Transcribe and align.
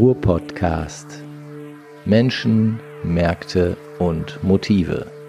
Ruhr-Podcast. 0.00 1.22
Menschen, 2.06 2.80
Märkte 3.04 3.76
und 3.98 4.42
Motive. 4.42 5.19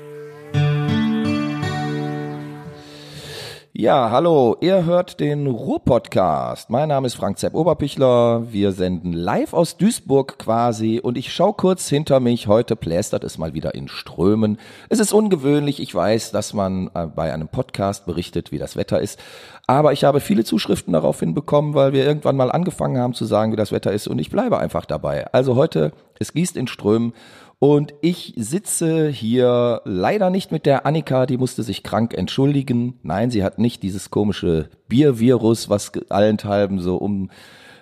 Ja, 3.82 4.12
hallo, 4.12 4.58
ihr 4.62 4.86
hört 4.86 5.20
den 5.20 5.48
Ruhr-Podcast. 5.48 6.70
Mein 6.70 6.90
Name 6.90 7.08
ist 7.08 7.16
Frank 7.16 7.40
Zepp 7.40 7.56
Oberpichler. 7.56 8.44
Wir 8.52 8.74
senden 8.74 9.12
live 9.12 9.56
aus 9.56 9.76
Duisburg 9.76 10.38
quasi 10.38 11.00
und 11.02 11.18
ich 11.18 11.34
schau 11.34 11.52
kurz 11.52 11.90
hinter 11.90 12.20
mich. 12.20 12.46
Heute 12.46 12.76
plästert 12.76 13.24
es 13.24 13.40
mal 13.40 13.56
wieder 13.56 13.74
in 13.74 13.88
Strömen. 13.88 14.60
Es 14.90 15.00
ist 15.00 15.14
ungewöhnlich, 15.14 15.80
ich 15.80 15.96
weiß, 15.96 16.30
dass 16.30 16.54
man 16.54 16.92
äh, 16.94 17.08
bei 17.08 17.34
einem 17.34 17.48
Podcast 17.48 18.06
berichtet, 18.06 18.52
wie 18.52 18.60
das 18.60 18.76
Wetter 18.76 19.02
ist. 19.02 19.20
Aber 19.66 19.94
ich 19.94 20.04
habe 20.04 20.20
viele 20.20 20.44
Zuschriften 20.44 20.94
daraufhin 20.94 21.34
bekommen, 21.34 21.74
weil 21.74 21.92
wir 21.92 22.06
irgendwann 22.06 22.38
mal 22.38 22.52
angefangen 22.52 23.00
haben 23.00 23.16
zu 23.16 23.26
sagen, 23.26 23.52
wie 23.52 23.58
das 23.58 23.72
Wetter 23.72 23.92
ist 23.92 24.06
und 24.06 24.20
ich 24.20 24.30
bleibe 24.30 24.60
einfach 24.60 24.86
dabei. 24.86 25.26
Also 25.34 25.56
heute, 25.56 25.92
es 26.20 26.34
gießt 26.34 26.56
in 26.56 26.68
Strömen 26.68 27.14
und 27.64 27.94
ich 28.02 28.34
sitze 28.38 29.10
hier 29.10 29.82
leider 29.86 30.32
nicht 30.32 30.52
mit 30.52 30.66
der 30.66 30.88
Annika, 30.88 31.28
die 31.28 31.38
musste 31.38 31.62
sich 31.62 31.84
krank 31.84 32.16
entschuldigen. 32.16 32.98
Nein, 33.04 33.30
sie 33.30 33.44
hat 33.44 33.60
nicht 33.60 33.84
dieses 33.84 34.10
komische 34.10 34.72
Biervirus, 34.88 35.70
was 35.70 35.92
allenthalben 36.10 36.80
so 36.80 36.98
um 36.98 37.30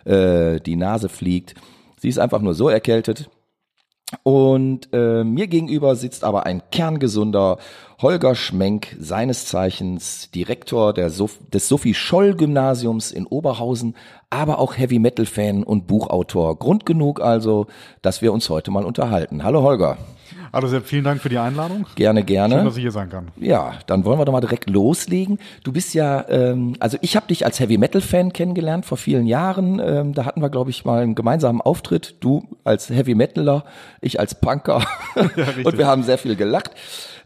äh, 0.04 0.60
die 0.60 0.76
Nase 0.76 1.08
fliegt. 1.08 1.56
Sie 1.98 2.10
ist 2.10 2.20
einfach 2.20 2.42
nur 2.42 2.56
so 2.56 2.68
erkältet. 2.68 3.30
Und 4.24 4.90
äh, 4.92 5.24
mir 5.24 5.48
gegenüber 5.48 5.96
sitzt 5.96 6.24
aber 6.24 6.46
ein 6.46 6.64
kerngesunder 6.72 7.58
Holger 8.02 8.34
Schmenk, 8.34 8.96
seines 9.00 9.46
Zeichens 9.46 10.32
Direktor 10.32 10.94
Sof 11.10 11.38
des 11.54 11.68
Sophie 11.68 11.94
Scholl 11.94 12.34
Gymnasiums 12.36 13.12
in 13.12 13.28
Oberhausen, 13.28 13.96
aber 14.30 14.60
auch 14.60 14.78
Heavy 14.78 15.00
Metal 15.00 15.26
Fan 15.26 15.64
und 15.64 15.86
Buchautor. 15.86 16.58
Grund 16.58 16.86
genug 16.86 17.22
also, 17.22 17.68
dass 18.02 18.22
wir 18.22 18.34
uns 18.34 18.50
heute 18.50 18.72
mal 18.72 18.86
unterhalten. 18.86 19.44
Hallo 19.44 19.62
Holger. 19.62 19.98
Hallo 20.52 20.68
Sepp, 20.68 20.88
vielen 20.88 21.04
Dank 21.04 21.22
für 21.22 21.30
die 21.30 21.38
Einladung. 21.38 21.86
Gerne, 21.96 22.24
gerne. 22.24 22.56
Schön, 22.56 22.66
dass 22.66 22.76
ich 22.76 22.82
hier 22.82 22.92
sein 22.92 23.10
kann. 23.10 23.28
Ja, 23.40 23.74
dann 23.86 24.04
wollen 24.04 24.18
wir 24.18 24.26
doch 24.26 24.34
mal 24.34 24.42
direkt 24.42 24.68
loslegen. 24.68 25.38
Du 25.64 25.72
bist 25.72 25.94
ja, 25.94 26.28
ähm, 26.28 26.76
also 26.80 26.98
ich 27.02 27.16
habe 27.16 27.28
dich 27.28 27.46
als 27.46 27.60
Heavy 27.60 27.78
Metal 27.78 28.02
Fan 28.02 28.34
kennengelernt 28.34 28.86
vor 28.86 28.98
vielen 28.98 29.28
Jahren. 29.28 29.80
Ähm, 29.80 30.16
da 30.16 30.26
hatten 30.26 30.42
wir, 30.42 30.50
glaube 30.50 30.72
ich, 30.72 30.86
mal 30.86 31.04
einen 31.04 31.14
gemeinsamen 31.14 31.62
Auftritt. 31.62 32.16
Du 32.20 32.48
als 32.64 32.90
Heavy 32.90 33.14
Metaler, 33.14 33.64
ich 34.02 34.20
als 34.20 34.36
Punker. 34.36 34.84
Ja, 35.36 35.46
und 35.64 35.78
wir 35.78 35.86
haben 35.86 36.04
sehr 36.04 36.18
viel 36.18 36.36
gelacht. 36.36 36.72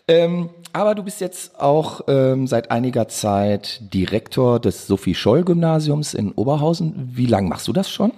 Ähm, 0.08 0.50
aber 0.74 0.96
du 0.96 1.04
bist 1.04 1.22
jetzt 1.22 1.60
auch 1.62 2.02
ähm, 2.08 2.48
seit 2.48 2.72
einiger 2.72 3.08
Zeit 3.08 3.94
Direktor 3.94 4.60
des 4.60 4.88
Sophie 4.88 5.16
Scholl 5.16 5.44
Gymnasiums 5.44 6.14
in 6.14 6.32
Oberhausen. 6.32 7.12
Wie 7.14 7.28
lange 7.28 7.48
machst 7.48 7.68
du 7.68 7.74
das 7.74 7.90
schon? 7.90 8.12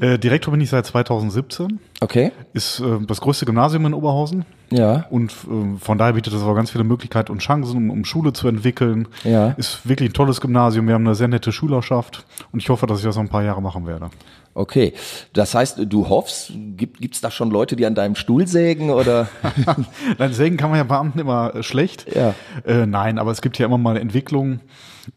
Äh, 0.00 0.18
Direktor 0.18 0.52
bin 0.52 0.60
ich 0.60 0.70
seit 0.70 0.86
2017. 0.86 1.80
Okay. 2.00 2.32
Ist 2.52 2.80
äh, 2.80 2.98
das 3.06 3.20
größte 3.20 3.46
Gymnasium 3.46 3.86
in 3.86 3.94
Oberhausen. 3.94 4.44
Ja. 4.70 5.06
Und 5.10 5.32
äh, 5.32 5.78
von 5.78 5.98
daher 5.98 6.12
bietet 6.12 6.34
es 6.34 6.42
aber 6.42 6.54
ganz 6.54 6.70
viele 6.70 6.84
Möglichkeiten 6.84 7.32
und 7.32 7.38
Chancen, 7.38 7.76
um, 7.76 7.90
um 7.90 8.04
Schule 8.04 8.32
zu 8.32 8.48
entwickeln. 8.48 9.08
Ja. 9.24 9.48
Ist 9.56 9.88
wirklich 9.88 10.10
ein 10.10 10.12
tolles 10.12 10.40
Gymnasium. 10.40 10.86
Wir 10.86 10.94
haben 10.94 11.06
eine 11.06 11.14
sehr 11.14 11.28
nette 11.28 11.52
Schülerschaft 11.52 12.24
und 12.52 12.62
ich 12.62 12.68
hoffe, 12.68 12.86
dass 12.86 12.98
ich 12.98 13.04
das 13.04 13.16
noch 13.16 13.22
ein 13.22 13.28
paar 13.28 13.42
Jahre 13.42 13.62
machen 13.62 13.86
werde. 13.86 14.10
Okay, 14.54 14.92
das 15.34 15.54
heißt, 15.54 15.78
du 15.86 16.08
hoffst, 16.08 16.52
gibt 16.76 17.14
es 17.14 17.20
da 17.20 17.30
schon 17.30 17.50
Leute, 17.50 17.76
die 17.76 17.86
an 17.86 17.94
deinem 17.94 18.16
Stuhl 18.16 18.48
sägen 18.48 18.90
oder? 18.90 19.28
Nein, 20.18 20.32
sägen 20.32 20.56
kann 20.56 20.70
man 20.70 20.78
ja 20.78 20.84
Beamten 20.84 21.20
immer 21.20 21.54
äh, 21.54 21.62
schlecht. 21.62 22.06
Ja. 22.12 22.34
Äh, 22.66 22.86
nein, 22.86 23.18
aber 23.18 23.30
es 23.30 23.40
gibt 23.40 23.56
ja 23.58 23.66
immer 23.66 23.78
mal 23.78 23.96
Entwicklungen, 23.96 24.60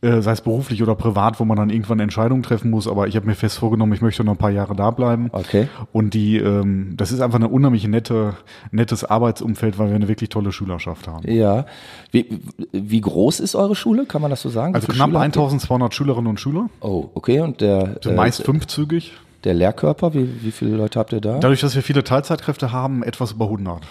äh, 0.01 0.21
sei 0.21 0.31
es 0.31 0.41
beruflich 0.41 0.81
oder 0.81 0.95
privat, 0.95 1.39
wo 1.39 1.45
man 1.45 1.57
dann 1.57 1.69
irgendwann 1.69 1.99
Entscheidungen 1.99 2.43
treffen 2.43 2.71
muss. 2.71 2.87
Aber 2.87 3.07
ich 3.07 3.15
habe 3.15 3.25
mir 3.25 3.35
fest 3.35 3.57
vorgenommen, 3.57 3.93
ich 3.93 4.01
möchte 4.01 4.23
noch 4.23 4.33
ein 4.33 4.37
paar 4.37 4.51
Jahre 4.51 4.75
da 4.75 4.91
bleiben. 4.91 5.29
Okay. 5.31 5.67
Und 5.91 6.13
die, 6.13 6.37
ähm, 6.37 6.93
das 6.97 7.11
ist 7.11 7.21
einfach 7.21 7.37
eine 7.37 7.47
unheimlich 7.47 7.87
nette, 7.87 8.35
nettes 8.71 9.03
Arbeitsumfeld, 9.03 9.77
weil 9.77 9.89
wir 9.89 9.95
eine 9.95 10.07
wirklich 10.07 10.29
tolle 10.29 10.51
Schülerschaft 10.51 11.07
haben. 11.07 11.29
Ja. 11.29 11.65
Wie, 12.11 12.39
wie 12.71 13.01
groß 13.01 13.39
ist 13.39 13.55
eure 13.55 13.75
Schule? 13.75 14.05
Kann 14.05 14.21
man 14.21 14.31
das 14.31 14.41
so 14.41 14.49
sagen? 14.49 14.75
Also 14.75 14.87
knapp 14.87 15.15
1200 15.15 15.93
Schülerinnen 15.93 16.27
und 16.27 16.39
Schüler. 16.39 16.69
Oh, 16.79 17.09
okay. 17.13 17.41
Und 17.41 17.61
der 17.61 17.95
also 17.97 18.11
meist 18.11 18.41
äh, 18.41 18.43
fünfzügig. 18.43 19.13
Der 19.43 19.55
Lehrkörper, 19.55 20.13
wie, 20.13 20.43
wie 20.43 20.51
viele 20.51 20.75
Leute 20.75 20.99
habt 20.99 21.13
ihr 21.13 21.21
da? 21.21 21.39
Dadurch, 21.39 21.61
dass 21.61 21.73
wir 21.73 21.81
viele 21.81 22.03
Teilzeitkräfte 22.03 22.71
haben, 22.71 23.01
etwas 23.01 23.31
über 23.31 23.45
100. 23.45 23.81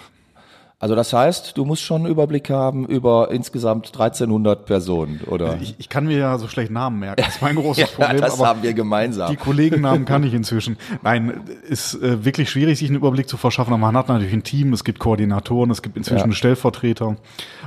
Also 0.81 0.95
das 0.95 1.13
heißt, 1.13 1.55
du 1.57 1.63
musst 1.63 1.83
schon 1.83 2.01
einen 2.01 2.11
Überblick 2.11 2.49
haben 2.49 2.87
über 2.87 3.29
insgesamt 3.29 3.85
1300 3.89 4.65
Personen, 4.65 5.21
oder? 5.27 5.59
Ich, 5.61 5.75
ich 5.77 5.89
kann 5.89 6.07
mir 6.07 6.17
ja 6.17 6.39
so 6.39 6.47
schlecht 6.47 6.71
Namen 6.71 6.99
merken, 6.99 7.21
das 7.23 7.35
ist 7.35 7.41
mein 7.43 7.55
großes 7.55 7.77
ja, 7.83 7.85
Problem. 7.85 8.19
Das 8.19 8.33
aber 8.33 8.47
haben 8.47 8.63
wir 8.63 8.73
gemeinsam. 8.73 9.29
Die 9.29 9.37
Kollegennamen 9.37 10.05
kann 10.05 10.23
ich 10.23 10.33
inzwischen. 10.33 10.77
Nein, 11.03 11.41
ist 11.69 11.93
äh, 12.01 12.25
wirklich 12.25 12.49
schwierig, 12.49 12.79
sich 12.79 12.89
einen 12.89 12.97
Überblick 12.97 13.29
zu 13.29 13.37
verschaffen. 13.37 13.71
Aber 13.71 13.79
man 13.79 13.95
hat 13.95 14.07
natürlich 14.07 14.33
ein 14.33 14.41
Team, 14.41 14.73
es 14.73 14.83
gibt 14.83 14.97
Koordinatoren, 14.97 15.69
es 15.69 15.83
gibt 15.83 15.97
inzwischen 15.97 16.31
ja. 16.31 16.35
Stellvertreter. 16.35 17.15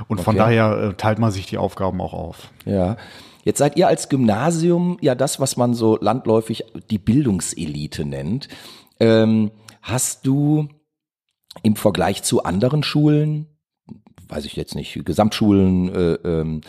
Und 0.09 0.19
von 0.19 0.35
okay. 0.35 0.43
daher 0.49 0.77
äh, 0.77 0.93
teilt 0.95 1.17
man 1.17 1.31
sich 1.31 1.45
die 1.45 1.57
Aufgaben 1.57 2.01
auch 2.01 2.13
auf. 2.13 2.49
Ja. 2.65 2.97
Jetzt 3.45 3.59
seid 3.59 3.77
ihr 3.77 3.87
als 3.87 4.09
Gymnasium 4.09 4.97
ja 4.99 5.15
das, 5.15 5.39
was 5.39 5.55
man 5.55 5.73
so 5.73 5.97
landläufig 6.01 6.65
die 6.89 6.97
Bildungselite 6.97 8.03
nennt. 8.03 8.49
Ähm, 8.99 9.51
hast 9.81 10.27
du 10.27 10.67
im 11.63 11.75
Vergleich 11.75 12.23
zu 12.23 12.43
anderen 12.43 12.83
Schulen, 12.83 13.47
weiß 14.27 14.45
ich 14.45 14.55
jetzt 14.55 14.75
nicht, 14.75 15.05
Gesamtschulen, 15.05 15.93
äh, 15.93 16.13
ähm, 16.23 16.61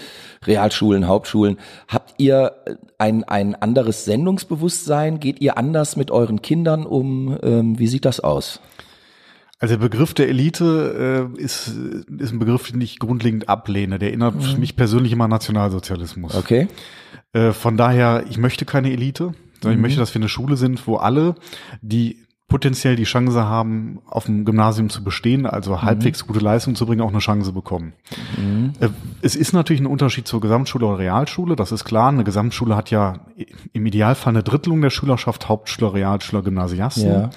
Realschulen, 0.44 1.06
Hauptschulen, 1.06 1.58
habt 1.88 2.14
ihr 2.18 2.52
ein, 2.98 3.24
ein 3.24 3.54
anderes 3.54 4.04
Sendungsbewusstsein? 4.04 5.20
Geht 5.20 5.40
ihr 5.40 5.56
anders 5.56 5.96
mit 5.96 6.10
euren 6.10 6.42
Kindern 6.42 6.86
um? 6.86 7.38
Ähm, 7.42 7.78
wie 7.78 7.86
sieht 7.86 8.04
das 8.04 8.20
aus? 8.20 8.60
Also 9.58 9.76
der 9.76 9.82
Begriff 9.82 10.12
der 10.12 10.28
Elite 10.28 11.30
äh, 11.34 11.40
ist, 11.40 11.68
ist 11.68 12.32
ein 12.32 12.38
Begriff, 12.38 12.70
den 12.70 12.80
ich 12.80 12.98
grundlegend 12.98 13.48
ablehne. 13.48 13.98
Der 13.98 14.10
erinnert 14.10 14.34
mhm. 14.34 14.60
mich 14.60 14.76
persönlich 14.76 15.12
immer 15.12 15.24
an 15.24 15.30
Nationalsozialismus. 15.30 16.34
Okay. 16.34 16.68
Äh, 17.32 17.52
von 17.52 17.78
daher, 17.78 18.24
ich 18.28 18.36
möchte 18.36 18.66
keine 18.66 18.92
Elite, 18.92 19.32
sondern 19.62 19.72
mhm. 19.72 19.72
ich 19.72 19.80
möchte, 19.82 20.00
dass 20.00 20.14
wir 20.14 20.20
eine 20.20 20.28
Schule 20.28 20.56
sind, 20.56 20.86
wo 20.86 20.96
alle, 20.96 21.36
die 21.80 22.25
potenziell 22.48 22.94
die 22.94 23.04
Chance 23.04 23.44
haben, 23.44 23.98
auf 24.06 24.26
dem 24.26 24.44
Gymnasium 24.44 24.88
zu 24.88 25.02
bestehen, 25.02 25.46
also 25.46 25.72
mhm. 25.72 25.82
halbwegs 25.82 26.26
gute 26.26 26.38
Leistung 26.38 26.76
zu 26.76 26.86
bringen, 26.86 27.00
auch 27.00 27.10
eine 27.10 27.18
Chance 27.18 27.52
bekommen. 27.52 27.92
Mhm. 28.36 28.72
Äh, 28.78 28.88
es 29.22 29.34
ist 29.34 29.52
natürlich 29.52 29.80
ein 29.80 29.86
Unterschied 29.86 30.28
zur 30.28 30.40
Gesamtschule 30.40 30.86
oder 30.86 30.98
Realschule, 30.98 31.56
das 31.56 31.72
ist 31.72 31.84
klar. 31.84 32.08
Eine 32.08 32.24
Gesamtschule 32.24 32.76
hat 32.76 32.90
ja 32.90 33.20
im 33.72 33.86
Idealfall 33.86 34.32
eine 34.32 34.44
Drittelung 34.44 34.80
der 34.80 34.90
Schülerschaft, 34.90 35.48
Hauptschüler, 35.48 35.94
Realschüler, 35.94 36.42
Gymnasiasten. 36.42 37.08
Ja. 37.08 37.30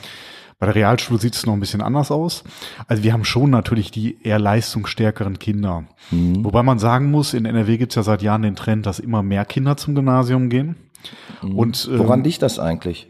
Bei 0.59 0.65
der 0.65 0.75
Realschule 0.75 1.19
sieht 1.19 1.35
es 1.35 1.45
noch 1.45 1.53
ein 1.53 1.61
bisschen 1.61 1.81
anders 1.81 2.11
aus. 2.11 2.43
Also 2.87 3.01
wir 3.01 3.13
haben 3.13 3.23
schon 3.23 3.49
natürlich 3.49 3.91
die 3.91 4.21
eher 4.21 4.39
leistungsstärkeren 4.39 5.39
Kinder. 5.39 5.85
Mhm. 6.11 6.43
Wobei 6.43 6.63
man 6.63 6.79
sagen 6.79 7.09
muss, 7.09 7.33
in 7.33 7.45
NRW 7.45 7.77
gibt 7.77 7.93
es 7.93 7.95
ja 7.95 8.03
seit 8.03 8.21
Jahren 8.21 8.41
den 8.41 8.57
Trend, 8.57 8.85
dass 8.85 8.99
immer 8.99 9.23
mehr 9.23 9.45
Kinder 9.45 9.77
zum 9.77 9.95
Gymnasium 9.95 10.49
gehen. 10.49 10.75
Mhm. 11.41 11.55
Und, 11.55 11.89
ähm, 11.89 11.99
Woran 11.99 12.23
liegt 12.25 12.41
das 12.41 12.59
eigentlich? 12.59 13.07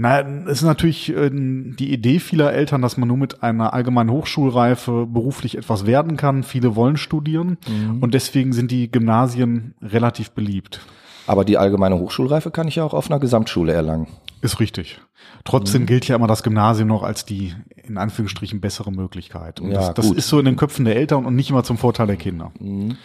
Na, 0.00 0.20
es 0.20 0.58
ist 0.58 0.62
natürlich 0.62 1.08
äh, 1.08 1.28
die 1.32 1.92
Idee 1.92 2.20
vieler 2.20 2.52
Eltern, 2.52 2.82
dass 2.82 2.98
man 2.98 3.08
nur 3.08 3.16
mit 3.16 3.42
einer 3.42 3.72
allgemeinen 3.74 4.12
Hochschulreife 4.12 5.06
beruflich 5.06 5.58
etwas 5.58 5.86
werden 5.86 6.16
kann. 6.16 6.44
Viele 6.44 6.76
wollen 6.76 6.96
studieren 6.96 7.58
mhm. 7.66 8.00
und 8.00 8.14
deswegen 8.14 8.52
sind 8.52 8.70
die 8.70 8.92
Gymnasien 8.92 9.74
relativ 9.82 10.30
beliebt. 10.30 10.82
Aber 11.26 11.44
die 11.44 11.58
allgemeine 11.58 11.98
Hochschulreife 11.98 12.52
kann 12.52 12.68
ich 12.68 12.76
ja 12.76 12.84
auch 12.84 12.94
auf 12.94 13.10
einer 13.10 13.18
Gesamtschule 13.18 13.72
erlangen. 13.72 14.06
Ist 14.40 14.60
richtig. 14.60 15.00
Trotzdem 15.44 15.82
mhm. 15.82 15.86
gilt 15.86 16.06
ja 16.06 16.14
immer 16.14 16.28
das 16.28 16.44
Gymnasium 16.44 16.86
noch 16.86 17.02
als 17.02 17.24
die 17.24 17.54
in 17.82 17.98
Anführungsstrichen 17.98 18.60
bessere 18.60 18.92
Möglichkeit. 18.92 19.58
Und 19.58 19.72
ja, 19.72 19.92
das, 19.92 19.94
das 19.94 20.10
ist 20.12 20.28
so 20.28 20.38
in 20.38 20.44
den 20.44 20.54
Köpfen 20.54 20.84
der 20.84 20.94
Eltern 20.94 21.26
und 21.26 21.34
nicht 21.34 21.50
immer 21.50 21.64
zum 21.64 21.76
Vorteil 21.76 22.06
der 22.06 22.16
Kinder. 22.16 22.52
Mhm. 22.60 22.98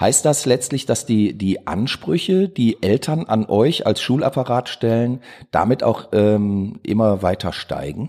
Heißt 0.00 0.24
das 0.24 0.44
letztlich, 0.44 0.86
dass 0.86 1.06
die, 1.06 1.34
die 1.34 1.66
Ansprüche, 1.66 2.48
die 2.48 2.82
Eltern 2.82 3.24
an 3.24 3.46
euch 3.46 3.86
als 3.86 4.00
Schulapparat 4.00 4.68
stellen, 4.68 5.20
damit 5.50 5.82
auch 5.82 6.08
ähm, 6.12 6.80
immer 6.82 7.22
weiter 7.22 7.52
steigen? 7.52 8.08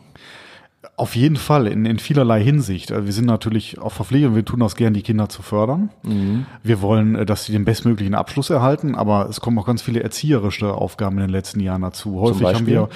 Auf 0.98 1.18
jeden 1.18 1.36
Fall, 1.36 1.68
in, 1.68 1.86
in 1.86 2.00
vielerlei 2.00 2.42
Hinsicht. 2.42 2.94
Also 2.94 3.06
wir 3.06 3.12
sind 3.12 3.26
natürlich 3.26 3.82
auch 3.82 3.92
verpflichtet 3.92 4.30
und 4.30 4.36
wir 4.38 4.46
tun 4.46 4.62
das 4.62 4.78
gern, 4.78 4.94
die 4.94 5.02
Kinder 5.02 5.28
zu 5.28 5.42
fördern. 5.42 5.90
Mhm. 6.04 6.46
Wir 6.64 6.82
wollen, 6.82 7.16
äh, 7.16 7.26
dass 7.26 7.44
sie 7.44 7.52
den 7.52 7.66
bestmöglichen 7.66 8.16
Abschluss 8.16 8.50
erhalten, 8.50 8.96
aber 8.96 9.28
es 9.30 9.42
kommen 9.42 9.60
auch 9.60 9.66
ganz 9.66 9.82
viele 9.82 10.02
erzieherische 10.02 10.74
Aufgaben 10.74 11.18
in 11.18 11.24
den 11.24 11.32
letzten 11.32 11.60
Jahren 11.60 11.82
dazu. 11.82 12.22
Häufig 12.22 12.48
haben 12.48 12.66
wir, 12.66 12.88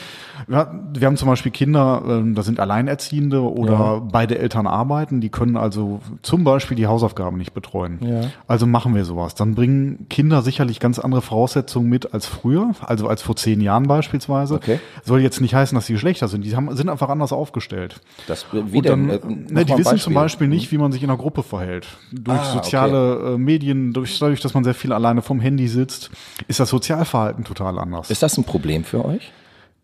wir 0.48 1.08
haben 1.08 1.18
zum 1.18 1.28
Beispiel 1.28 1.52
Kinder, 1.52 2.24
äh, 2.26 2.34
da 2.34 2.42
sind 2.42 2.62
Alleinerziehende 2.62 3.42
oder 3.42 3.74
ja. 3.74 4.00
beide 4.00 4.40
Eltern 4.40 4.66
arbeiten, 4.66 5.20
die 5.20 5.30
können 5.30 5.58
also 5.58 6.00
zum 6.22 6.46
Beispiel 6.46 6.78
die 6.78 6.88
Hausaufgaben 6.88 7.38
nicht 7.38 7.54
betreuen. 7.54 8.00
Ja. 8.02 8.22
Also 8.48 8.66
machen 8.66 8.96
wir 8.96 9.04
sowas. 9.04 9.36
Dann 9.36 9.56
bringen 9.56 10.06
Kinder 10.10 10.42
sicherlich 10.42 10.80
ganz 10.80 11.00
andere 11.00 11.22
Voraussetzungen 11.22 11.90
mit 11.90 12.14
als 12.14 12.28
früher, 12.28 12.72
also 12.80 13.10
als 13.10 13.22
vor 13.22 13.36
zehn 13.36 13.60
Jahren 13.60 13.88
beispielsweise. 13.88 14.56
Okay. 14.56 14.80
Soll 15.04 15.20
jetzt 15.20 15.42
nicht 15.42 15.54
heißen, 15.54 15.76
dass 15.76 15.86
sie 15.86 15.98
schlechter 15.98 16.30
sind. 16.30 16.46
Die 16.46 16.56
haben, 16.56 16.74
sind 16.78 16.88
einfach 16.88 17.10
anders 17.10 17.34
aufgestellt 17.34 17.89
verhält. 17.90 18.02
Das, 18.28 18.46
wie 18.52 18.82
dann, 18.82 19.08
denn? 19.08 19.48
Äh, 19.50 19.54
ne, 19.54 19.66
die 19.66 19.74
wissen 19.74 19.84
Beispiel. 19.84 20.00
zum 20.00 20.14
Beispiel 20.14 20.48
nicht, 20.48 20.72
wie 20.72 20.78
man 20.78 20.92
sich 20.92 21.04
in 21.04 21.10
einer 21.10 21.18
Gruppe 21.18 21.44
verhält. 21.44 21.88
Durch 22.12 22.40
ah, 22.40 22.54
soziale 22.54 23.20
okay. 23.20 23.34
Äh, 23.34 23.38
Medien, 23.38 23.94
durch, 23.94 24.20
dadurch, 24.20 24.42
dass 24.42 24.54
man 24.54 24.64
sehr 24.64 24.76
viel 24.76 24.94
alleine 24.94 25.22
vom 25.22 25.40
Handy 25.40 25.68
sitzt, 25.68 26.12
ist 26.48 26.60
das 26.60 26.70
Sozialverhalten 26.70 27.44
total 27.44 27.80
anders. 27.80 28.10
Ist 28.10 28.24
das 28.24 28.38
ein 28.38 28.44
Problem 28.44 28.84
für 28.84 29.06
euch? 29.06 29.32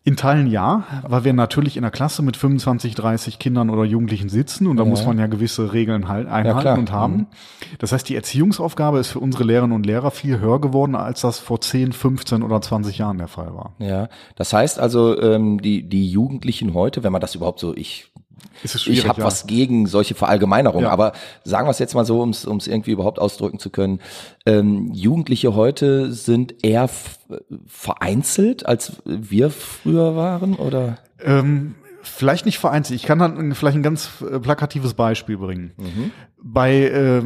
In 0.06 0.14
Teilen 0.16 0.46
ja, 0.46 0.84
weil 1.02 1.24
wir 1.24 1.32
natürlich 1.32 1.76
in 1.76 1.82
der 1.82 1.90
Klasse 1.90 2.22
mit 2.22 2.36
25, 2.36 2.94
30 2.94 3.40
Kindern 3.40 3.70
oder 3.70 3.82
Jugendlichen 3.82 4.28
sitzen 4.28 4.68
und 4.68 4.76
da 4.76 4.84
Ja. 4.84 4.88
muss 4.88 5.04
man 5.04 5.18
ja 5.18 5.26
gewisse 5.26 5.72
Regeln 5.72 6.06
halt 6.06 6.28
einhalten 6.28 6.60
klar. 6.60 6.78
und 6.78 6.92
haben. 6.92 7.16
Mhm. 7.16 7.26
Das 7.80 7.90
heißt, 7.90 8.08
die 8.08 8.14
Erziehungsaufgabe 8.14 9.00
ist 9.00 9.08
für 9.08 9.18
unsere 9.18 9.42
Lehrerinnen 9.42 9.74
und 9.74 9.84
Lehrer 9.84 10.12
viel 10.12 10.38
höher 10.38 10.60
geworden, 10.60 10.94
als 10.94 11.22
das 11.22 11.40
vor 11.40 11.60
10, 11.60 11.90
15 11.90 12.44
oder 12.44 12.60
20 12.60 12.98
Jahren 12.98 13.18
der 13.18 13.26
Fall 13.26 13.52
war. 13.52 13.72
Ja, 13.80 14.08
das 14.36 14.52
heißt 14.52 14.78
also, 14.78 15.20
ähm, 15.20 15.60
die, 15.60 15.82
die 15.88 16.08
Jugendlichen 16.08 16.72
heute, 16.72 17.02
wenn 17.02 17.10
man 17.10 17.20
das 17.20 17.34
überhaupt 17.34 17.58
so, 17.58 17.74
ich 17.74 18.12
ich 18.62 19.06
habe 19.06 19.20
ja. 19.20 19.26
was 19.26 19.46
gegen 19.46 19.86
solche 19.86 20.14
Verallgemeinerungen, 20.14 20.84
Ja. 20.86 20.90
aber 20.90 21.12
sagen 21.44 21.66
wir 21.66 21.70
es 21.70 21.78
jetzt 21.78 21.94
mal 21.94 22.04
so, 22.04 22.20
um 22.22 22.30
es 22.30 22.66
irgendwie 22.66 22.90
überhaupt 22.92 23.18
ausdrücken 23.18 23.58
zu 23.58 23.70
können. 23.70 24.00
Ähm, 24.44 24.90
Jugendliche 24.92 25.54
heute 25.54 26.12
sind 26.12 26.64
eher 26.64 26.88
vereinzelt, 27.66 28.66
als 28.66 29.02
wir 29.04 29.50
früher 29.50 30.16
waren, 30.16 30.54
oder? 30.54 30.98
Ähm, 31.22 31.74
vielleicht 32.08 32.46
nicht 32.46 32.58
vereinzelt. 32.58 32.98
Ich 33.00 33.06
kann 33.06 33.18
dann 33.18 33.54
vielleicht 33.54 33.76
ein 33.76 33.82
ganz 33.82 34.10
äh, 34.22 34.38
plakatives 34.38 34.94
Beispiel 34.94 35.36
bringen. 35.38 35.72
Mhm. 35.76 36.10
Bei, 36.48 36.74
äh, 36.82 37.22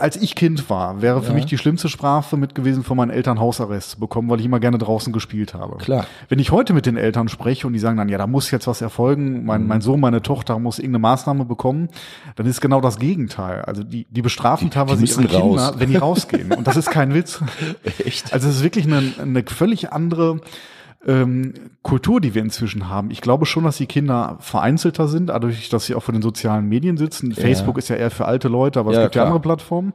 als 0.00 0.16
ich 0.16 0.34
Kind 0.34 0.68
war, 0.68 1.00
wäre 1.00 1.22
für 1.22 1.28
Ja. 1.28 1.34
mich 1.34 1.46
die 1.46 1.58
schlimmste 1.58 1.88
Strafe 1.88 2.36
mit 2.36 2.56
gewesen, 2.56 2.82
von 2.82 2.96
meinen 2.96 3.10
Eltern 3.10 3.38
Hausarrest 3.38 3.90
zu 3.90 4.00
bekommen, 4.00 4.28
weil 4.30 4.40
ich 4.40 4.46
immer 4.46 4.58
gerne 4.58 4.78
draußen 4.78 5.12
gespielt 5.12 5.54
habe. 5.54 5.76
Klar. 5.78 6.06
Wenn 6.28 6.40
ich 6.40 6.50
heute 6.50 6.72
mit 6.72 6.84
den 6.86 6.96
Eltern 6.96 7.28
spreche 7.28 7.66
und 7.68 7.72
die 7.72 7.78
sagen 7.78 7.96
dann, 7.96 8.08
ja, 8.08 8.18
da 8.18 8.26
muss 8.26 8.50
jetzt 8.50 8.66
was 8.66 8.80
erfolgen, 8.80 9.44
mein, 9.44 9.62
Mhm. 9.62 9.68
mein 9.68 9.80
Sohn, 9.80 10.00
meine 10.00 10.22
Tochter 10.22 10.58
muss 10.58 10.78
irgendeine 10.80 11.00
Maßnahme 11.02 11.44
bekommen, 11.44 11.88
dann 12.34 12.46
ist 12.46 12.60
genau 12.60 12.80
das 12.80 12.98
Gegenteil. 12.98 13.62
Also 13.62 13.84
die, 13.84 14.06
die 14.10 14.22
bestrafen 14.22 14.70
teilweise 14.70 15.00
müssen 15.02 15.22
ihre 15.24 15.40
Kinder, 15.40 15.62
raus. 15.68 15.74
wenn 15.78 15.90
die 15.90 15.96
rausgehen. 15.96 16.50
Und 16.52 16.66
das 16.66 16.76
ist 16.76 16.90
kein 16.90 17.14
Witz. 17.14 17.40
Echt? 18.04 18.32
Also 18.32 18.48
es 18.48 18.56
ist 18.56 18.62
wirklich 18.64 18.86
eine, 18.86 19.02
eine 19.20 19.44
völlig 19.46 19.92
andere 19.92 20.40
ähm, 21.06 21.54
Kultur, 21.82 22.20
die 22.20 22.34
wir 22.34 22.42
inzwischen 22.42 22.88
haben. 22.88 23.10
Ich 23.10 23.20
glaube 23.20 23.46
schon, 23.46 23.64
dass 23.64 23.76
die 23.76 23.86
Kinder 23.86 24.36
vereinzelter 24.40 25.06
sind, 25.08 25.26
dadurch, 25.26 25.68
dass 25.68 25.86
sie 25.86 25.94
auch 25.94 26.02
vor 26.02 26.12
den 26.12 26.22
sozialen 26.22 26.68
Medien 26.68 26.96
sitzen. 26.96 27.32
Facebook 27.32 27.76
ist 27.78 27.88
ja 27.88 27.96
eher 27.96 28.10
für 28.10 28.24
alte 28.24 28.48
Leute, 28.48 28.80
aber 28.80 28.90
es 28.90 28.96
Ja, 28.96 29.02
gibt 29.02 29.12
klar. 29.12 29.24
ja 29.24 29.30
andere 29.30 29.42
Plattformen. 29.42 29.92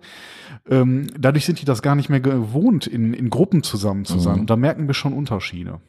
Ähm, 0.70 1.08
dadurch 1.18 1.46
sind 1.46 1.62
die 1.62 1.66
das 1.66 1.82
gar 1.82 1.96
nicht 1.96 2.10
mehr 2.10 2.20
gewohnt, 2.20 2.86
in, 2.86 3.14
in 3.14 3.30
Gruppen 3.30 3.64
zusammen 3.64 4.06
zu 4.06 4.16
Mhm. 4.16 4.20
sein. 4.20 4.40
Und 4.42 4.50
da 4.50 4.56
merken 4.56 4.88
wir 4.88 4.94
schon 4.94 5.14
Unterschiede. 5.14 5.80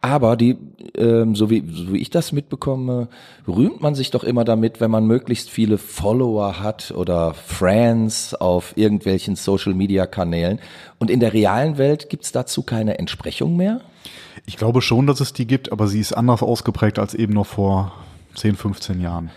Aber 0.00 0.36
die, 0.36 0.56
ähm, 0.96 1.34
so, 1.36 1.48
wie, 1.50 1.62
so 1.70 1.92
wie 1.92 1.98
ich 1.98 2.10
das 2.10 2.32
mitbekomme, 2.32 3.08
rühmt 3.46 3.80
man 3.82 3.94
sich 3.94 4.10
doch 4.10 4.24
immer 4.24 4.44
damit, 4.44 4.80
wenn 4.80 4.90
man 4.90 5.06
möglichst 5.06 5.50
viele 5.50 5.78
Follower 5.78 6.60
hat 6.60 6.92
oder 6.96 7.34
Friends 7.34 8.34
auf 8.34 8.72
irgendwelchen 8.76 9.36
Social-Media-Kanälen. 9.36 10.58
Und 10.98 11.10
in 11.10 11.20
der 11.20 11.32
realen 11.34 11.78
Welt 11.78 12.08
gibt's 12.08 12.32
dazu 12.32 12.62
keine 12.62 12.98
Entsprechung 12.98 13.56
mehr? 13.56 13.80
Ich 14.50 14.56
glaube 14.56 14.82
schon, 14.82 15.06
dass 15.06 15.20
es 15.20 15.32
die 15.32 15.46
gibt, 15.46 15.70
aber 15.70 15.86
sie 15.86 16.00
ist 16.00 16.12
anders 16.12 16.42
ausgeprägt 16.42 16.98
als 16.98 17.14
eben 17.14 17.34
noch 17.34 17.46
vor 17.46 17.92
10, 18.34 18.56
15 18.56 19.00
Jahren. 19.00 19.30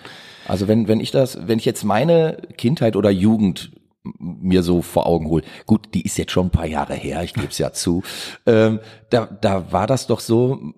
Also 0.48 0.68
wenn, 0.68 0.88
wenn 0.88 1.00
ich 1.00 1.12
das, 1.12 1.48
wenn 1.48 1.60
ich 1.60 1.66
jetzt 1.66 1.84
meine 1.84 2.38
Kindheit 2.58 2.96
oder 2.96 3.12
Jugend 3.12 3.74
mir 4.18 4.64
so 4.64 4.82
vor 4.82 5.06
Augen 5.06 5.28
hole, 5.28 5.44
gut, 5.68 5.94
die 5.94 6.02
ist 6.02 6.18
jetzt 6.18 6.32
schon 6.32 6.48
ein 6.48 6.50
paar 6.50 6.66
Jahre 6.66 6.96
her, 6.96 7.22
ich 7.22 7.36
gebe 7.36 7.50
es 7.50 7.60
ja 7.60 7.72
zu, 7.72 8.02
ähm, 8.48 8.80
da, 9.12 9.28
da 9.28 9.72
war 9.72 9.86
das 9.86 10.08
doch 10.08 10.20
so, 10.20 10.74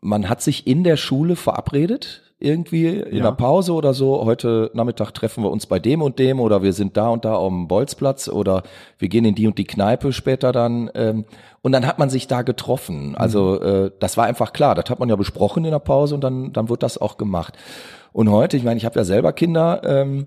man 0.00 0.28
hat 0.28 0.42
sich 0.42 0.68
in 0.68 0.84
der 0.84 0.96
Schule 0.96 1.34
verabredet, 1.34 2.31
irgendwie 2.42 2.88
in 2.88 3.18
Ja. 3.18 3.22
der 3.24 3.32
Pause 3.32 3.72
oder 3.72 3.94
so, 3.94 4.24
heute 4.24 4.70
Nachmittag 4.74 5.12
treffen 5.12 5.44
wir 5.44 5.50
uns 5.50 5.66
bei 5.66 5.78
dem 5.78 6.02
und 6.02 6.18
dem 6.18 6.40
oder 6.40 6.62
wir 6.62 6.72
sind 6.72 6.96
da 6.96 7.08
und 7.08 7.24
da 7.24 7.36
am 7.36 7.68
Bolzplatz 7.68 8.28
oder 8.28 8.62
wir 8.98 9.08
gehen 9.08 9.24
in 9.24 9.34
die 9.34 9.46
und 9.46 9.58
die 9.58 9.64
Kneipe 9.64 10.12
später 10.12 10.52
dann 10.52 10.90
ähm, 10.94 11.24
und 11.62 11.72
dann 11.72 11.86
hat 11.86 11.98
man 11.98 12.10
sich 12.10 12.26
da 12.26 12.42
getroffen. 12.42 13.14
Also 13.16 13.60
äh, 13.60 13.90
das 14.00 14.16
war 14.16 14.26
einfach 14.26 14.52
klar, 14.52 14.74
das 14.74 14.90
hat 14.90 14.98
man 14.98 15.08
ja 15.08 15.16
besprochen 15.16 15.64
in 15.64 15.70
der 15.70 15.78
Pause 15.78 16.14
und 16.14 16.22
dann, 16.22 16.52
dann 16.52 16.68
wird 16.68 16.82
das 16.82 16.98
auch 16.98 17.16
gemacht. 17.16 17.56
Und 18.12 18.30
heute, 18.30 18.56
ich 18.56 18.64
meine, 18.64 18.76
ich 18.78 18.84
habe 18.84 18.98
ja 18.98 19.04
selber 19.04 19.32
Kinder, 19.32 19.80
ähm, 19.84 20.26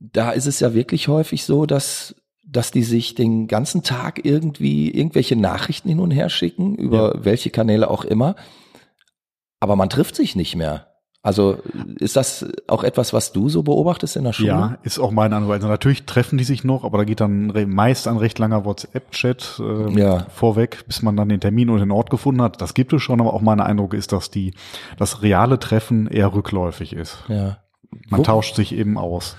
da 0.00 0.30
ist 0.30 0.46
es 0.46 0.60
ja 0.60 0.74
wirklich 0.74 1.08
häufig 1.08 1.44
so, 1.44 1.66
dass 1.66 2.14
dass 2.52 2.72
die 2.72 2.82
sich 2.82 3.14
den 3.14 3.46
ganzen 3.46 3.84
Tag 3.84 4.24
irgendwie 4.24 4.90
irgendwelche 4.90 5.36
Nachrichten 5.36 5.88
hin 5.88 6.00
und 6.00 6.10
her 6.10 6.28
schicken, 6.28 6.74
über 6.74 7.14
welche 7.22 7.50
Kanäle 7.50 7.88
auch 7.88 8.04
immer. 8.04 8.34
Aber 9.60 9.76
man 9.76 9.88
trifft 9.88 10.16
sich 10.16 10.34
nicht 10.34 10.56
mehr. 10.56 10.89
Also 11.22 11.58
ist 11.98 12.16
das 12.16 12.46
auch 12.66 12.82
etwas, 12.82 13.12
was 13.12 13.32
du 13.32 13.50
so 13.50 13.62
beobachtest 13.62 14.16
in 14.16 14.24
der 14.24 14.32
Schule? 14.32 14.48
Ja, 14.48 14.78
ist 14.84 14.98
auch 14.98 15.10
meine 15.10 15.36
Antwort. 15.36 15.56
Also 15.56 15.68
natürlich 15.68 16.04
treffen 16.06 16.38
die 16.38 16.44
sich 16.44 16.64
noch, 16.64 16.82
aber 16.82 16.96
da 16.96 17.04
geht 17.04 17.20
dann 17.20 17.52
meist 17.68 18.08
ein 18.08 18.16
recht 18.16 18.38
langer 18.38 18.64
WhatsApp-Chat 18.64 19.60
äh, 19.60 20.00
Ja. 20.00 20.26
vorweg, 20.30 20.84
bis 20.86 21.02
man 21.02 21.18
dann 21.18 21.28
den 21.28 21.40
Termin 21.40 21.68
und 21.68 21.80
den 21.80 21.90
Ort 21.90 22.08
gefunden 22.08 22.40
hat. 22.40 22.62
Das 22.62 22.72
gibt 22.72 22.94
es 22.94 23.02
schon, 23.02 23.20
aber 23.20 23.34
auch 23.34 23.42
mein 23.42 23.60
Eindruck 23.60 23.92
ist, 23.92 24.12
dass 24.12 24.30
die 24.30 24.54
das 24.96 25.20
reale 25.22 25.58
Treffen 25.58 26.06
eher 26.06 26.32
rückläufig 26.32 26.94
ist. 26.94 27.18
ja. 27.28 27.58
Man 28.08 28.20
Wo- 28.20 28.24
tauscht 28.24 28.54
sich 28.54 28.72
eben 28.72 28.96
aus. 28.96 29.36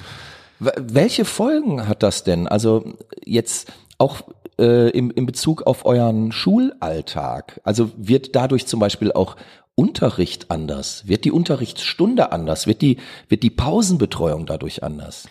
Welche 0.59 1.23
Folgen 1.25 1.87
hat 1.87 2.03
das 2.03 2.23
denn? 2.25 2.47
Also 2.49 2.83
jetzt 3.25 3.71
auch 3.97 4.21
äh, 4.59 4.89
im, 4.89 5.09
in 5.09 5.25
Bezug 5.25 5.63
auf 5.63 5.85
euren 5.85 6.31
Schulalltag. 6.31 7.61
Also 7.63 7.91
wird 7.97 8.35
dadurch 8.35 8.67
zum 8.67 8.79
Beispiel 8.79 9.11
auch 9.13 9.35
Unterricht 9.81 10.51
anders? 10.51 11.07
Wird 11.07 11.25
die 11.25 11.31
Unterrichtsstunde 11.31 12.31
anders? 12.31 12.67
Wird 12.67 12.81
die, 12.81 12.97
wird 13.29 13.41
die 13.41 13.49
Pausenbetreuung 13.49 14.45
dadurch 14.45 14.83
anders? 14.83 15.27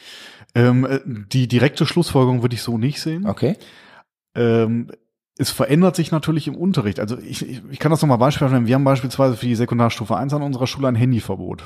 Ähm, 0.56 0.84
äh, 0.84 0.98
die 1.06 1.46
direkte 1.46 1.86
Schlussfolgerung 1.86 2.42
würde 2.42 2.56
ich 2.56 2.62
so 2.62 2.76
nicht 2.76 3.00
sehen. 3.00 3.26
Okay. 3.26 3.56
Ähm, 4.34 4.90
es 5.38 5.50
verändert 5.50 5.94
sich 5.94 6.10
natürlich 6.10 6.48
im 6.48 6.56
Unterricht. 6.56 6.98
Also 6.98 7.16
ich, 7.16 7.46
ich, 7.70 7.78
kann 7.78 7.90
das 7.90 8.02
nochmal 8.02 8.18
beispielsweise, 8.18 8.66
wir 8.66 8.74
haben 8.74 8.84
beispielsweise 8.84 9.36
für 9.36 9.46
die 9.46 9.54
Sekundarstufe 9.54 10.16
1 10.16 10.34
an 10.34 10.42
unserer 10.42 10.66
Schule 10.66 10.88
ein 10.88 10.96
Handyverbot. 10.96 11.62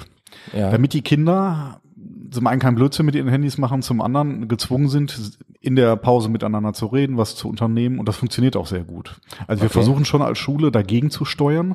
Ja. 0.53 0.71
Damit 0.71 0.93
die 0.93 1.03
Kinder 1.03 1.81
zum 2.31 2.47
einen 2.47 2.61
keinen 2.61 2.75
Blödsinn 2.75 3.06
mit 3.06 3.15
ihren 3.15 3.29
Handys 3.29 3.59
machen, 3.59 3.82
zum 3.82 4.00
anderen 4.00 4.49
gezwungen 4.49 4.88
sind, 4.88 5.38
in 5.61 5.76
der 5.76 5.97
Pause 5.97 6.29
miteinander 6.29 6.73
zu 6.73 6.87
reden, 6.87 7.17
was 7.17 7.37
zu 7.37 7.49
unternehmen 7.49 7.99
und 7.99 8.09
das 8.09 8.17
funktioniert 8.17 8.56
auch 8.56 8.67
sehr 8.67 8.85
gut. 8.85 9.21
Also 9.47 9.62
wir 9.62 9.67
Okay. 9.67 9.75
versuchen 9.75 10.05
schon 10.05 10.23
als 10.23 10.38
Schule 10.38 10.71
dagegen 10.71 11.11
zu 11.11 11.25
steuern, 11.25 11.75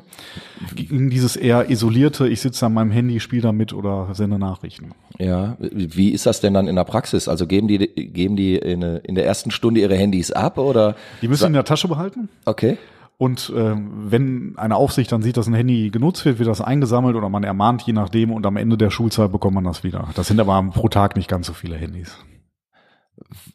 gegen 0.74 1.10
dieses 1.10 1.36
eher 1.36 1.70
isolierte, 1.70 2.28
ich 2.28 2.40
sitze 2.40 2.66
an 2.66 2.74
meinem 2.74 2.90
Handy, 2.90 3.20
spiele 3.20 3.42
damit 3.42 3.72
oder 3.72 4.08
sende 4.14 4.38
Nachrichten. 4.38 4.92
Ja, 5.18 5.56
wie 5.60 6.10
ist 6.10 6.26
das 6.26 6.40
denn 6.40 6.54
dann 6.54 6.66
in 6.68 6.76
der 6.76 6.84
Praxis? 6.84 7.28
Also 7.28 7.46
geben 7.46 7.68
die 7.68 7.78
geben 7.78 8.36
die 8.36 8.56
in, 8.56 8.82
in 8.82 9.14
der 9.14 9.26
ersten 9.26 9.50
Stunde 9.50 9.80
ihre 9.80 9.96
Handys 9.96 10.30
ab 10.30 10.58
oder 10.58 10.94
Die 11.22 11.28
müssen 11.28 11.46
in 11.48 11.52
der 11.54 11.64
Tasche 11.64 11.88
behalten 11.88 12.28
okay? 12.44 12.78
Und 13.20 13.52
äh, 13.54 13.76
wenn 13.76 14.54
eine 14.56 14.76
Aufsicht 14.76 15.12
dann 15.12 15.20
sieht, 15.20 15.36
dass 15.36 15.46
ein 15.46 15.52
Handy 15.52 15.90
genutzt 15.90 16.24
wird, 16.24 16.38
wird 16.38 16.48
das 16.48 16.62
eingesammelt 16.62 17.16
oder 17.16 17.28
man 17.28 17.44
ermahnt, 17.44 17.82
je 17.82 17.92
nachdem 17.92 18.32
und 18.32 18.46
am 18.46 18.56
Ende 18.56 18.78
der 18.78 18.88
Schulzeit 18.88 19.30
bekommt 19.30 19.56
man 19.56 19.64
das 19.64 19.84
wieder. 19.84 20.08
Das 20.14 20.28
sind 20.28 20.40
aber 20.40 20.62
pro 20.72 20.88
Tag 20.88 21.16
nicht 21.16 21.28
ganz 21.28 21.46
so 21.46 21.52
viele 21.52 21.76
Handys. 21.76 22.16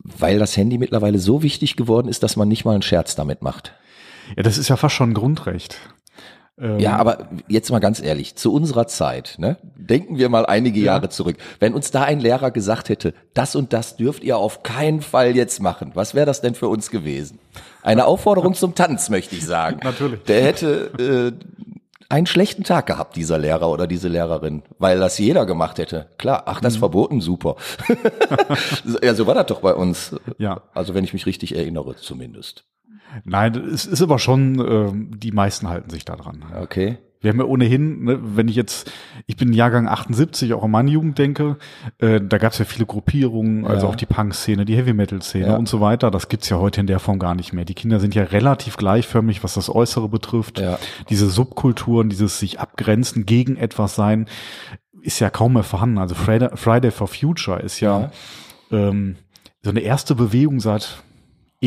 Weil 0.03 0.37
das 0.37 0.55
Handy 0.55 0.77
mittlerweile 0.77 1.17
so 1.17 1.41
wichtig 1.41 1.77
geworden 1.77 2.09
ist, 2.09 2.21
dass 2.21 2.35
man 2.35 2.47
nicht 2.47 2.63
mal 2.63 2.73
einen 2.73 2.83
Scherz 2.83 3.15
damit 3.15 3.41
macht. 3.41 3.73
Ja, 4.37 4.43
das 4.43 4.59
ist 4.59 4.67
ja 4.67 4.77
fast 4.77 4.93
schon 4.93 5.09
ein 5.09 5.15
Grundrecht. 5.15 5.79
Ähm, 6.59 6.79
Ja, 6.79 6.95
aber 6.97 7.27
jetzt 7.47 7.69
mal 7.71 7.79
ganz 7.79 8.01
ehrlich, 8.01 8.35
zu 8.35 8.53
unserer 8.53 8.87
Zeit, 8.87 9.35
ne? 9.37 9.57
Denken 9.77 10.17
wir 10.17 10.29
mal 10.29 10.45
einige 10.45 10.79
Jahre 10.79 11.09
zurück. 11.09 11.37
Wenn 11.59 11.73
uns 11.73 11.91
da 11.91 12.03
ein 12.03 12.19
Lehrer 12.19 12.51
gesagt 12.51 12.89
hätte, 12.89 13.13
das 13.33 13.55
und 13.55 13.73
das 13.73 13.97
dürft 13.97 14.23
ihr 14.23 14.37
auf 14.37 14.63
keinen 14.63 15.01
Fall 15.01 15.35
jetzt 15.35 15.61
machen, 15.61 15.91
was 15.95 16.15
wäre 16.15 16.25
das 16.25 16.41
denn 16.41 16.55
für 16.55 16.67
uns 16.69 16.89
gewesen? 16.89 17.39
Eine 17.83 18.05
Aufforderung 18.05 18.53
zum 18.53 18.73
Tanz, 18.73 19.09
möchte 19.09 19.35
ich 19.35 19.45
sagen. 19.45 19.79
Natürlich. 19.83 20.23
Der 20.23 20.43
hätte 20.43 21.33
äh, 21.39 21.45
einen 22.07 22.25
schlechten 22.27 22.63
Tag 22.63 22.85
gehabt, 22.85 23.15
dieser 23.15 23.37
Lehrer 23.37 23.69
oder 23.69 23.85
diese 23.87 24.07
Lehrerin, 24.07 24.63
weil 24.79 24.99
das 24.99 25.17
jeder 25.17 25.45
gemacht 25.45 25.77
hätte. 25.79 26.07
Klar, 26.17 26.43
ach, 26.45 26.59
Mhm. 26.61 26.63
das 26.63 26.73
ist 26.73 26.79
verboten, 26.79 27.19
super. 27.21 27.55
ja, 29.03 29.13
so 29.13 29.27
war 29.27 29.35
das 29.35 29.47
doch 29.47 29.59
bei 29.61 29.73
uns. 29.73 30.15
Ja. 30.37 30.61
Also 30.73 30.93
wenn 30.93 31.03
ich 31.03 31.13
mich 31.13 31.25
richtig 31.25 31.55
erinnere, 31.55 31.95
zumindest. 31.95 32.63
Nein, 33.23 33.55
es 33.55 33.85
ist 33.85 34.01
aber 34.01 34.19
schon, 34.19 34.59
ähm, 34.59 35.11
die 35.17 35.31
meisten 35.31 35.69
halten 35.69 35.89
sich 35.89 36.05
da 36.05 36.15
dran. 36.15 36.43
Okay. 36.61 36.97
Wir 37.21 37.31
haben 37.31 37.39
ja 37.39 37.45
ohnehin, 37.45 38.03
ne, 38.03 38.19
wenn 38.21 38.47
ich 38.49 38.55
jetzt, 38.55 38.91
ich 39.25 39.35
bin 39.35 39.51
Jahrgang 39.51 39.87
78, 39.87 40.53
auch 40.53 40.63
an 40.63 40.69
meine 40.69 40.91
Jugend 40.91 41.17
denke, 41.17 41.57
äh, 41.97 42.21
da 42.21 42.37
gab 42.37 42.51
es 42.51 42.59
ja 42.59 42.65
viele 42.65 42.85
Gruppierungen, 42.85 43.65
also 43.65 43.87
Ja. 43.87 43.91
auch 43.91 43.95
die 43.95 44.05
Punk-Szene, 44.05 44.63
die 44.65 44.75
Heavy-Metal-Szene 44.75 45.47
Ja. 45.47 45.55
und 45.55 45.67
so 45.67 45.81
weiter. 45.81 46.11
Das 46.11 46.27
gibt's 46.29 46.49
ja 46.49 46.57
heute 46.59 46.81
in 46.81 46.87
der 46.87 46.99
Form 46.99 47.17
gar 47.17 47.33
nicht 47.33 47.51
mehr. 47.51 47.65
Die 47.65 47.73
Kinder 47.73 47.99
sind 47.99 48.13
ja 48.13 48.23
relativ 48.23 48.77
gleichförmig, 48.77 49.43
was 49.43 49.55
das 49.55 49.73
Äußere 49.73 50.07
betrifft. 50.07 50.59
Ja. 50.59 50.77
Diese 51.09 51.27
Subkulturen, 51.29 52.09
dieses 52.09 52.37
sich 52.37 52.59
abgrenzen, 52.59 53.25
gegen 53.25 53.55
etwas 53.55 53.95
sein, 53.95 54.27
ist 55.01 55.19
ja 55.19 55.31
kaum 55.31 55.53
mehr 55.53 55.63
vorhanden. 55.63 55.97
Also 55.97 56.13
Friday, 56.13 56.49
Friday 56.55 56.91
for 56.91 57.07
Future 57.07 57.59
ist 57.61 57.79
ja, 57.79 58.11
Ähm, 58.71 59.15
so 59.63 59.69
eine 59.71 59.79
erste 59.79 60.13
Bewegung 60.15 60.59
seit 60.59 61.03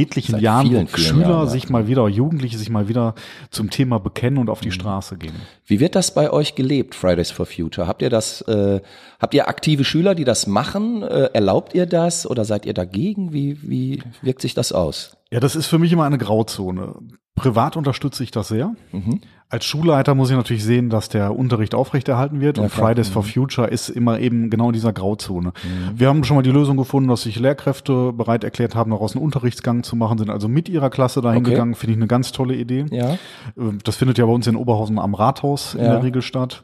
etlichen 0.01 0.33
Seit 0.33 0.43
Jahren, 0.43 0.67
vielen, 0.67 0.89
wo 0.89 0.97
vielen 0.97 1.07
Schüler 1.09 1.29
Jahren, 1.29 1.45
ja. 1.45 1.51
sich 1.51 1.69
mal 1.69 1.87
wieder, 1.87 2.09
Jugendliche 2.09 2.59
sich 2.59 2.71
mal 2.71 2.89
wieder 2.89 3.15
zum 3.51 3.71
Thema 3.71 3.99
bekennen 3.99 4.39
und 4.39 4.45
Mhm. 4.47 4.51
auf 4.53 4.61
die 4.61 4.71
Straße 4.73 5.17
gehen. 5.17 5.35
Wie 5.67 5.81
wird 5.81 5.95
das 5.95 6.13
bei 6.15 6.31
euch 6.31 6.55
gelebt, 6.55 6.95
Fridays 6.95 7.31
for 7.31 7.47
Future? 7.47 7.87
Habt 7.87 8.03
ihr 8.03 8.11
das, 8.11 8.43
äh, 8.43 8.81
habt 9.21 9.35
ihr 9.35 9.49
aktive 9.49 9.85
Schüler, 9.85 10.15
die 10.15 10.25
das 10.25 10.47
machen? 10.47 11.03
Äh, 11.03 11.31
erlaubt 11.33 11.75
ihr 11.75 11.87
das 11.87 12.29
oder 12.29 12.45
seid 12.45 12.67
ihr 12.67 12.75
dagegen? 12.75 13.33
Wie, 13.33 13.59
wie 13.63 14.03
wirkt 14.23 14.43
sich 14.43 14.55
das 14.55 14.73
aus? 14.73 15.17
Ja, 15.31 15.41
das 15.41 15.57
ist 15.57 15.67
für 15.67 15.79
mich 15.79 15.93
immer 15.93 16.05
eine 16.05 16.19
Grauzone. 16.19 16.95
Privat 17.35 17.77
unterstütze 17.77 18.23
ich 18.25 18.31
das 18.31 18.49
sehr. 18.49 18.75
Mhm. 18.93 19.21
Als 19.51 19.65
Schulleiter 19.65 20.15
muss 20.15 20.29
ich 20.29 20.37
natürlich 20.37 20.63
sehen, 20.63 20.91
dass 20.91 21.09
der 21.09 21.35
Unterricht 21.35 21.75
aufrechterhalten 21.75 22.41
wird. 22.43 22.59
Ja, 22.59 22.65
und 22.65 22.71
klar. 22.73 22.89
Fridays 22.89 23.09
for 23.09 23.23
Future 23.23 23.67
ist 23.69 23.89
immer 23.89 24.19
eben 24.21 24.51
genau 24.51 24.67
in 24.67 24.75
dieser 24.75 24.93
Grauzone. 24.93 25.49
Mhm. 25.65 25.99
Wir 25.99 26.09
haben 26.09 26.23
schon 26.25 26.37
mal 26.37 26.43
die 26.43 26.51
Lösung 26.51 26.77
gefunden, 26.77 27.09
dass 27.09 27.23
sich 27.23 27.39
Lehrkräfte 27.41 28.13
bereit 28.13 28.45
erklärt 28.45 28.75
haben, 28.75 28.91
daraus 28.91 29.17
einen 29.17 29.25
Unterrichtsgang 29.25 29.83
zu 29.85 29.97
machen, 29.97 30.19
sind 30.19 30.29
also 30.29 30.49
mit 30.49 30.69
ihrer 30.69 30.91
Klasse 30.91 31.23
dahin 31.23 31.41
Okay. 31.41 31.53
gegangen. 31.53 31.75
Finde 31.75 31.93
ich 31.93 31.99
eine 31.99 32.07
ganz 32.09 32.31
tolle 32.33 32.57
Idee. 32.57 32.85
Ja. 32.91 33.17
Ähm, 33.57 33.79
Das 33.85 33.97
findet 33.97 34.19
ja 34.19 34.27
bei 34.27 34.33
uns 34.33 34.47
in 34.47 34.55
Oberhausen 34.55 34.99
am 34.99 35.15
Rathaus 35.15 35.75
in 35.75 35.81
Ja. 35.83 35.93
der 35.93 36.03
Regel 36.03 36.21
statt. 36.21 36.63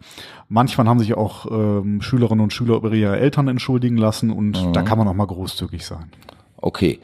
Manchmal 0.50 0.86
haben 0.86 0.98
sich 0.98 1.14
auch 1.14 1.46
ähm, 1.50 2.02
Schülerinnen 2.02 2.42
und 2.44 2.52
Schüler 2.52 2.76
über 2.76 2.92
ihre 2.92 3.18
Eltern 3.18 3.48
entschuldigen 3.48 3.96
lassen 3.96 4.30
und 4.30 4.62
Mhm. 4.62 4.72
da 4.74 4.82
kann 4.82 4.98
man 4.98 5.08
auch 5.08 5.14
mal 5.14 5.26
großzügig 5.26 5.86
sein. 5.86 6.10
Okay. 6.58 7.00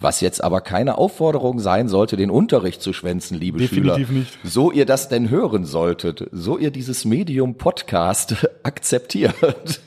Was 0.00 0.20
jetzt 0.20 0.44
aber 0.44 0.60
keine 0.60 0.96
Aufforderung 0.96 1.58
sein 1.58 1.88
sollte, 1.88 2.16
den 2.16 2.30
Unterricht 2.30 2.80
zu 2.80 2.92
schwänzen, 2.92 3.36
liebe 3.36 3.58
Definitiv 3.58 4.06
Schüler. 4.06 4.18
nicht. 4.20 4.38
So 4.44 4.70
ihr 4.70 4.86
das 4.86 5.08
denn 5.08 5.28
hören 5.28 5.64
solltet, 5.64 6.28
so 6.30 6.56
ihr 6.56 6.70
dieses 6.70 7.04
Medium 7.04 7.56
Podcast 7.56 8.48
akzeptiert. 8.62 9.34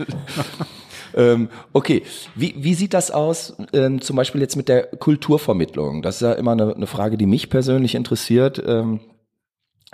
ähm, 1.16 1.48
okay, 1.72 2.04
wie, 2.36 2.56
wie 2.58 2.74
sieht 2.74 2.94
das 2.94 3.10
aus, 3.12 3.56
ähm, 3.72 4.02
zum 4.02 4.18
Beispiel 4.18 4.42
jetzt 4.42 4.58
mit 4.58 4.68
der 4.68 4.88
Kulturvermittlung? 4.88 6.02
Das 6.02 6.16
ist 6.16 6.22
ja 6.24 6.34
immer 6.34 6.52
eine, 6.52 6.76
eine 6.76 6.88
Frage, 6.88 7.18
die 7.18 7.26
mich 7.26 7.50
persönlich 7.50 7.96
interessiert. 7.96 8.62
Ähm, 8.66 9.00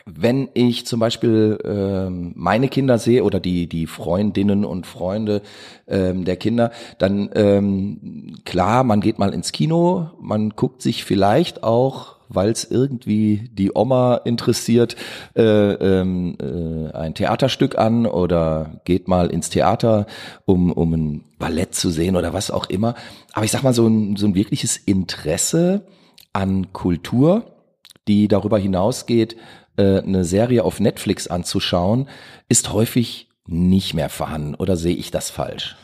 wenn 0.05 0.49
ich 0.53 0.85
zum 0.85 0.99
Beispiel 0.99 1.57
ähm, 1.65 2.33
meine 2.35 2.69
Kinder 2.69 2.97
sehe 2.97 3.23
oder 3.23 3.39
die 3.39 3.67
die 3.67 3.87
Freundinnen 3.87 4.63
und 4.63 4.85
Freunde 4.85 5.41
ähm, 5.87 6.23
der 6.23 6.37
Kinder, 6.37 6.71
dann 6.97 7.29
ähm, 7.35 8.35
klar, 8.45 8.83
man 8.83 9.01
geht 9.01 9.19
mal 9.19 9.33
ins 9.33 9.51
Kino, 9.51 10.11
man 10.21 10.51
guckt 10.51 10.81
sich 10.81 11.03
vielleicht 11.03 11.63
auch, 11.63 12.17
weil 12.29 12.51
es 12.51 12.63
irgendwie 12.63 13.49
die 13.51 13.71
Oma 13.75 14.15
interessiert, 14.23 14.95
äh, 15.35 15.43
ähm, 15.43 16.37
äh, 16.41 16.95
ein 16.95 17.13
Theaterstück 17.13 17.77
an 17.77 18.05
oder 18.05 18.81
geht 18.85 19.07
mal 19.07 19.27
ins 19.29 19.49
Theater, 19.49 20.05
um 20.45 20.71
um 20.71 20.93
ein 20.93 21.23
Ballett 21.39 21.75
zu 21.75 21.89
sehen 21.89 22.15
oder 22.15 22.33
was 22.33 22.51
auch 22.51 22.69
immer. 22.69 22.95
Aber 23.33 23.45
ich 23.45 23.51
sag 23.51 23.63
mal 23.63 23.73
so 23.73 23.87
ein 23.87 24.15
so 24.15 24.27
ein 24.27 24.35
wirkliches 24.35 24.77
Interesse 24.77 25.81
an 26.33 26.71
Kultur, 26.71 27.43
die 28.07 28.27
darüber 28.27 28.57
hinausgeht, 28.57 29.35
äh, 29.77 29.99
eine 29.99 30.25
Serie 30.25 30.63
auf 30.63 30.79
Netflix 30.79 31.27
anzuschauen, 31.27 32.09
ist 32.49 32.73
häufig 32.73 33.29
nicht 33.47 33.93
mehr 33.93 34.09
vorhanden. 34.09 34.55
Oder 34.55 34.75
sehe 34.75 34.95
ich 34.95 35.11
das 35.11 35.29
falsch? 35.29 35.75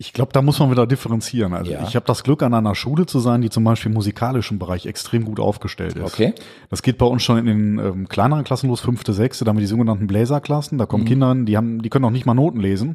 Ich 0.00 0.12
glaube, 0.12 0.32
da 0.32 0.42
muss 0.42 0.60
man 0.60 0.70
wieder 0.70 0.86
differenzieren. 0.86 1.52
Also 1.54 1.72
Ja. 1.72 1.82
ich 1.82 1.96
habe 1.96 2.06
das 2.06 2.22
Glück, 2.22 2.44
an 2.44 2.54
einer 2.54 2.76
Schule 2.76 3.06
zu 3.06 3.18
sein, 3.18 3.40
die 3.40 3.50
zum 3.50 3.64
Beispiel 3.64 3.90
im 3.90 3.94
musikalischen 3.94 4.60
Bereich 4.60 4.86
extrem 4.86 5.24
gut 5.24 5.40
aufgestellt 5.40 5.96
ist. 5.96 6.04
Okay. 6.04 6.34
Das 6.70 6.82
geht 6.82 6.98
bei 6.98 7.06
uns 7.06 7.24
schon 7.24 7.36
in 7.38 7.46
den 7.46 7.78
ähm, 7.80 8.08
kleineren 8.08 8.44
Klassen 8.44 8.68
los, 8.68 8.80
fünfte, 8.80 9.12
sechste, 9.12 9.44
da 9.44 9.48
haben 9.48 9.56
wir 9.56 9.62
die 9.62 9.66
sogenannten 9.66 10.06
Bläserklassen. 10.06 10.78
Da 10.78 10.86
kommen 10.86 11.02
Mhm. 11.02 11.08
Kinder, 11.08 11.34
die 11.34 11.56
haben, 11.56 11.82
die 11.82 11.90
können 11.90 12.04
auch 12.04 12.10
nicht 12.12 12.26
mal 12.26 12.34
Noten 12.34 12.60
lesen 12.60 12.94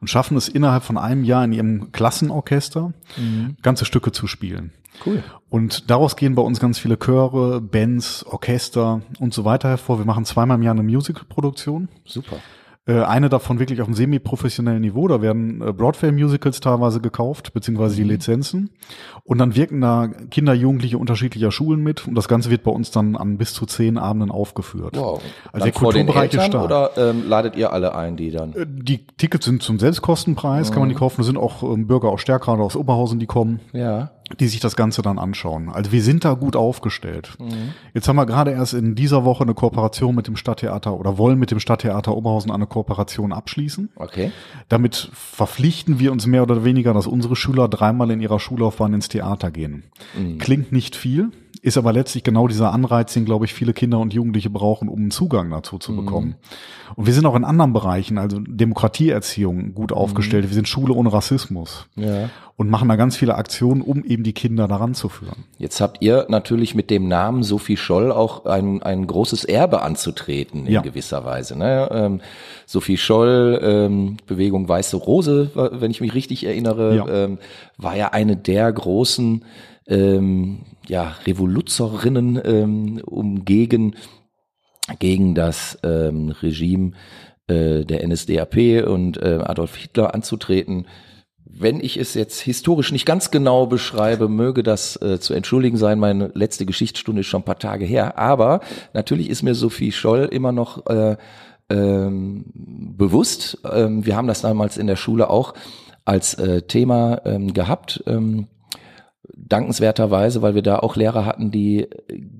und 0.00 0.08
schaffen 0.08 0.36
es 0.36 0.46
innerhalb 0.46 0.84
von 0.84 0.96
einem 0.96 1.24
Jahr 1.24 1.44
in 1.44 1.52
ihrem 1.52 1.90
Klassenorchester 1.90 2.92
Mhm. 3.16 3.56
ganze 3.62 3.84
Stücke 3.84 4.12
zu 4.12 4.28
spielen. 4.28 4.70
Cool. 5.04 5.24
Und 5.50 5.90
daraus 5.90 6.14
gehen 6.14 6.36
bei 6.36 6.42
uns 6.42 6.60
ganz 6.60 6.78
viele 6.78 6.96
Chöre, 6.96 7.60
Bands, 7.60 8.24
Orchester 8.26 9.00
und 9.18 9.34
so 9.34 9.44
weiter 9.44 9.70
hervor. 9.70 9.98
Wir 9.98 10.04
machen 10.06 10.24
zweimal 10.24 10.56
im 10.58 10.62
Jahr 10.62 10.74
eine 10.74 10.84
Musicalproduktion. 10.84 11.88
Super. 12.04 12.36
Äh, 12.86 13.00
eine 13.00 13.30
davon 13.30 13.58
wirklich 13.60 13.80
auf 13.80 13.86
einem 13.88 13.94
semi-professionellen 13.94 14.82
Niveau. 14.82 15.08
Da 15.08 15.22
werden 15.22 15.62
äh, 15.62 15.72
Broadway-Musicals 15.72 16.60
teilweise 16.60 17.00
gekauft, 17.00 17.54
beziehungsweise 17.54 17.94
Mhm. 17.94 17.96
die 18.08 18.12
Lizenzen. 18.14 18.70
Und 19.24 19.38
dann 19.38 19.54
wirken 19.56 19.80
da 19.80 20.08
Kinder, 20.30 20.52
Jugendliche 20.52 20.98
unterschiedlicher 20.98 21.50
Schulen 21.50 21.82
mit. 21.82 22.06
Und 22.06 22.14
das 22.14 22.28
Ganze 22.28 22.50
wird 22.50 22.62
bei 22.62 22.70
uns 22.70 22.90
dann 22.90 23.16
an 23.16 23.38
bis 23.38 23.54
zu 23.54 23.64
zehn 23.64 23.96
Abenden 23.96 24.30
aufgeführt. 24.30 24.96
Wow. 24.98 25.22
Also 25.46 25.52
Dann 25.52 25.62
der 25.62 25.72
Kulturbereich 25.72 26.34
ist 26.34 26.44
stark. 26.44 26.64
oder 26.66 26.90
ähm, 26.98 27.22
ladet 27.26 27.56
ihr 27.56 27.72
alle 27.72 27.94
ein, 27.94 28.16
die 28.18 28.30
dann? 28.30 28.52
Äh, 28.52 28.66
Die 28.68 29.06
Tickets 29.06 29.46
sind 29.46 29.62
zum 29.62 29.78
Selbstkostenpreis, 29.78 30.70
kann 30.70 30.80
man 30.80 30.88
Mhm. 30.88 30.92
die 30.92 30.98
kaufen. 30.98 31.22
Es 31.22 31.26
sind 31.26 31.38
auch 31.38 31.62
ähm, 31.62 31.86
Bürger 31.86 32.10
aus 32.10 32.20
Stärkrade, 32.20 32.62
aus 32.62 32.76
Oberhausen, 32.76 33.18
die 33.18 33.26
kommen, 33.26 33.60
Ja. 33.72 34.10
Die 34.40 34.48
sich 34.48 34.60
das 34.60 34.74
Ganze 34.74 35.02
dann 35.02 35.18
anschauen. 35.18 35.68
Also 35.68 35.92
wir 35.92 36.02
sind 36.02 36.24
da 36.24 36.34
gut 36.34 36.56
aufgestellt. 36.56 37.36
Mhm. 37.38 37.74
Jetzt 37.92 38.08
haben 38.08 38.16
wir 38.16 38.26
gerade 38.26 38.52
erst 38.52 38.74
in 38.74 38.94
dieser 38.94 39.24
Woche 39.24 39.44
eine 39.44 39.54
Kooperation 39.54 40.14
mit 40.14 40.26
dem 40.26 40.36
Stadttheater 40.36 40.98
oder 40.98 41.18
wollen 41.18 41.38
mit 41.38 41.50
dem 41.50 41.60
Stadttheater 41.60 42.16
Oberhausen 42.16 42.50
eine 42.50 42.66
Kooperation 42.66 43.32
abschließen. 43.32 43.90
Okay. 43.96 44.32
Damit 44.68 45.10
verpflichten 45.12 45.98
wir 45.98 46.10
uns 46.10 46.26
mehr 46.26 46.42
oder 46.42 46.64
weniger, 46.64 46.94
dass 46.94 47.06
unsere 47.06 47.36
Schüler 47.36 47.68
dreimal 47.68 48.10
in 48.10 48.20
ihrer 48.20 48.40
Schullaufbahn 48.40 48.94
ins 48.94 49.08
Theater 49.08 49.50
gehen. 49.50 49.84
Klingt 50.38 50.72
nicht 50.72 50.96
viel, 50.96 51.30
ist 51.62 51.76
aber 51.78 51.92
letztlich 51.92 52.24
genau 52.24 52.48
dieser 52.48 52.72
Anreiz, 52.72 53.12
den, 53.14 53.24
glaube 53.24 53.44
ich, 53.44 53.54
viele 53.54 53.72
Kinder 53.72 53.98
und 53.98 54.12
Jugendliche 54.14 54.50
brauchen, 54.50 54.88
um 54.88 54.98
einen 55.00 55.10
Zugang 55.10 55.50
dazu 55.50 55.78
zu 55.78 55.94
bekommen. 55.94 56.34
Und 56.96 57.06
wir 57.06 57.12
sind 57.14 57.26
auch 57.26 57.34
in 57.36 57.44
anderen 57.44 57.72
Bereichen, 57.72 58.18
also 58.18 58.38
Demokratieerziehung, 58.40 59.74
gut 59.74 59.92
aufgestellt. 59.92 60.46
Wir 60.48 60.54
sind 60.54 60.68
Schule 60.68 60.92
ohne 60.94 61.12
Rassismus 61.12 61.86
Ja. 61.96 62.30
und 62.56 62.70
machen 62.70 62.88
da 62.88 62.96
ganz 62.96 63.16
viele 63.16 63.34
Aktionen, 63.34 63.82
um 63.82 64.04
eben 64.04 64.22
die 64.22 64.32
Kinder 64.32 64.68
daran 64.68 64.94
zu 64.94 65.08
führen. 65.08 65.44
Jetzt 65.58 65.80
habt 65.80 66.02
ihr 66.02 66.26
natürlich 66.28 66.74
mit 66.74 66.90
dem 66.90 67.08
Namen 67.08 67.42
Sophie 67.42 67.76
Scholl 67.76 68.12
auch 68.12 68.44
ein, 68.46 68.82
ein 68.82 69.06
großes 69.06 69.44
Erbe 69.44 69.82
anzutreten 69.82 70.66
in 70.66 70.72
Ja. 70.72 70.80
gewisser 70.82 71.24
Weise. 71.24 71.58
Ne? 71.58 71.88
Ähm, 71.90 72.20
Sophie 72.66 72.96
Scholl, 72.96 73.58
ähm, 73.62 74.16
Bewegung 74.26 74.68
Weiße 74.68 74.96
Rose, 74.96 75.50
wenn 75.54 75.90
ich 75.90 76.00
mich 76.00 76.14
richtig 76.14 76.44
erinnere, 76.46 76.96
Ja. 76.96 77.08
ähm, 77.24 77.38
war 77.78 77.96
ja 77.96 78.08
eine 78.12 78.36
der 78.36 78.72
großen 78.72 79.44
ähm, 79.86 80.60
ja, 80.88 81.14
Revoluzerinnen, 81.26 82.40
ähm, 82.44 83.02
um 83.04 83.44
gegen, 83.44 83.94
gegen 84.98 85.34
das 85.34 85.78
ähm, 85.82 86.30
Regime 86.42 86.92
äh, 87.46 87.84
der 87.84 88.06
NSDAP 88.06 88.86
und 88.86 89.16
äh, 89.18 89.38
Adolf 89.42 89.76
Hitler 89.76 90.14
anzutreten. 90.14 90.86
Wenn 91.44 91.80
ich 91.80 91.96
es 91.98 92.14
jetzt 92.14 92.40
historisch 92.40 92.90
nicht 92.90 93.06
ganz 93.06 93.30
genau 93.30 93.66
beschreibe, 93.66 94.28
möge 94.28 94.62
das 94.62 95.00
äh, 95.00 95.20
zu 95.20 95.34
entschuldigen 95.34 95.76
sein. 95.76 96.00
Meine 96.00 96.32
letzte 96.34 96.66
Geschichtsstunde 96.66 97.20
ist 97.20 97.28
schon 97.28 97.42
ein 97.42 97.44
paar 97.44 97.58
Tage 97.60 97.84
her. 97.84 98.18
Aber 98.18 98.60
natürlich 98.92 99.30
ist 99.30 99.42
mir 99.42 99.54
Sophie 99.54 99.92
Scholl 99.92 100.28
immer 100.32 100.50
noch 100.50 100.86
äh, 100.86 101.16
ähm, 101.70 102.44
bewusst. 102.54 103.58
Ähm, 103.70 104.04
wir 104.04 104.16
haben 104.16 104.26
das 104.26 104.40
damals 104.40 104.76
in 104.76 104.88
der 104.88 104.96
Schule 104.96 105.30
auch 105.30 105.54
als 106.04 106.34
äh, 106.34 106.62
Thema 106.62 107.22
ähm, 107.24 107.52
gehabt. 107.54 108.02
Ähm, 108.06 108.48
dankenswerterweise, 109.36 110.42
weil 110.42 110.54
wir 110.54 110.62
da 110.62 110.78
auch 110.78 110.96
Lehrer 110.96 111.26
hatten, 111.26 111.50
die 111.50 111.86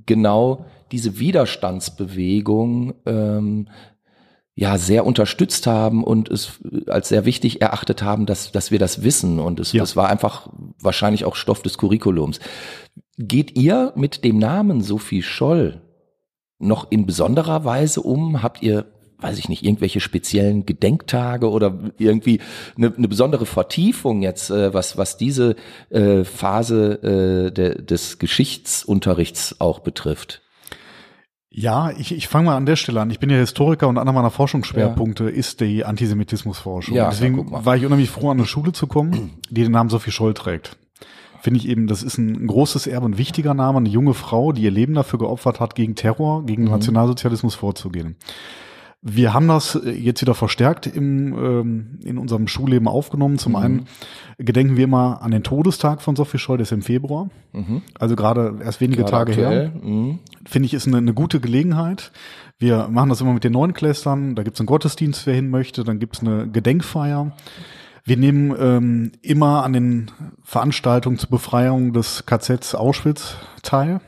genau 0.06 0.66
diese 0.92 1.18
Widerstandsbewegung 1.18 2.94
ähm, 3.06 3.68
ja 4.54 4.78
sehr 4.78 5.04
unterstützt 5.04 5.66
haben 5.66 6.04
und 6.04 6.30
es 6.30 6.60
als 6.86 7.08
sehr 7.08 7.24
wichtig 7.24 7.60
erachtet 7.60 8.02
haben, 8.02 8.26
dass 8.26 8.52
dass 8.52 8.70
wir 8.70 8.78
das 8.78 9.02
wissen 9.02 9.40
und 9.40 9.58
es 9.58 9.72
Ja. 9.72 9.82
das 9.82 9.96
war 9.96 10.08
einfach 10.08 10.48
wahrscheinlich 10.80 11.24
auch 11.24 11.34
Stoff 11.34 11.62
des 11.62 11.78
Curriculums. 11.78 12.38
Geht 13.18 13.56
ihr 13.58 13.92
mit 13.96 14.24
dem 14.24 14.38
Namen 14.38 14.80
Sophie 14.80 15.22
Scholl 15.22 15.80
noch 16.58 16.90
in 16.90 17.06
besonderer 17.06 17.64
Weise 17.64 18.00
um? 18.00 18.42
Habt 18.42 18.62
ihr 18.62 18.86
weiß 19.18 19.38
ich 19.38 19.48
nicht, 19.48 19.64
irgendwelche 19.64 20.00
speziellen 20.00 20.66
Gedenktage 20.66 21.50
oder 21.50 21.78
irgendwie 21.98 22.40
eine, 22.76 22.92
eine 22.94 23.08
besondere 23.08 23.46
Vertiefung 23.46 24.22
jetzt, 24.22 24.50
äh, 24.50 24.74
was, 24.74 24.96
was 24.96 25.16
diese 25.16 25.56
äh, 25.90 26.24
Phase 26.24 27.46
äh, 27.48 27.50
de, 27.52 27.82
des 27.82 28.18
Geschichtsunterrichts 28.18 29.60
auch 29.60 29.80
betrifft? 29.80 30.42
Ja, 31.56 31.92
ich, 31.96 32.12
ich 32.12 32.26
fange 32.26 32.46
mal 32.46 32.56
an 32.56 32.66
der 32.66 32.74
Stelle 32.74 33.00
an. 33.00 33.10
Ich 33.10 33.20
bin 33.20 33.30
ja 33.30 33.36
Historiker 33.36 33.86
und 33.86 33.96
einer 33.96 34.12
meiner 34.12 34.32
Forschungsschwerpunkte 34.32 35.30
ist 35.30 35.60
die 35.60 35.84
Antisemitismusforschung. 35.84 36.96
Ja, 36.96 37.10
Deswegen 37.10 37.48
ja, 37.52 37.64
war 37.64 37.76
ich 37.76 37.84
unheimlich 37.86 38.10
froh, 38.10 38.30
an 38.30 38.38
eine 38.38 38.46
Schule 38.46 38.72
zu 38.72 38.88
kommen, 38.88 39.38
die 39.50 39.62
den 39.62 39.70
Namen 39.70 39.88
Sophie 39.88 40.10
Scholl 40.10 40.34
trägt. 40.34 40.76
Finde 41.42 41.60
ich 41.60 41.68
eben, 41.68 41.86
das 41.86 42.02
ist 42.02 42.18
ein 42.18 42.46
großes 42.46 42.88
Erbe, 42.88 43.06
ein 43.06 43.18
wichtiger 43.18 43.54
Name, 43.54 43.78
eine 43.78 43.88
junge 43.88 44.14
Frau, 44.14 44.50
die 44.50 44.62
ihr 44.62 44.70
Leben 44.72 44.94
dafür 44.94 45.20
geopfert 45.20 45.60
hat, 45.60 45.76
gegen 45.76 45.94
Terror, 45.94 46.40
Mhm. 46.40 46.46
gegen 46.46 46.64
Nationalsozialismus 46.64 47.54
vorzugehen. 47.54 48.16
Wir 49.06 49.34
haben 49.34 49.48
das 49.48 49.78
jetzt 49.84 50.22
wieder 50.22 50.34
verstärkt 50.34 50.86
im, 50.86 51.34
ähm, 51.34 51.98
in 52.02 52.16
unserem 52.16 52.48
Schulleben 52.48 52.88
aufgenommen. 52.88 53.34
Mhm. 53.34 53.38
Zum 53.38 53.56
einen 53.56 53.86
gedenken 54.38 54.78
wir 54.78 54.84
immer 54.84 55.20
an 55.20 55.30
den 55.30 55.42
Todestag 55.42 56.00
von 56.00 56.16
Sophie 56.16 56.38
Scholl, 56.38 56.56
der 56.56 56.62
ist 56.62 56.72
im 56.72 56.80
Februar. 56.80 57.28
Also 57.98 58.16
gerade 58.16 58.60
erst 58.64 58.80
wenige 58.80 59.02
Mhm. 59.02 59.06
Gerade 59.06 59.32
Tage 59.32 59.32
her 59.34 59.48
aktuell? 59.48 59.72
Mhm. 59.82 60.18
finde 60.46 60.66
ich, 60.66 60.72
ist 60.72 60.86
eine, 60.88 60.96
eine 60.96 61.12
gute 61.12 61.38
Gelegenheit. 61.38 62.12
Wir 62.58 62.88
machen 62.88 63.10
das 63.10 63.20
immer 63.20 63.34
mit 63.34 63.44
den 63.44 63.52
Neunklässlern. 63.52 64.36
Da 64.36 64.42
gibt's 64.42 64.60
einen 64.60 64.68
Gottesdienst, 64.68 65.26
wer 65.26 65.34
hin 65.34 65.50
möchte. 65.50 65.84
Dann 65.84 65.98
gibt's 65.98 66.20
eine 66.20 66.48
Gedenkfeier. 66.48 67.32
Wir 68.04 68.16
nehmen 68.16 68.54
ähm, 68.58 69.12
immer 69.20 69.64
an 69.64 69.74
den 69.74 70.10
Veranstaltungen 70.42 71.18
zur 71.18 71.28
Befreiung 71.28 71.92
des 71.92 72.24
KZs 72.24 72.74
Auschwitz 72.74 73.36
teil. 73.62 74.00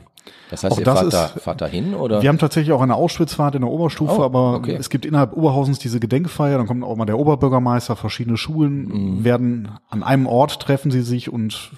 Das 0.49 0.63
heißt, 0.63 0.73
Auch 0.73 0.79
ihr 0.79 0.85
das 0.85 0.99
fahrt, 0.99 1.13
da, 1.13 1.27
fahrt 1.27 1.61
da 1.61 1.67
hin 1.67 1.93
oder? 1.93 2.21
Wir 2.21 2.29
haben 2.29 2.37
tatsächlich 2.37 2.71
auch 2.71 2.81
eine 2.81 2.95
Auschwitzfahrt 2.95 3.55
in 3.55 3.61
der 3.61 3.69
Oberstufe, 3.69 4.19
Oh, 4.19 4.23
aber 4.23 4.53
okay. 4.55 4.77
es 4.79 4.89
gibt 4.89 5.05
innerhalb 5.05 5.33
Oberhausens 5.33 5.77
diese 5.79 5.99
Gedenkfeier, 5.99 6.57
dann 6.57 6.67
kommt 6.67 6.83
auch 6.83 6.95
mal 6.95 7.05
der 7.05 7.19
Oberbürgermeister, 7.19 7.95
verschiedene 7.95 8.33
Mhm. 8.33 8.37
Schulen 8.37 9.23
werden 9.23 9.69
an 9.89 10.03
einem 10.03 10.25
Ort 10.25 10.61
treffen 10.61 10.89
sie 10.89 11.01
sich 11.01 11.31
und 11.31 11.71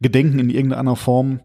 gedenken 0.00 0.38
in 0.38 0.48
irgendeiner 0.48 0.96
Form 0.96 1.40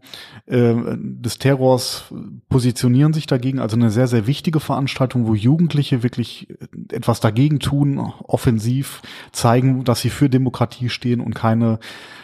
äh, 0.46 0.74
des 0.96 1.38
Terrors, 1.38 2.04
positionieren 2.48 3.12
sich 3.12 3.26
dagegen. 3.26 3.58
Also 3.58 3.76
eine 3.76 3.90
sehr, 3.90 4.06
sehr 4.06 4.26
wichtige 4.26 4.60
Veranstaltung, 4.60 5.26
wo 5.26 5.34
Jugendliche 5.34 6.02
wirklich 6.02 6.48
etwas 6.90 7.20
dagegen 7.20 7.58
tun, 7.58 7.98
offensiv 8.26 9.02
zeigen, 9.32 9.84
dass 9.84 10.00
sie 10.00 10.10
für 10.10 10.28
Demokratie 10.30 10.88
stehen 10.88 11.20
und 11.20 11.34
keine 11.34 11.78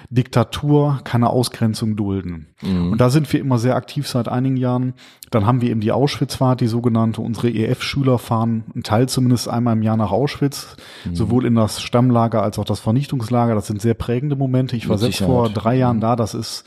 Diktatur, 0.08 1.00
keine 1.04 1.30
Ausgrenzung 1.30 1.96
dulden. 1.96 2.46
Und 2.92 2.98
da 2.98 3.10
sind 3.10 3.32
wir 3.32 3.40
immer 3.40 3.58
sehr 3.58 3.76
aktiv 3.76 4.06
seit 4.06 4.28
einigen 4.28 4.56
Jahren. 4.56 4.94
Dann 5.30 5.46
haben 5.46 5.60
wir 5.60 5.70
eben 5.70 5.80
die 5.80 5.92
Auschwitzfahrt, 5.92 6.60
die 6.60 6.68
sogenannte. 6.68 7.20
Unsere 7.20 7.50
EF-Schüler 7.50 8.18
fahren 8.18 8.64
einen 8.74 8.82
Teil 8.82 9.08
zumindest 9.08 9.48
einmal 9.48 9.76
im 9.76 9.82
Jahr 9.82 9.96
nach 9.96 10.12
Auschwitz, 10.12 10.76
sowohl 11.12 11.44
in 11.44 11.54
das 11.54 11.82
Stammlager 11.82 12.42
als 12.42 12.58
auch 12.58 12.64
das 12.64 12.80
Vernichtungslager. 12.80 13.54
Das 13.54 13.66
sind 13.66 13.82
sehr 13.82 13.94
prägende 13.94 14.36
Momente. 14.36 14.76
Ich 14.76 14.88
war 14.88 14.98
selbst 14.98 15.20
vor 15.20 15.50
drei 15.50 15.76
Jahren 15.76 16.00
da. 16.00 16.16
Das 16.16 16.34
ist, 16.34 16.64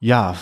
ja, 0.00 0.34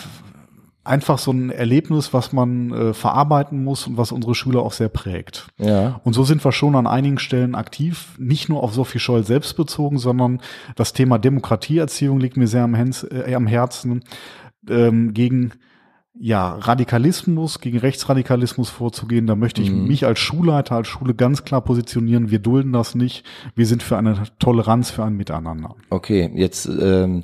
einfach 0.87 1.17
so 1.19 1.31
ein 1.31 1.49
Erlebnis, 1.49 2.13
was 2.13 2.33
man 2.33 2.71
äh, 2.71 2.93
verarbeiten 2.93 3.63
muss 3.63 3.87
und 3.87 3.97
was 3.97 4.11
unsere 4.11 4.35
Schüler 4.35 4.61
auch 4.61 4.73
sehr 4.73 4.89
prägt. 4.89 5.47
ja. 5.57 5.99
Und 6.03 6.13
so 6.13 6.23
sind 6.23 6.43
wir 6.43 6.51
schon 6.51 6.75
an 6.75 6.87
einigen 6.87 7.19
Stellen 7.19 7.55
aktiv, 7.55 8.15
nicht 8.17 8.49
nur 8.49 8.63
auf 8.63 8.73
Sophie 8.73 8.99
Scholl 8.99 9.23
selbst 9.23 9.55
bezogen, 9.57 9.97
sondern 9.97 10.41
das 10.75 10.93
Thema 10.93 11.17
Demokratieerziehung 11.17 12.19
liegt 12.19 12.37
mir 12.37 12.47
sehr 12.47 12.63
am, 12.63 12.75
Hens, 12.75 13.03
äh, 13.03 13.33
am 13.35 13.47
Herzen, 13.47 14.03
ähm, 14.69 15.13
gegen 15.13 15.53
ja, 16.19 16.55
Radikalismus, 16.55 17.59
gegen 17.61 17.77
Rechtsradikalismus 17.77 18.69
vorzugehen. 18.69 19.27
Da 19.27 19.35
möchte 19.35 19.61
ich 19.61 19.71
mich 19.71 20.05
als 20.05 20.19
Schulleiter, 20.19 20.75
als 20.75 20.87
Schule 20.87 21.13
ganz 21.13 21.43
klar 21.43 21.61
positionieren. 21.61 22.31
Wir 22.31 22.39
dulden 22.39 22.73
das 22.73 22.95
nicht. 22.95 23.25
Wir 23.55 23.65
sind 23.65 23.83
für 23.83 23.97
eine 23.97 24.23
Toleranz, 24.39 24.89
für 24.89 25.03
ein 25.03 25.15
Miteinander. 25.15 25.75
Okay, 25.89 26.31
jetzt 26.33 26.65
ähm, 26.67 27.23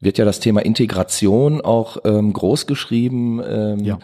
wird 0.00 0.18
ja 0.18 0.24
das 0.24 0.40
Thema 0.40 0.60
Integration 0.64 1.60
auch 1.60 1.98
ähm, 2.04 2.32
groß 2.32 2.66
geschrieben. 2.66 3.40
Ähm, 3.46 3.80
Ja. 3.80 3.98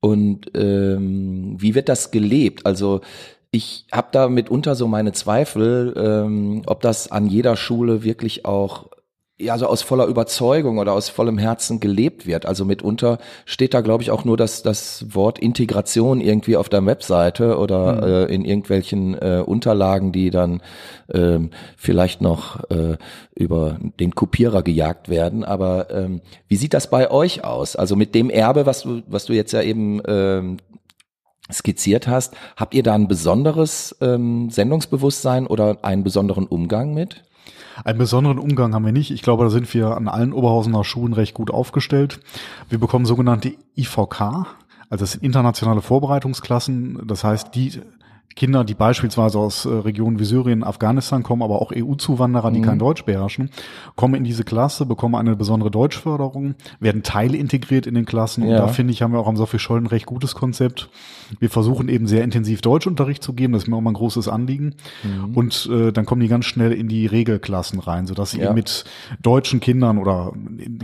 Und 0.00 0.52
ähm, 0.54 1.56
wie 1.58 1.74
wird 1.74 1.88
das 1.88 2.10
gelebt? 2.10 2.66
Also 2.66 3.00
ich 3.50 3.86
habe 3.90 4.08
da 4.12 4.28
mitunter 4.28 4.74
so 4.74 4.86
meine 4.86 5.12
Zweifel, 5.12 5.94
ähm, 5.96 6.62
ob 6.66 6.80
das 6.82 7.10
an 7.10 7.26
jeder 7.26 7.56
Schule 7.56 8.04
wirklich 8.04 8.44
auch 8.44 8.90
ja 9.38 9.58
so 9.58 9.66
aus 9.66 9.82
voller 9.82 10.06
Überzeugung 10.06 10.78
oder 10.78 10.92
aus 10.94 11.10
vollem 11.10 11.36
Herzen 11.36 11.78
gelebt 11.78 12.26
wird. 12.26 12.46
Also 12.46 12.64
mitunter 12.64 13.18
steht 13.44 13.74
da, 13.74 13.82
glaube 13.82 14.02
ich, 14.02 14.10
auch 14.10 14.24
nur 14.24 14.36
das, 14.36 14.62
das 14.62 15.14
Wort 15.14 15.38
Integration 15.38 16.20
irgendwie 16.20 16.56
auf 16.56 16.70
der 16.70 16.84
Webseite 16.86 17.58
oder 17.58 18.28
äh, 18.28 18.34
in 18.34 18.44
irgendwelchen 18.46 19.14
äh, 19.14 19.42
Unterlagen, 19.44 20.10
die 20.12 20.30
dann 20.30 20.62
ähm, 21.12 21.50
vielleicht 21.76 22.22
noch 22.22 22.64
äh, 22.70 22.96
über 23.34 23.78
den 24.00 24.14
Kopierer 24.14 24.62
gejagt 24.62 25.10
werden. 25.10 25.44
Aber 25.44 25.90
ähm, 25.90 26.22
wie 26.48 26.56
sieht 26.56 26.72
das 26.72 26.88
bei 26.88 27.10
euch 27.10 27.44
aus? 27.44 27.76
Also 27.76 27.94
mit 27.94 28.14
dem 28.14 28.30
Erbe, 28.30 28.64
was 28.64 28.82
du, 28.82 29.02
was 29.06 29.26
du 29.26 29.34
jetzt 29.34 29.52
ja 29.52 29.60
eben 29.60 30.00
ähm, 30.08 30.56
skizziert 31.52 32.08
hast, 32.08 32.34
habt 32.56 32.74
ihr 32.74 32.82
da 32.82 32.94
ein 32.94 33.06
besonderes 33.06 33.94
ähm, 34.00 34.48
Sendungsbewusstsein 34.48 35.46
oder 35.46 35.84
einen 35.84 36.04
besonderen 36.04 36.46
Umgang 36.46 36.94
mit? 36.94 37.22
Einen 37.84 37.98
besonderen 37.98 38.38
Umgang 38.38 38.74
haben 38.74 38.84
wir 38.84 38.92
nicht. 38.92 39.10
Ich 39.10 39.22
glaube, 39.22 39.44
da 39.44 39.50
sind 39.50 39.72
wir 39.74 39.96
an 39.96 40.08
allen 40.08 40.32
Oberhausener 40.32 40.84
Schulen 40.84 41.12
recht 41.12 41.34
gut 41.34 41.50
aufgestellt. 41.50 42.20
Wir 42.68 42.78
bekommen 42.78 43.06
sogenannte 43.06 43.54
IVK, 43.76 44.46
also 44.88 45.02
das 45.02 45.12
sind 45.12 45.24
internationale 45.24 45.82
Vorbereitungsklassen. 45.82 47.06
Das 47.06 47.24
heißt, 47.24 47.54
die 47.54 47.80
Kinder, 48.34 48.64
die 48.64 48.74
beispielsweise 48.74 49.38
aus 49.38 49.64
äh, 49.64 49.68
Regionen 49.70 50.18
wie 50.18 50.24
Syrien, 50.24 50.62
Afghanistan 50.62 51.22
kommen, 51.22 51.42
aber 51.42 51.62
auch 51.62 51.72
EU-Zuwanderer, 51.74 52.50
die 52.50 52.60
kein 52.60 52.78
Deutsch 52.78 53.04
beherrschen, 53.04 53.50
kommen 53.94 54.14
in 54.14 54.24
diese 54.24 54.44
Klasse, 54.44 54.84
bekommen 54.84 55.14
eine 55.14 55.36
besondere 55.36 55.70
Deutschförderung, 55.70 56.54
werden 56.78 57.02
teilintegriert 57.02 57.86
in 57.86 57.94
den 57.94 58.04
Klassen. 58.04 58.42
Und 58.42 58.50
Ja. 58.50 58.58
da 58.58 58.68
finde 58.68 58.92
ich, 58.92 59.00
haben 59.00 59.12
wir 59.12 59.20
auch 59.20 59.28
am 59.28 59.36
Sophie 59.38 59.58
Scholl 59.58 59.80
ein 59.80 59.86
recht 59.86 60.04
gutes 60.04 60.34
Konzept. 60.34 60.90
Wir 61.40 61.48
versuchen 61.48 61.88
eben 61.88 62.06
sehr 62.06 62.24
intensiv 62.24 62.60
Deutschunterricht 62.60 63.22
zu 63.22 63.32
geben. 63.32 63.54
Das 63.54 63.62
ist 63.62 63.68
mir 63.68 63.76
auch 63.76 63.80
mal 63.80 63.90
ein 63.92 63.94
großes 63.94 64.28
Anliegen. 64.28 64.74
Und 65.34 65.66
äh, 65.72 65.92
dann 65.92 66.04
kommen 66.04 66.20
die 66.20 66.28
ganz 66.28 66.44
schnell 66.44 66.72
in 66.72 66.88
die 66.88 67.06
Regelklassen 67.06 67.78
rein, 67.80 68.06
sodass 68.06 68.32
sie 68.32 68.40
Ja. 68.40 68.46
eben 68.46 68.54
mit 68.54 68.84
deutschen 69.22 69.60
Kindern 69.60 69.96
oder 69.98 70.32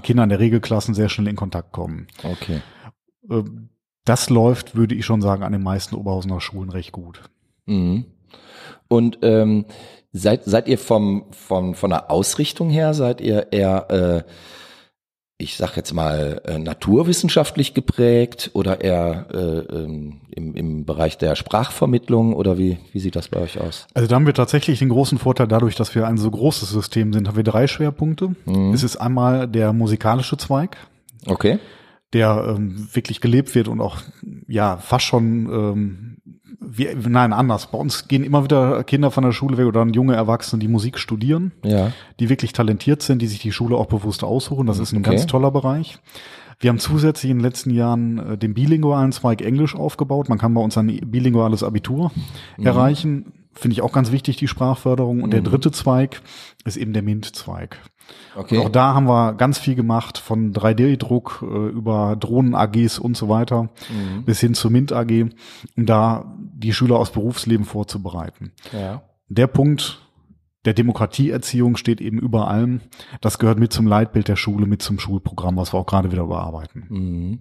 Kindern 0.03 0.31
der 0.31 0.39
Regelklassen 0.39 0.95
sehr 0.95 1.09
schnell 1.11 1.29
in 1.29 1.37
Kontakt 1.37 1.73
kommen. 1.73 2.07
Okay. 2.23 2.63
Äh, 3.29 3.43
Das 4.05 4.31
läuft, 4.31 4.75
würde 4.75 4.97
ich 4.97 5.05
schon 5.07 5.21
sagen, 5.23 5.45
an 5.45 5.53
den 5.53 5.63
meisten 5.63 5.95
Oberhausener 5.95 6.41
Schulen 6.41 6.71
recht 6.71 6.91
gut. 6.91 7.21
Mhm. 7.67 8.07
Und 8.89 9.19
ähm, 9.23 9.65
seid, 10.13 10.45
seid 10.45 10.69
ihr 10.69 10.79
vom, 10.79 11.25
vom, 11.31 11.75
von 11.75 11.91
der 11.91 12.11
Ausrichtung 12.11 12.71
her, 12.71 12.95
seid 12.95 13.21
ihr 13.21 13.53
eher, 13.53 13.91
äh, 13.91 14.23
ich 15.39 15.57
sag 15.57 15.77
jetzt 15.77 15.93
mal, 15.93 16.41
äh, 16.45 16.59
naturwissenschaftlich 16.59 17.75
geprägt 17.75 18.51
oder 18.53 18.81
eher 18.83 19.27
äh, 19.33 19.75
ähm, 19.75 20.21
im, 20.31 20.55
im 20.55 20.85
Bereich 20.85 21.19
der 21.19 21.35
Sprachvermittlung 21.35 22.35
oder 22.35 22.59
wie, 22.59 22.79
wie 22.93 23.01
sieht 23.01 23.17
das 23.17 23.29
bei 23.29 23.41
euch 23.41 23.59
aus? 23.59 23.87
Also 23.95 24.07
da 24.07 24.15
haben 24.15 24.27
wir 24.27 24.35
tatsächlich 24.35 24.79
den 24.79 24.91
großen 24.91 25.19
Vorteil, 25.19 25.49
dadurch, 25.49 25.75
dass 25.75 25.95
wir 25.95 26.07
ein 26.07 26.19
so 26.19 26.31
großes 26.31 26.71
System 26.71 27.13
sind, 27.13 27.27
haben 27.27 27.37
wir 27.37 27.45
drei 27.45 27.67
Schwerpunkte. 27.67 28.37
Es 28.73 28.83
ist 28.83 28.97
einmal 28.99 29.49
der 29.49 29.73
musikalische 29.73 30.37
Zweig, 30.37 30.77
Okay. 31.27 31.59
der 32.13 32.55
ähm, 32.57 32.89
wirklich 32.93 33.21
gelebt 33.21 33.55
wird 33.55 33.67
und 33.69 33.81
auch 33.81 33.99
ja 34.47 34.77
fast 34.77 35.07
schon 35.07 35.47
ähm, 35.51 36.17
wir, 36.65 36.97
nein 37.09 37.33
anders. 37.33 37.67
Bei 37.71 37.79
uns 37.79 38.09
gehen 38.09 38.25
immer 38.25 38.45
wieder 38.45 38.85
Kinder 38.85 39.11
von 39.11 39.25
der 39.25 39.33
Schule 39.33 39.57
weg 39.59 39.67
oder 39.67 39.81
dann 39.81 39.93
junge 39.93 40.15
Erwachsene, 40.15 40.61
die 40.61 40.69
Musik 40.69 40.99
studieren, 40.99 41.53
Ja. 41.65 41.93
die 42.21 42.29
wirklich 42.29 42.53
talentiert 42.53 43.03
sind, 43.03 43.21
die 43.23 43.27
sich 43.27 43.41
die 43.41 43.53
Schule 43.53 43.77
auch 43.77 43.87
bewusst 43.87 44.25
aussuchen. 44.25 44.67
Das 44.67 44.79
ist 44.79 44.93
ein 44.93 44.99
Okay. 44.99 45.11
ganz 45.11 45.27
toller 45.27 45.51
Bereich. 45.51 45.99
Wir 46.61 46.69
haben 46.71 46.79
zusätzlich 46.79 47.31
in 47.31 47.39
den 47.39 47.45
letzten 47.45 47.71
Jahren 47.71 48.19
äh, 48.19 48.39
den 48.39 48.55
bilingualen 48.55 49.11
Zweig 49.13 49.43
Englisch 49.43 49.75
aufgebaut. 49.75 50.29
Man 50.29 50.39
kann 50.39 50.55
bei 50.55 50.61
uns 50.61 50.79
ein 50.79 50.87
bilinguales 51.11 51.63
Abitur 51.65 52.13
erreichen. 52.63 53.33
Finde 53.55 53.75
ich 53.75 53.83
auch 53.83 53.93
ganz 53.93 54.13
wichtig, 54.13 54.37
die 54.37 54.49
Sprachförderung. 54.49 55.23
Und 55.23 55.33
der 55.33 55.43
dritte 55.43 55.71
Zweig 55.71 56.23
ist 56.65 56.77
eben 56.77 56.93
der 56.93 57.03
MINT-Zweig. 57.03 57.79
Okay. 58.35 58.59
Und 58.59 58.67
auch 58.67 58.69
da 58.71 58.95
haben 58.95 59.07
wir 59.07 59.35
ganz 59.35 59.59
viel 59.59 59.75
gemacht, 59.75 60.19
von 60.19 60.53
3D-Druck 60.53 61.43
äh, 61.43 61.69
über 61.69 62.17
Drohnen-AGs 62.17 62.99
und 62.99 63.17
so 63.17 63.29
weiter 63.29 63.71
bis 64.25 64.41
hin 64.41 64.55
zur 64.55 64.71
MINT-AG, 64.71 65.31
um 65.77 65.87
da 65.87 66.35
die 66.39 66.73
Schüler 66.73 66.99
aus 66.99 67.13
Berufsleben 67.13 67.65
vorzubereiten. 67.65 68.53
ja. 68.73 69.03
Der 69.29 69.47
Punkt 69.47 70.03
der 70.65 70.75
Demokratieerziehung 70.75 71.77
steht 71.77 72.01
eben 72.01 72.19
über 72.19 72.49
allem. 72.49 72.83
Das 73.21 73.39
gehört 73.39 73.59
mit 73.59 73.73
zum 73.73 73.87
Leitbild 73.87 74.29
der 74.29 74.37
Schule, 74.37 74.67
mit 74.67 74.83
zum 74.83 74.99
Schulprogramm, 74.99 75.57
was 75.57 75.73
wir 75.73 75.79
auch 75.79 75.87
gerade 75.87 76.13
wieder 76.13 76.23
überarbeiten. 76.23 76.87
Mhm. 76.89 77.41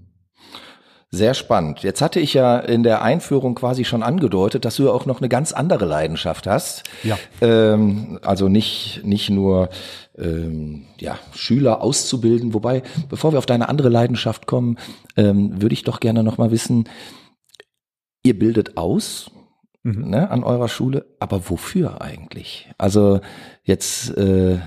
Sehr 1.14 1.34
spannend. 1.34 1.84
Jetzt 1.84 2.02
hatte 2.02 2.22
ich 2.22 2.34
ja 2.34 2.58
in 2.58 2.84
der 2.84 3.02
Einführung 3.02 3.54
quasi 3.54 3.84
schon 3.84 4.02
angedeutet, 4.02 4.64
dass 4.64 4.78
du 4.78 4.86
ja 4.86 4.92
auch 4.92 5.06
noch 5.06 5.20
eine 5.20 5.28
ganz 5.28 5.52
andere 5.52 5.84
Leidenschaft 5.84 6.48
hast. 6.48 6.84
Ja. 7.04 7.18
Ähm, 7.42 8.18
also 8.22 8.48
nicht, 8.48 9.02
nicht 9.04 9.30
nur 9.30 9.70
ähm, 10.18 10.86
ja, 11.00 11.20
Schüler 11.34 11.82
auszubilden. 11.82 12.54
Wobei, 12.54 12.82
bevor 13.10 13.34
wir 13.34 13.40
auf 13.40 13.46
deine 13.46 13.68
andere 13.68 13.90
Leidenschaft 13.90 14.48
kommen, 14.48 14.78
ähm, 15.18 15.62
würde 15.62 15.74
ich 15.74 15.84
doch 15.84 16.00
gerne 16.00 16.24
noch 16.24 16.38
mal 16.38 16.52
wissen, 16.52 16.88
ihr 18.24 18.40
bildet 18.40 18.78
aus 18.78 19.32
Mhm. 19.84 20.10
ne, 20.12 20.30
an 20.30 20.44
eurer 20.44 20.68
Schule, 20.68 21.08
aber 21.20 21.50
wofür 21.50 22.02
eigentlich? 22.02 22.70
Also 22.78 23.20
jetzt 23.64 24.16
äh, 24.16 24.60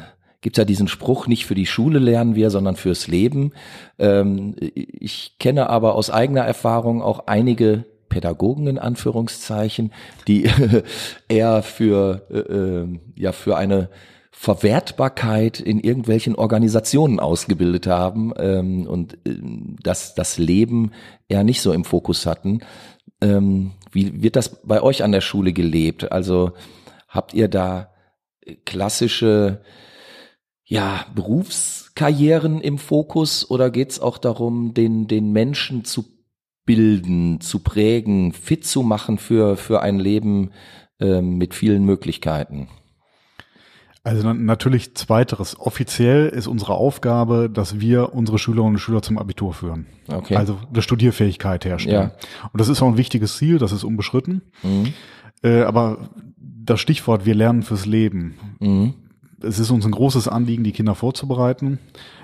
gibt 0.45 0.59
ja 0.59 0.67
diesen 0.67 0.89
Spruch, 0.89 1.27
nicht 1.27 1.47
für 1.47 1.55
die 1.55 1.65
Schule 1.65 1.99
lernen 1.99 2.35
wir, 2.35 2.51
sondern 2.51 2.77
fürs 2.77 3.09
Leben. 3.09 3.53
Ähm, 3.99 4.55
ich 4.61 5.39
kenne 5.39 5.71
aber 5.71 5.95
aus 5.95 6.11
eigener 6.11 6.43
Erfahrung 6.43 7.01
auch 7.01 7.27
einige 7.27 7.87
Pädagogen 8.11 8.67
in 8.67 8.79
Anführungszeichen, 8.79 9.91
die 10.29 10.49
eher 11.29 11.63
für, 11.63 12.27
äh, 12.31 12.39
äh, 12.39 13.01
ja, 13.17 13.33
für 13.33 13.57
eine 13.57 13.89
Verwertbarkeit 14.31 15.61
in 15.61 15.81
irgendwelchen 15.81 16.35
Organisationen 16.35 17.21
ausgebildet 17.21 17.87
haben 17.87 18.35
ähm, 18.37 18.87
und 18.87 19.15
äh, 19.27 19.37
das, 19.83 20.15
das 20.15 20.37
Leben 20.37 20.91
eher 21.27 21.43
nicht 21.43 21.63
so 21.63 21.73
im 21.73 21.85
Fokus 21.85 22.27
hatten. 22.27 22.61
Ähm, 23.23 23.71
wie 23.93 24.23
wird 24.23 24.37
das 24.37 24.61
bei 24.63 24.83
euch 24.83 25.03
an 25.03 25.13
der 25.13 25.23
Schule 25.23 25.55
gelebt? 25.55 26.13
Also 26.13 26.53
habt 27.09 27.33
ihr 27.33 27.49
da 27.49 27.95
äh, 28.45 28.57
klassische 28.67 29.63
ja, 30.65 31.07
Berufskarrieren 31.15 32.61
im 32.61 32.79
Fokus 32.79 33.51
oder 33.51 33.71
geht's 33.71 34.01
auch 34.01 34.19
darum, 34.19 34.75
den, 34.75 35.07
den 35.07 35.33
Menschen 35.33 35.85
zu 35.85 36.05
bilden, 36.65 37.41
zu 37.41 37.59
prägen, 37.59 38.33
fit 38.33 38.65
zu 38.65 38.83
machen 38.83 39.19
für, 39.19 39.57
für 39.57 39.83
ein 39.83 39.99
Leben 39.99 40.51
ähm, 41.01 41.37
mit 41.37 41.55
vielen 41.55 41.85
Möglichkeiten? 41.85 42.69
Also 44.03 44.23
na 44.23 44.35
natürlich 44.35 44.95
zweiteres. 44.95 45.59
Offiziell 45.59 46.29
ist 46.29 46.47
unsere 46.47 46.75
Aufgabe, 46.75 47.49
dass 47.51 47.81
wir 47.81 48.15
unsere 48.15 48.39
Schülerinnen 48.39 48.75
und 48.75 48.79
Schüler 48.79 49.01
zum 49.01 49.17
Abitur 49.17 49.55
führen. 49.55 49.87
Okay. 50.09 50.37
Also 50.37 50.59
eine 50.71 50.83
Studierfähigkeit 50.83 51.65
herstellen. 51.65 52.11
Ja. 52.13 52.49
Und 52.53 52.61
das 52.61 52.69
ist 52.69 52.83
auch 52.83 52.89
ein 52.89 52.99
wichtiges 52.99 53.39
Ziel, 53.39 53.59
das 53.59 53.73
ist 53.73 53.83
unbeschritten. 53.83 54.43
Mhm. 54.63 54.93
Äh, 55.43 55.63
aber 55.63 56.11
das 56.37 56.81
Stichwort, 56.81 57.25
wir 57.25 57.35
lernen 57.35 57.63
fürs 57.63 57.87
Leben. 57.87 58.35
Mhm. 58.61 58.95
Es 59.47 59.59
ist 59.59 59.71
uns 59.71 59.85
ein 59.85 59.93
großes 59.93 60.29
Anliegen, 60.29 60.65
die 60.65 60.73
Kinder 60.73 60.95
vorzubereiten. 60.95 61.79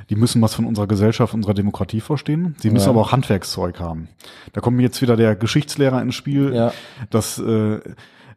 Die 0.08 0.16
müssen 0.16 0.42
was 0.42 0.54
von 0.54 0.64
unserer 0.64 0.86
Gesellschaft, 0.88 1.34
unserer 1.34 1.54
Demokratie 1.54 2.00
verstehen. 2.00 2.56
Sie 2.58 2.70
müssen 2.70 2.86
Ja. 2.86 2.90
aber 2.90 3.00
auch 3.02 3.12
Handwerkszeug 3.12 3.78
haben. 3.78 4.08
Da 4.52 4.60
kommt 4.60 4.80
jetzt 4.80 5.00
wieder 5.02 5.16
der 5.16 5.36
Geschichtslehrer 5.36 6.02
ins 6.02 6.14
Spiel. 6.16 6.52
Ja. 6.54 6.72
Das 7.10 7.38
äh, 7.38 7.78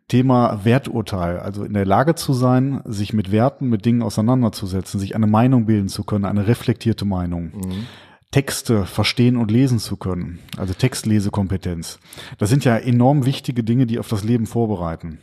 Thema 0.09 0.59
Werturteil, 0.65 1.39
also 1.39 1.63
in 1.63 1.73
der 1.73 1.85
Lage 1.85 2.13
zu 2.15 2.33
sein, 2.33 2.81
sich 2.85 3.13
mit 3.13 3.31
Werten, 3.31 3.69
mit 3.69 3.85
Dingen 3.85 4.01
auseinanderzusetzen, 4.03 4.99
sich 4.99 5.15
eine 5.15 5.27
Meinung 5.27 5.65
bilden 5.65 5.87
zu 5.87 6.03
können, 6.03 6.25
eine 6.25 6.45
reflektierte 6.47 7.05
Meinung. 7.05 7.45
Mhm. 7.55 7.85
Texte 8.33 8.87
verstehen 8.87 9.37
und 9.37 9.51
lesen 9.51 9.77
zu 9.77 9.95
können, 9.95 10.39
also 10.57 10.73
Textlesekompetenz. 10.73 11.99
Das 12.39 12.49
sind 12.49 12.65
ja 12.65 12.77
enorm 12.77 13.25
wichtige 13.25 13.63
Dinge, 13.63 13.85
die 13.85 13.99
auf 13.99 14.07
das 14.07 14.23
Leben 14.23 14.47
vorbereiten. 14.47 15.19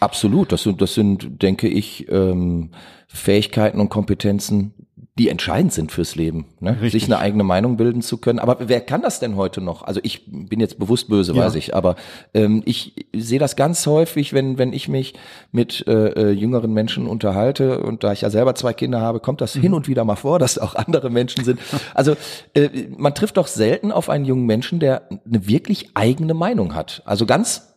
Absolut. 0.00 0.50
Das 0.50 0.62
sind, 0.62 0.80
das 0.80 0.94
sind, 0.94 1.42
denke 1.42 1.68
ich, 1.68 2.06
ähm, 2.08 2.70
Fähigkeiten 3.06 3.80
und 3.80 3.90
Kompetenzen, 3.90 4.72
die 5.16 5.28
entscheidend 5.28 5.72
sind 5.72 5.92
fürs 5.92 6.16
Leben. 6.16 6.46
Ne? 6.58 6.72
Richtig. 6.72 7.02
Sich 7.02 7.04
eine 7.04 7.20
eigene 7.20 7.44
Meinung 7.44 7.76
bilden 7.76 8.02
zu 8.02 8.18
können. 8.18 8.40
Aber 8.40 8.56
wer 8.68 8.80
kann 8.80 9.00
das 9.00 9.20
denn 9.20 9.36
heute 9.36 9.60
noch? 9.60 9.82
Also 9.82 10.00
ich 10.02 10.22
bin 10.26 10.58
jetzt 10.58 10.80
bewusst 10.80 11.08
böse, 11.08 11.32
Ja. 11.34 11.44
weiß 11.44 11.54
ich, 11.54 11.72
aber 11.72 11.94
ähm, 12.34 12.62
ich 12.66 13.06
sehe 13.14 13.38
das 13.38 13.54
ganz 13.54 13.86
häufig, 13.86 14.32
wenn, 14.32 14.58
wenn 14.58 14.72
ich 14.72 14.88
mich 14.88 15.14
mit 15.52 15.86
äh, 15.86 16.08
äh, 16.08 16.30
jüngeren 16.32 16.72
Menschen 16.72 17.06
unterhalte 17.06 17.78
und 17.78 18.02
da 18.02 18.12
ich 18.12 18.22
ja 18.22 18.30
selber 18.30 18.56
zwei 18.56 18.72
Kinder 18.72 19.00
habe, 19.00 19.20
kommt 19.20 19.40
das 19.40 19.52
hin 19.52 19.72
und 19.72 19.86
wieder 19.86 20.04
mal 20.04 20.16
vor, 20.16 20.40
dass 20.40 20.58
auch 20.58 20.74
andere 20.74 21.10
Menschen 21.10 21.44
sind. 21.44 21.60
Also 21.94 22.16
äh, 22.54 22.68
man 22.96 23.14
trifft 23.14 23.36
doch 23.36 23.46
selten 23.46 23.92
auf 23.92 24.10
einen 24.10 24.24
jungen 24.24 24.46
Menschen, 24.46 24.80
der 24.80 25.02
eine 25.10 25.46
wirklich 25.46 25.90
eigene 25.94 26.34
Meinung 26.34 26.74
hat. 26.74 27.02
Also 27.04 27.24
ganz 27.24 27.72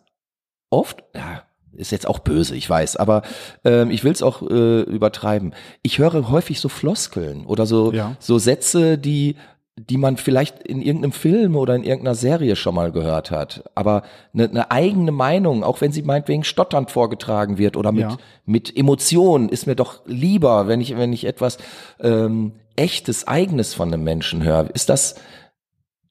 oft, 0.71 1.03
ja, 1.15 1.43
ist 1.73 1.91
jetzt 1.91 2.07
auch 2.07 2.19
böse, 2.19 2.55
ich 2.55 2.69
weiß, 2.69 2.95
aber 2.97 3.21
ähm, 3.63 3.91
ich 3.91 4.03
will 4.03 4.11
es 4.11 4.21
auch 4.23 4.41
äh, 4.41 4.81
übertreiben. 4.81 5.53
Ich 5.83 5.99
höre 5.99 6.29
häufig 6.29 6.59
so 6.59 6.69
Floskeln 6.69 7.45
oder 7.45 7.65
so 7.65 7.91
Ja. 7.93 8.15
so 8.19 8.37
Sätze, 8.39 8.97
die 8.97 9.35
die 9.79 9.97
man 9.97 10.17
vielleicht 10.17 10.63
in 10.63 10.81
irgendeinem 10.81 11.11
Film 11.11 11.55
oder 11.55 11.75
in 11.75 11.83
irgendeiner 11.83 12.15
Serie 12.15 12.55
schon 12.55 12.73
mal 12.73 12.91
gehört 12.91 13.29
hat, 13.29 13.63
aber 13.75 14.01
eine, 14.33 14.49
eine 14.49 14.71
eigene 14.71 15.11
Meinung, 15.11 15.63
auch 15.63 15.81
wenn 15.81 15.91
sie 15.91 16.01
meinetwegen 16.01 16.43
stotternd 16.43 16.89
vorgetragen 16.89 17.59
wird 17.59 17.77
oder 17.77 17.91
mit 17.91 18.01
Ja. 18.09 18.17
mit 18.45 18.75
Emotionen, 18.75 19.49
ist 19.49 19.67
mir 19.67 19.75
doch 19.75 20.01
lieber, 20.07 20.67
wenn 20.67 20.81
ich 20.81 20.97
wenn 20.97 21.13
ich 21.13 21.25
etwas 21.25 21.59
ähm, 21.99 22.53
echtes, 22.75 23.27
eigenes 23.27 23.75
von 23.75 23.93
einem 23.93 24.03
Menschen 24.03 24.43
höre. 24.43 24.73
Ist 24.73 24.89
das 24.89 25.13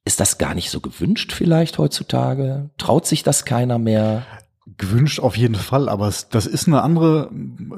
ist 0.05 0.21
das 0.21 0.38
gar 0.38 0.55
nicht 0.55 0.71
so 0.71 0.79
gewünscht 0.81 1.33
vielleicht 1.33 1.79
heutzutage? 1.79 2.71
Traut 2.79 3.07
sich 3.07 3.25
das 3.25 3.45
keiner 3.45 3.79
mehr? 3.81 4.23
Gewünscht 4.79 5.20
auf 5.20 5.37
jeden 5.37 5.55
Fall, 5.55 5.88
aber 5.88 6.09
es, 6.09 6.29
das 6.29 6.46
ist 6.46 6.66
eine 6.66 6.83
andere 6.83 7.31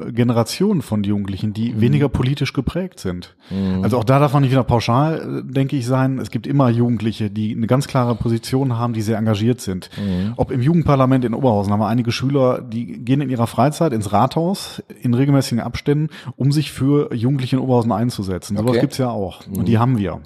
äh, 0.06 0.10
Generation 0.10 0.80
von 0.80 1.04
Jugendlichen, 1.04 1.52
die 1.52 1.80
weniger 1.80 2.08
politisch 2.08 2.54
geprägt 2.54 2.98
sind. 2.98 3.36
Also 3.82 3.98
auch 3.98 4.04
da 4.04 4.18
darf 4.18 4.32
man 4.32 4.42
nicht 4.42 4.52
wieder 4.52 4.64
pauschal, 4.64 5.42
äh, 5.46 5.52
denke 5.52 5.76
ich, 5.76 5.86
sein. 5.86 6.18
Es 6.18 6.30
gibt 6.30 6.46
immer 6.46 6.70
Jugendliche, 6.70 7.30
die 7.30 7.54
eine 7.54 7.66
ganz 7.66 7.88
klare 7.88 8.14
Position 8.14 8.78
haben, 8.78 8.94
die 8.94 9.02
sehr 9.02 9.18
engagiert 9.18 9.60
sind. 9.60 9.90
Ob 10.36 10.50
im 10.50 10.62
Jugendparlament 10.62 11.24
in 11.26 11.34
Oberhausen 11.34 11.72
haben 11.72 11.80
wir 11.80 11.88
einige 11.88 12.10
Schüler, 12.10 12.62
die 12.62 13.04
gehen 13.04 13.20
in 13.20 13.28
ihrer 13.28 13.46
Freizeit 13.46 13.92
ins 13.92 14.12
Rathaus 14.12 14.82
in 15.02 15.12
regelmäßigen 15.12 15.60
Abständen, 15.60 16.08
um 16.36 16.52
sich 16.52 16.72
für 16.72 17.14
Jugendliche 17.14 17.56
in 17.56 17.62
Oberhausen 17.62 17.92
einzusetzen. 17.92 18.56
Sowas 18.56 18.70
Okay. 18.70 18.80
gibt's 18.80 18.98
ja 18.98 19.10
auch. 19.10 19.46
Und 19.46 19.68
die 19.68 19.78
haben 19.78 19.98
wir. 19.98 20.20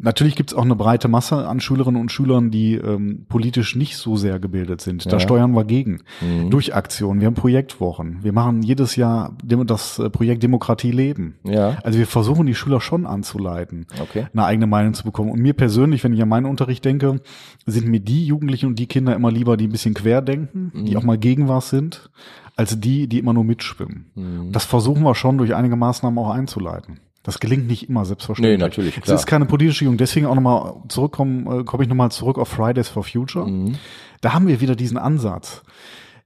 Natürlich 0.00 0.36
gibt's 0.36 0.54
auch 0.54 0.62
eine 0.64 0.76
breite 0.76 1.08
Masse 1.08 1.48
an 1.48 1.58
Schülerinnen 1.60 2.00
und 2.00 2.12
Schülern, 2.12 2.50
die 2.52 2.74
ähm, 2.74 3.26
politisch 3.28 3.74
nicht 3.74 3.96
so 3.96 4.16
sehr 4.16 4.38
gebildet 4.38 4.80
sind. 4.80 5.04
Da 5.06 5.12
Ja. 5.12 5.20
steuern 5.20 5.52
wir 5.52 5.64
gegen. 5.64 6.02
Durch 6.50 6.74
Aktionen. 6.74 7.20
Wir 7.20 7.26
haben 7.26 7.34
Projektwochen. 7.34 8.18
Wir 8.22 8.32
machen 8.32 8.62
jedes 8.62 8.94
Jahr 8.96 9.36
das 9.42 9.98
äh, 9.98 10.08
Projekt 10.08 10.42
Demokratie 10.42 10.92
leben. 10.92 11.34
Ja. 11.44 11.78
Also 11.82 11.98
wir 11.98 12.06
versuchen 12.06 12.46
die 12.46 12.54
Schüler 12.54 12.80
schon 12.80 13.06
anzuleiten, 13.06 13.86
Okay. 14.00 14.26
eine 14.32 14.44
eigene 14.44 14.66
Meinung 14.68 14.94
zu 14.94 15.02
bekommen. 15.04 15.30
Und 15.30 15.40
mir 15.40 15.52
persönlich, 15.54 16.04
wenn 16.04 16.12
ich 16.12 16.22
an 16.22 16.28
meinen 16.28 16.46
Unterricht 16.46 16.84
denke, 16.84 17.20
sind 17.66 17.88
mir 17.88 18.00
die 18.00 18.24
Jugendlichen 18.24 18.66
und 18.66 18.78
die 18.78 18.86
Kinder 18.86 19.16
immer 19.16 19.32
lieber, 19.32 19.56
die 19.56 19.66
ein 19.66 19.72
bisschen 19.72 19.94
quer 19.94 20.22
denken, 20.22 20.72
die 20.86 20.96
auch 20.96 21.02
mal 21.02 21.18
gegen 21.18 21.48
was 21.48 21.70
sind, 21.70 22.08
als 22.56 22.78
die, 22.80 23.08
die 23.08 23.18
immer 23.18 23.32
nur 23.32 23.44
mitschwimmen. 23.44 24.50
Das 24.52 24.64
versuchen 24.64 25.02
wir 25.02 25.14
schon 25.14 25.38
durch 25.38 25.54
einige 25.54 25.76
Maßnahmen 25.76 26.18
auch 26.18 26.30
einzuleiten. 26.30 27.00
Das 27.28 27.40
gelingt 27.40 27.66
nicht 27.66 27.90
immer 27.90 28.06
selbstverständlich. 28.06 28.56
Nee, 28.56 28.64
natürlich, 28.64 28.96
Es 28.96 29.02
klar. 29.02 29.16
ist 29.16 29.26
keine 29.26 29.44
politische 29.44 29.84
Jugend. 29.84 30.00
Deswegen 30.00 30.24
auch 30.24 30.34
nochmal 30.34 30.76
zurückkommen, 30.88 31.60
äh, 31.60 31.64
komme 31.64 31.82
ich 31.82 31.88
nochmal 31.90 32.10
zurück 32.10 32.38
auf 32.38 32.48
Fridays 32.48 32.88
for 32.88 33.04
Future. 33.04 33.46
Mhm. 33.46 33.74
Da 34.22 34.32
haben 34.32 34.46
wir 34.46 34.62
wieder 34.62 34.74
diesen 34.74 34.96
Ansatz. 34.96 35.62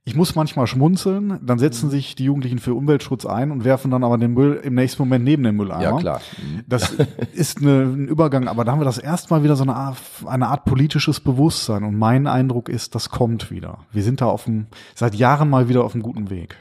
Ich 0.05 0.15
muss 0.15 0.35
manchmal 0.35 0.65
schmunzeln, 0.65 1.39
dann 1.41 1.59
setzen 1.59 1.89
sich 1.89 2.15
die 2.15 2.23
Jugendlichen 2.23 2.57
für 2.57 2.73
Umweltschutz 2.73 3.25
ein 3.25 3.51
und 3.51 3.65
werfen 3.65 3.91
dann 3.91 4.05
aber 4.05 4.17
den 4.17 4.33
Müll 4.33 4.61
im 4.63 4.75
nächsten 4.75 5.01
Moment 5.01 5.25
neben 5.25 5.43
den 5.43 5.57
Mülleimer. 5.57 5.83
Ja, 5.83 5.97
klar. 5.97 6.21
Das 6.69 6.95
ist 7.33 7.57
eine, 7.57 7.81
ein 7.81 8.07
Übergang, 8.07 8.47
aber 8.47 8.63
da 8.63 8.71
haben 8.71 8.79
wir 8.79 8.85
das 8.85 8.97
erstmal 8.97 9.43
wieder 9.43 9.57
so 9.57 9.63
eine 9.63 9.75
Art, 9.75 9.97
eine 10.25 10.47
Art 10.47 10.63
politisches 10.63 11.19
Bewusstsein. 11.19 11.83
Und 11.83 11.97
mein 11.97 12.27
Eindruck 12.27 12.69
ist, 12.69 12.95
das 12.95 13.09
kommt 13.09 13.51
wieder. 13.51 13.79
Wir 13.91 14.03
sind 14.03 14.21
da 14.21 14.27
auf 14.27 14.45
dem, 14.45 14.67
seit 14.95 15.15
Jahren 15.15 15.49
mal 15.49 15.67
wieder 15.67 15.83
auf 15.83 15.95
einem 15.95 16.03
guten 16.03 16.29
Weg. 16.29 16.55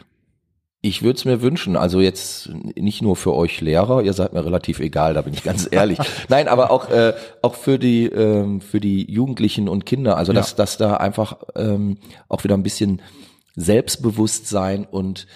Ich 0.84 1.02
würde 1.04 1.16
es 1.16 1.24
mir 1.24 1.42
wünschen, 1.42 1.76
also 1.76 2.00
jetzt 2.00 2.50
nicht 2.74 3.02
nur 3.02 3.14
für 3.14 3.32
euch 3.34 3.60
Lehrer, 3.60 4.02
ihr 4.02 4.12
seid 4.14 4.32
mir 4.32 4.44
relativ 4.44 4.80
egal, 4.80 5.14
da 5.14 5.22
bin 5.22 5.32
ich 5.32 5.44
ganz 5.44 5.68
ehrlich. 5.70 5.98
Nein, 6.28 6.48
aber 6.48 6.72
auch 6.72 6.90
äh, 6.90 7.14
auch 7.40 7.54
für 7.54 7.78
die 7.78 8.06
ähm, 8.06 8.60
für 8.60 8.80
die 8.80 9.08
Jugendlichen 9.10 9.68
und 9.68 9.86
Kinder, 9.86 10.16
also 10.16 10.32
dass 10.32 10.50
Ja. 10.50 10.56
dass 10.56 10.78
da 10.78 10.96
einfach 10.96 11.36
ähm, 11.54 11.98
auch 12.28 12.42
wieder 12.42 12.56
ein 12.56 12.64
bisschen 12.64 13.00
Selbstbewusstsein 13.54 14.84
und 14.84 15.26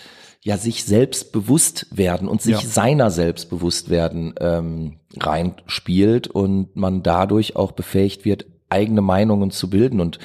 ja 0.42 0.56
sich 0.58 0.84
selbst 0.84 1.32
bewusst 1.32 1.86
werden 1.96 2.28
und 2.28 2.42
sich 2.42 2.54
Ja. 2.54 2.60
seiner 2.60 3.10
selbst 3.10 3.50
bewusst 3.50 3.88
werden 3.90 4.34
ähm, 4.40 4.96
reinspielt 5.18 6.28
und 6.28 6.74
man 6.76 7.02
dadurch 7.02 7.56
auch 7.56 7.72
befähigt 7.72 8.24
wird, 8.24 8.46
eigene 8.68 9.00
Meinungen 9.00 9.50
zu 9.50 9.70
bilden 9.70 10.00
und 10.00 10.18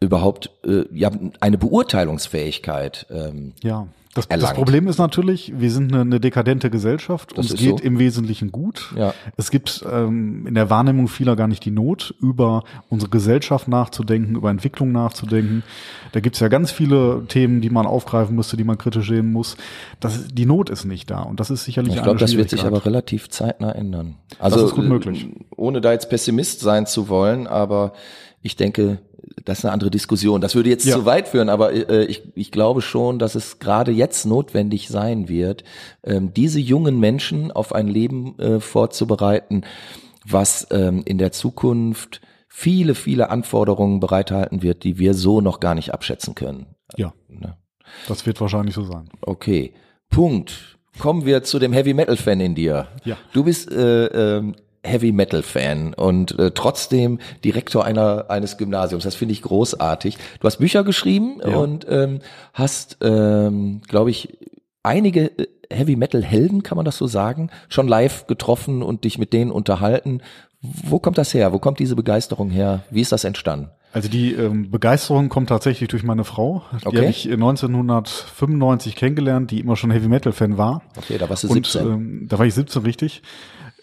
überhaupt 0.00 0.50
äh, 0.66 0.84
ja 0.92 1.10
eine 1.40 1.58
Beurteilungsfähigkeit 1.58 3.06
ähm, 3.10 3.54
Ja. 3.62 3.86
Das, 4.14 4.28
das. 4.28 4.52
Problem 4.54 4.86
ist 4.86 4.98
natürlich, 4.98 5.52
wir 5.56 5.72
sind 5.72 5.92
eine, 5.92 6.02
eine 6.02 6.20
dekadente 6.20 6.70
Gesellschaft. 6.70 7.36
Das 7.36 7.50
Uns 7.50 7.60
geht 7.60 7.78
so. 7.78 7.84
im 7.84 7.98
Wesentlichen 7.98 8.52
gut. 8.52 8.94
Ja. 8.96 9.12
Es 9.36 9.50
gibt 9.50 9.84
ähm, 9.90 10.46
in 10.46 10.54
der 10.54 10.70
Wahrnehmung 10.70 11.08
vieler 11.08 11.34
gar 11.34 11.48
nicht 11.48 11.64
die 11.64 11.72
Not, 11.72 12.14
über 12.20 12.62
unsere 12.88 13.10
Gesellschaft 13.10 13.66
nachzudenken, 13.66 14.36
über 14.36 14.50
Entwicklung 14.50 14.92
nachzudenken. 14.92 15.64
Da 16.12 16.20
gibt's 16.20 16.38
ja 16.38 16.46
ganz 16.46 16.70
viele 16.70 17.24
Themen, 17.26 17.60
die 17.60 17.70
man 17.70 17.86
aufgreifen 17.86 18.36
müsste, 18.36 18.56
die 18.56 18.64
man 18.64 18.78
kritisch 18.78 19.08
sehen 19.08 19.32
muss. 19.32 19.56
Das, 19.98 20.28
die 20.28 20.46
Not 20.46 20.70
ist 20.70 20.84
nicht 20.84 21.10
da. 21.10 21.22
Und 21.22 21.40
das 21.40 21.50
ist 21.50 21.64
sicherlich 21.64 21.94
Ich 21.94 21.98
eine 21.98 22.04
glaube, 22.04 22.20
das 22.20 22.36
wird 22.36 22.50
sich 22.50 22.64
aber 22.64 22.86
relativ 22.86 23.30
zeitnah 23.30 23.74
ändern. 23.74 24.14
Also 24.38 24.64
ist 24.64 24.74
gut 24.74 24.84
äh, 24.84 24.88
möglich. 24.88 25.26
Ohne 25.56 25.80
da 25.80 25.90
jetzt 25.90 26.08
Pessimist 26.08 26.60
sein 26.60 26.86
zu 26.86 27.08
wollen, 27.08 27.48
aber 27.48 27.92
ich 28.44 28.56
denke, 28.56 28.98
das 29.44 29.58
ist 29.58 29.64
eine 29.64 29.72
andere 29.72 29.90
Diskussion. 29.90 30.40
Das 30.40 30.54
würde 30.54 30.68
jetzt 30.68 30.84
Ja. 30.84 30.94
zu 30.96 31.06
weit 31.06 31.28
führen, 31.28 31.48
aber 31.48 31.72
äh, 31.72 32.04
ich, 32.04 32.22
ich 32.34 32.50
glaube 32.52 32.82
schon, 32.82 33.18
dass 33.18 33.34
es 33.34 33.58
gerade 33.58 33.90
jetzt 33.90 34.26
notwendig 34.26 34.88
sein 34.88 35.28
wird, 35.28 35.64
ähm, 36.04 36.32
diese 36.34 36.60
jungen 36.60 37.00
Menschen 37.00 37.50
auf 37.50 37.74
ein 37.74 37.88
Leben 37.88 38.38
äh, 38.38 38.60
vorzubereiten, 38.60 39.62
was 40.26 40.66
ähm, 40.70 41.02
in 41.06 41.18
der 41.18 41.32
Zukunft 41.32 42.20
viele, 42.48 42.94
viele 42.94 43.30
Anforderungen 43.30 43.98
bereithalten 43.98 44.62
wird, 44.62 44.84
die 44.84 44.98
wir 44.98 45.14
so 45.14 45.40
noch 45.40 45.58
gar 45.58 45.74
nicht 45.74 45.92
abschätzen 45.92 46.34
können. 46.34 46.66
Ja, 46.96 47.12
Ne? 47.28 47.56
das 48.08 48.24
wird 48.26 48.40
wahrscheinlich 48.40 48.74
so 48.74 48.84
sein. 48.84 49.08
Okay, 49.22 49.72
Punkt. 50.10 50.78
Kommen 51.00 51.24
wir 51.26 51.42
zu 51.42 51.58
dem 51.58 51.72
Heavy 51.72 51.92
Metal 51.92 52.16
Fan 52.16 52.38
in 52.40 52.54
dir. 52.54 52.86
Ja. 53.04 53.16
Du 53.32 53.42
bist 53.42 53.70
äh, 53.72 54.06
ähm, 54.36 54.54
Heavy 54.84 55.12
Metal 55.12 55.42
Fan 55.42 55.94
und 55.94 56.38
äh, 56.38 56.50
trotzdem 56.52 57.18
Direktor 57.44 57.84
einer 57.84 58.26
eines 58.28 58.58
Gymnasiums. 58.58 59.04
Das 59.04 59.14
finde 59.14 59.32
ich 59.32 59.42
großartig. 59.42 60.18
Du 60.40 60.46
hast 60.46 60.58
Bücher 60.58 60.84
geschrieben 60.84 61.40
Ja. 61.44 61.56
und 61.56 61.86
ähm, 61.88 62.20
hast, 62.52 62.98
ähm, 63.02 63.80
glaube 63.88 64.10
ich, 64.10 64.36
einige 64.82 65.30
äh, 65.38 65.46
Heavy 65.72 65.96
Metal 65.96 66.22
Helden, 66.22 66.62
kann 66.62 66.76
man 66.76 66.84
das 66.84 66.98
so 66.98 67.06
sagen, 67.06 67.50
schon 67.68 67.88
live 67.88 68.26
getroffen 68.26 68.82
und 68.82 69.04
dich 69.04 69.18
mit 69.18 69.32
denen 69.32 69.50
unterhalten. 69.50 70.20
Wo 70.60 70.98
kommt 70.98 71.18
das 71.18 71.32
her? 71.34 71.52
Wo 71.52 71.58
kommt 71.58 71.78
diese 71.78 71.96
Begeisterung 71.96 72.50
her? 72.50 72.84
Wie 72.90 73.00
ist 73.00 73.12
das 73.12 73.24
entstanden? 73.24 73.70
Also 73.92 74.08
die 74.08 74.32
ähm, 74.32 74.70
Begeisterung 74.70 75.28
kommt 75.28 75.48
tatsächlich 75.50 75.88
durch 75.88 76.02
meine 76.02 76.24
Frau. 76.24 76.62
Die 76.82 76.86
Okay. 76.86 76.96
habe 76.98 77.06
ich 77.10 77.30
1995 77.30 78.96
kennengelernt, 78.96 79.50
die 79.50 79.60
immer 79.60 79.76
schon 79.76 79.90
Heavy 79.90 80.08
Metal 80.08 80.32
Fan 80.32 80.58
war. 80.58 80.82
Okay, 80.96 81.18
da 81.18 81.28
warst 81.28 81.44
du 81.44 81.48
Und 81.48 81.66
17. 81.66 81.86
ähm, 81.86 82.26
da 82.28 82.38
war 82.38 82.46
ich 82.46 82.54
17 82.54 82.82
richtig. 82.82 83.22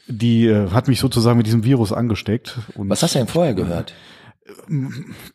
Die 0.08 0.48
äh, 0.48 0.70
hat 0.72 0.88
mich 0.88 1.00
sozusagen 1.00 1.38
mit 1.38 1.48
diesem 1.48 1.64
Virus 1.64 1.94
angesteckt. 1.94 2.58
Was 2.76 3.04
hast 3.04 3.16
du 3.16 3.20
denn 3.20 3.28
vorher 3.28 3.54
gehört? 3.54 3.94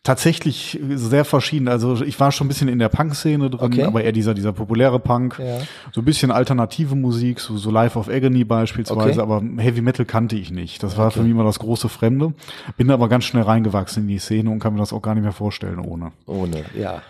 Tatsächlich 0.03 0.79
sehr 0.95 1.25
verschieden. 1.25 1.67
Also 1.67 2.01
ich 2.03 2.19
war 2.19 2.31
schon 2.31 2.45
ein 2.45 2.49
bisschen 2.49 2.67
in 2.67 2.77
der 2.79 2.89
Punk-Szene 2.89 3.49
drin, 3.49 3.73
Okay. 3.73 3.83
aber 3.83 4.03
eher 4.03 4.11
dieser, 4.11 4.33
dieser 4.33 4.53
populäre 4.53 4.99
Punk. 4.99 5.39
Ja. 5.39 5.59
So 5.91 6.01
ein 6.01 6.05
bisschen 6.05 6.29
alternative 6.31 6.95
Musik, 6.95 7.39
so, 7.39 7.57
so 7.57 7.71
Life 7.71 7.97
of 7.97 8.09
Agony 8.09 8.43
beispielsweise, 8.43 8.99
Okay. 8.99 9.19
aber 9.21 9.41
Heavy 9.57 9.81
Metal 9.81 10.05
kannte 10.05 10.35
ich 10.35 10.51
nicht. 10.51 10.83
Das 10.83 10.97
war 10.97 11.11
für 11.11 11.21
mich 11.23 11.31
immer 11.31 11.43
das 11.43 11.59
große 11.59 11.89
Fremde. 11.89 12.33
Bin 12.77 12.91
aber 12.91 13.09
ganz 13.09 13.25
schnell 13.25 13.43
reingewachsen 13.43 14.03
in 14.03 14.09
die 14.09 14.19
Szene 14.19 14.49
und 14.49 14.59
kann 14.59 14.73
mir 14.73 14.79
das 14.79 14.93
auch 14.93 15.01
gar 15.01 15.15
nicht 15.15 15.23
mehr 15.23 15.31
vorstellen 15.33 15.79
ohne. 15.79 16.11
Ohne, 16.25 16.65
ja. 16.77 17.01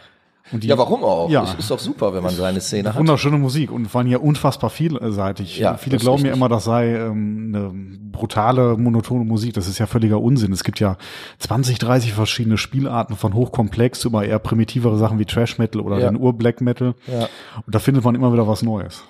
Und 0.51 0.63
die, 0.63 0.67
Ja, 0.67 0.77
warum 0.77 1.03
auch? 1.03 1.29
Ja. 1.29 1.43
Ist, 1.43 1.59
ist 1.59 1.71
doch 1.71 1.79
super, 1.79 2.13
wenn 2.13 2.23
man 2.23 2.33
seine 2.33 2.61
Szene 2.61 2.89
hat. 2.89 2.99
Wunderschöne 2.99 3.37
Musik 3.37 3.71
und 3.71 3.93
waren 3.93 4.07
ja 4.07 4.17
unfassbar 4.17 4.69
vielseitig. 4.69 5.57
Ja, 5.59 5.75
Viele 5.77 5.97
glauben 5.97 6.25
ja 6.25 6.33
immer, 6.33 6.49
das 6.49 6.63
sei 6.65 6.95
ähm, 6.95 7.51
eine 7.53 7.71
brutale, 8.11 8.77
monotone 8.77 9.25
Musik. 9.25 9.53
Das 9.53 9.67
ist 9.67 9.77
ja 9.77 9.85
völliger 9.85 10.21
Unsinn. 10.21 10.51
Es 10.53 10.63
gibt 10.63 10.79
ja 10.79 10.97
20, 11.39 11.79
30 11.79 12.13
verschiedene 12.13 12.57
Spielarten 12.57 13.15
von 13.15 13.33
hochkomplex 13.33 14.05
über 14.05 14.25
eher 14.25 14.39
primitivere 14.39 14.97
Sachen 14.97 15.19
wie 15.19 15.25
Trash 15.25 15.57
Metal 15.57 15.81
oder 15.81 15.99
Ja. 15.99 16.09
den 16.09 16.19
Ur-Black 16.19 16.61
Metal. 16.61 16.95
Ja. 17.07 17.27
Und 17.65 17.75
da 17.75 17.79
findet 17.79 18.03
man 18.03 18.15
immer 18.15 18.31
wieder 18.33 18.47
was 18.47 18.61
Neues. 18.63 19.03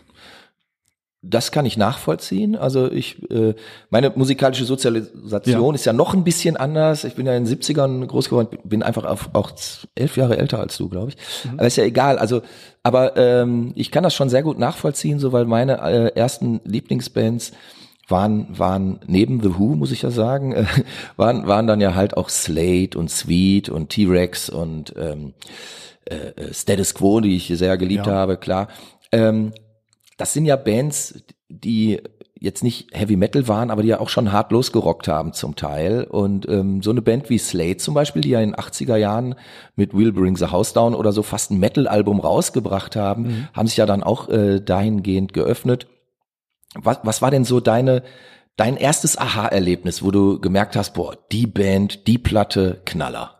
Das 1.24 1.52
kann 1.52 1.66
ich 1.66 1.78
nachvollziehen. 1.78 2.56
Also 2.56 2.92
ich, 2.92 3.30
äh, 3.32 3.56
meine 3.90 4.12
musikalische 4.12 4.66
Sozialisation 4.66 5.70
Ja. 5.70 5.74
ist 5.76 5.86
ja 5.86 5.92
noch 5.94 6.14
ein 6.14 6.24
bisschen 6.24 6.58
anders. 6.58 7.04
Ich 7.04 7.16
bin 7.16 7.26
ja 7.26 7.36
in 7.36 7.44
den 7.44 7.52
70ern 7.52 8.06
groß 8.06 8.30
geworden, 8.30 8.58
bin 8.64 8.84
einfach 8.84 9.04
auf, 9.04 9.30
auch 9.34 9.52
elf 9.96 10.16
Jahre 10.16 10.38
älter 10.38 10.60
als 10.60 10.78
du, 10.78 10.90
glaube 10.90 11.10
ich. 11.10 11.18
Aber 11.58 11.66
ist 11.66 11.76
ja 11.76 11.84
egal. 11.86 12.20
Also, 12.20 12.42
aber 12.84 13.18
ähm, 13.18 13.74
ich 13.76 13.90
kann 13.92 14.04
das 14.04 14.14
schon 14.14 14.30
sehr 14.30 14.44
gut 14.44 14.60
nachvollziehen, 14.60 15.18
so 15.20 15.32
weil 15.34 15.46
meine 15.46 15.82
äh, 15.82 16.16
ersten 16.16 16.62
Lieblingsbands 16.66 17.52
waren, 18.08 18.48
waren 18.58 19.00
neben 19.08 19.42
The 19.42 19.58
Who, 19.58 19.76
muss 19.76 19.92
ich 19.92 20.04
ja 20.04 20.12
sagen, 20.12 20.54
äh, 20.54 20.66
waren, 21.18 21.48
waren 21.48 21.66
dann 21.68 21.82
ja 21.82 21.96
halt 21.96 22.16
auch 22.16 22.30
Slate 22.30 22.98
und 22.98 23.10
Sweet 23.10 23.70
und 23.70 23.90
T-Rex 23.90 24.50
und 24.50 24.94
ähm, 24.98 25.34
äh, 26.06 26.16
äh, 26.16 26.54
Status 26.54 26.94
Quo, 26.94 27.20
die 27.22 27.36
ich 27.36 27.48
sehr 27.48 27.76
geliebt 27.78 28.06
Ja. 28.06 28.14
habe, 28.14 28.38
klar. 28.38 28.68
Ähm, 29.12 29.52
das 30.18 30.34
sind 30.34 30.46
ja 30.46 30.56
Bands, 30.56 31.24
die 31.48 32.02
jetzt 32.40 32.64
nicht 32.64 32.90
Heavy 32.94 33.16
Metal 33.16 33.48
waren, 33.48 33.72
aber 33.72 33.82
die 33.82 33.90
ja 33.90 34.00
auch 34.00 34.10
schon 34.10 34.32
hart 34.32 34.52
losgerockt 34.52 35.08
haben 35.08 35.34
zum 35.34 35.56
Teil. 35.56 36.04
Und 36.04 36.48
ähm, 36.48 36.82
so 36.82 36.92
eine 36.92 37.02
Band 37.02 37.30
wie 37.30 37.38
Slade 37.38 37.78
zum 37.78 37.94
Beispiel, 37.94 38.22
die 38.22 38.30
ja 38.30 38.42
in 38.42 38.52
den 38.52 38.60
80er 38.60 38.96
Jahren 38.96 39.36
mit 39.76 39.96
Will 39.96 40.12
Bring 40.12 40.36
the 40.36 40.48
House 40.48 40.74
Down 40.74 40.94
oder 40.94 41.12
so 41.12 41.24
fast 41.24 41.52
ein 41.52 41.60
Metal-Album 41.60 42.20
rausgebracht 42.20 42.96
haben, 42.96 43.48
haben 43.54 43.68
sich 43.68 43.78
ja 43.78 43.86
dann 43.86 44.04
auch 44.04 44.30
äh, 44.30 44.60
dahingehend 44.60 45.34
geöffnet. 45.34 45.88
Was, 46.76 47.00
was 47.04 47.22
war 47.22 47.32
denn 47.32 47.46
so 47.46 47.60
deine, 47.60 48.04
dein 48.56 48.78
erstes 48.78 49.18
Aha-Erlebnis, 49.18 50.04
wo 50.04 50.12
du 50.12 50.40
gemerkt 50.40 50.76
hast, 50.76 50.94
boah, 50.94 51.18
die 51.32 51.48
Band, 51.48 52.08
die 52.08 52.18
Platte, 52.18 52.82
Knaller? 52.86 53.37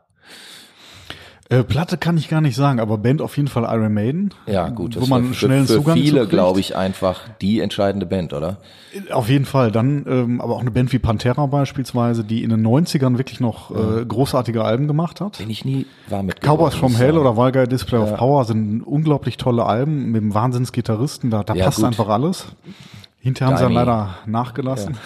Äh, 1.50 1.64
Platte 1.64 1.98
kann 1.98 2.18
ich 2.18 2.28
gar 2.28 2.42
nicht 2.42 2.56
sagen, 2.58 2.82
aber 2.82 2.98
Band 2.98 3.22
auf 3.22 3.38
jeden 3.38 3.48
Fall 3.48 3.64
Iron 3.64 3.94
Maiden. 3.94 4.34
Ja, 4.48 4.68
gut. 4.68 5.00
Wo 5.00 5.06
man 5.06 5.30
war 5.30 5.34
schnell 5.34 5.62
für, 5.62 5.68
für 5.68 5.74
Zugang 5.80 5.98
zu 5.98 6.04
viele, 6.04 6.28
glaube 6.28 6.60
ich, 6.60 6.76
einfach 6.76 7.22
die 7.42 7.62
entscheidende 7.62 8.06
Band, 8.06 8.34
oder? 8.34 8.58
Auf 9.12 9.30
jeden 9.30 9.46
Fall. 9.46 9.72
Dann 9.72 10.06
ähm, 10.10 10.42
aber 10.42 10.56
auch 10.56 10.60
eine 10.62 10.72
Band 10.72 10.92
wie 10.92 11.00
Pantera 11.00 11.46
beispielsweise, 11.46 12.26
die 12.26 12.44
in 12.44 12.50
den 12.50 12.68
90ern 12.68 13.18
wirklich 13.18 13.40
noch 13.40 13.72
äh, 13.72 14.04
großartige 14.06 14.64
Alben 14.64 14.88
gemacht 14.88 15.22
hat. 15.22 15.38
Bin 15.38 15.50
ich 15.50 15.64
nie 15.64 15.86
war 16.10 16.22
mit 16.22 16.42
Cowboys 16.42 16.76
from 16.76 16.96
Hell 16.96 17.08
sagen. 17.14 17.20
oder 17.20 17.38
Vulgar 17.38 17.66
Display 17.66 18.00
of 18.00 18.16
Power 18.18 18.44
sind 18.44 18.82
unglaublich 18.82 19.38
tolle 19.38 19.66
Alben 19.66 20.12
mit 20.12 20.22
einem 20.24 20.34
Wahnsinnsgitarristen. 20.34 21.30
Da, 21.30 21.44
da 21.44 21.54
Ja, 21.54 21.66
passt 21.66 21.78
gut. 21.78 21.86
einfach 21.86 22.10
alles. 22.10 22.48
Hinterher 23.22 23.52
haben 23.54 23.58
sie 23.58 23.64
dann 23.64 23.74
leider 23.74 24.16
nachgelassen. 24.26 24.98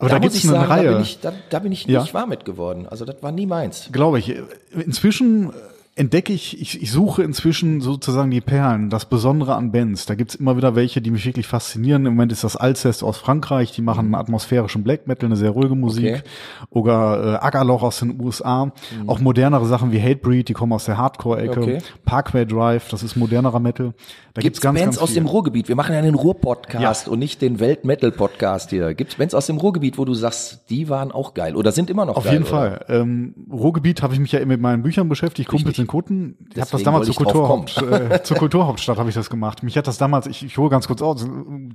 Aber 0.00 0.08
da, 0.08 0.14
da, 0.16 0.20
muss 0.24 0.32
gibt's 0.32 0.38
ich 0.44 0.50
eine 0.50 0.58
sagen, 0.60 0.68
Da 0.68 0.74
Reihe, 0.74 0.92
bin 0.94 1.02
ich, 1.02 1.20
da, 1.20 1.32
da 1.50 1.58
bin 1.60 1.72
ich 1.72 1.86
Ja. 1.86 2.00
nicht 2.00 2.14
warm 2.14 2.30
mit 2.30 2.44
geworden. 2.44 2.86
Also 2.88 3.04
das 3.04 3.22
war 3.22 3.30
nie 3.32 3.46
meins. 3.46 3.88
glaube 3.92 4.18
ich. 4.18 4.34
Inzwischen 4.74 5.52
entdecke 5.96 6.32
ich, 6.32 6.60
ich, 6.60 6.80
ich 6.80 6.90
suche 6.92 7.22
inzwischen 7.22 7.80
sozusagen 7.80 8.30
die 8.30 8.40
Perlen, 8.40 8.90
das 8.90 9.06
Besondere 9.06 9.54
an 9.56 9.72
Bands. 9.72 10.06
Da 10.06 10.14
gibt's 10.14 10.34
immer 10.34 10.56
wieder 10.56 10.74
welche, 10.74 11.02
die 11.02 11.10
mich 11.10 11.26
wirklich 11.26 11.46
faszinieren. 11.46 12.06
Im 12.06 12.14
Moment 12.14 12.32
ist 12.32 12.44
das 12.44 12.56
Alcest 12.56 13.02
aus 13.02 13.18
Frankreich, 13.18 13.72
die 13.72 13.82
machen 13.82 14.06
einen 14.06 14.14
atmosphärischen 14.14 14.84
Black 14.84 15.06
Metal, 15.06 15.26
eine 15.26 15.36
sehr 15.36 15.50
ruhige 15.50 15.74
Musik. 15.74 16.04
Mhm. 16.04 16.14
Okay. 16.14 16.22
Oder 16.70 17.40
äh, 17.42 17.44
Agarloch 17.44 17.82
aus 17.82 17.98
den 17.98 18.20
USA. 18.20 18.72
Auch 19.06 19.18
modernere 19.18 19.66
Sachen 19.66 19.92
wie 19.92 20.00
Hatebreed, 20.00 20.48
die 20.48 20.52
kommen 20.52 20.72
aus 20.72 20.84
der 20.84 20.96
Hardcore-Ecke. 20.96 21.60
Okay. 21.60 21.78
Parkway 22.04 22.46
Drive, 22.46 22.88
das 22.88 23.02
ist 23.02 23.16
modernerer 23.16 23.60
Metal. 23.60 23.92
Da 24.32 24.42
Gibt's 24.42 24.44
gibt's 24.44 24.60
ganz, 24.60 24.78
Bands 24.78 24.96
ganz 24.96 25.10
aus 25.10 25.14
dem 25.14 25.26
Ruhrgebiet? 25.26 25.68
Wir 25.68 25.74
machen 25.74 25.92
ja 25.92 25.98
einen 25.98 26.14
Ruhr-Podcast 26.14 27.08
und 27.08 27.18
nicht 27.18 27.42
den 27.42 27.58
Welt-Metal-Podcast 27.58 28.70
hier. 28.70 28.94
Gibt's 28.94 29.16
Bands 29.16 29.34
aus 29.34 29.46
dem 29.46 29.58
Ruhrgebiet, 29.58 29.98
wo 29.98 30.04
du 30.04 30.14
sagst, 30.14 30.70
die 30.70 30.88
waren 30.88 31.10
auch 31.10 31.34
geil 31.34 31.56
oder 31.56 31.72
sind 31.72 31.90
immer 31.90 32.04
noch 32.04 32.16
Auf 32.16 32.24
geil? 32.24 32.34
jeden 32.34 32.44
oder? 32.44 32.50
Fall. 32.50 32.84
Ähm, 32.88 33.34
Ruhrgebiet 33.50 34.02
habe 34.02 34.14
ich 34.14 34.20
mich 34.20 34.30
ja 34.30 34.44
mit 34.46 34.60
meinen 34.60 34.84
Büchern 34.84 35.08
beschäftigt, 35.08 35.48
Kumpels 35.48 35.79
in 35.80 35.86
Kutten. 35.86 36.36
Ich 36.54 36.60
habe 36.60 36.70
das 36.70 36.82
damals 36.82 37.06
zur, 37.06 37.14
Kulturhaupt, 37.16 37.82
äh, 37.82 38.22
zur 38.24 38.36
Kulturhauptstadt 38.36 38.98
habe 38.98 39.08
ich 39.08 39.14
das 39.14 39.30
gemacht. 39.30 39.62
Mich 39.62 39.76
hat 39.76 39.86
das 39.86 39.98
damals, 39.98 40.26
ich, 40.26 40.44
ich 40.44 40.56
hole 40.58 40.70
ganz 40.70 40.86
kurz 40.86 41.02
aus, 41.02 41.26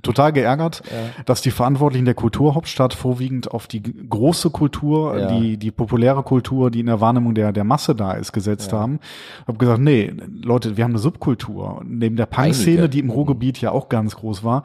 total 0.02 0.32
geärgert, 0.32 0.82
dass 1.24 1.42
die 1.42 1.50
Verantwortlichen 1.50 2.04
der 2.04 2.14
Kulturhauptstadt 2.14 2.94
vorwiegend 2.94 3.50
auf 3.50 3.66
die 3.66 3.82
große 3.82 4.50
Kultur, 4.50 5.18
Ja. 5.18 5.38
die 5.38 5.56
die 5.56 5.70
populäre 5.70 6.22
Kultur, 6.22 6.70
die 6.70 6.80
in 6.80 6.86
der 6.86 7.00
Wahrnehmung 7.00 7.34
der 7.34 7.52
der 7.52 7.64
Masse 7.64 7.94
da 7.94 8.12
ist, 8.12 8.32
gesetzt 8.32 8.72
haben. 8.72 9.00
Habe 9.46 9.58
gesagt, 9.58 9.80
nee, 9.80 10.12
Leute, 10.42 10.76
wir 10.76 10.84
haben 10.84 10.92
eine 10.92 10.98
Subkultur. 10.98 11.82
Neben 11.84 12.16
der 12.16 12.26
Punk-Szene, 12.26 12.88
die 12.88 12.98
im 13.00 13.10
Ruhrgebiet 13.10 13.60
ja 13.60 13.70
auch 13.72 13.88
ganz 13.88 14.16
groß 14.16 14.44
war, 14.44 14.62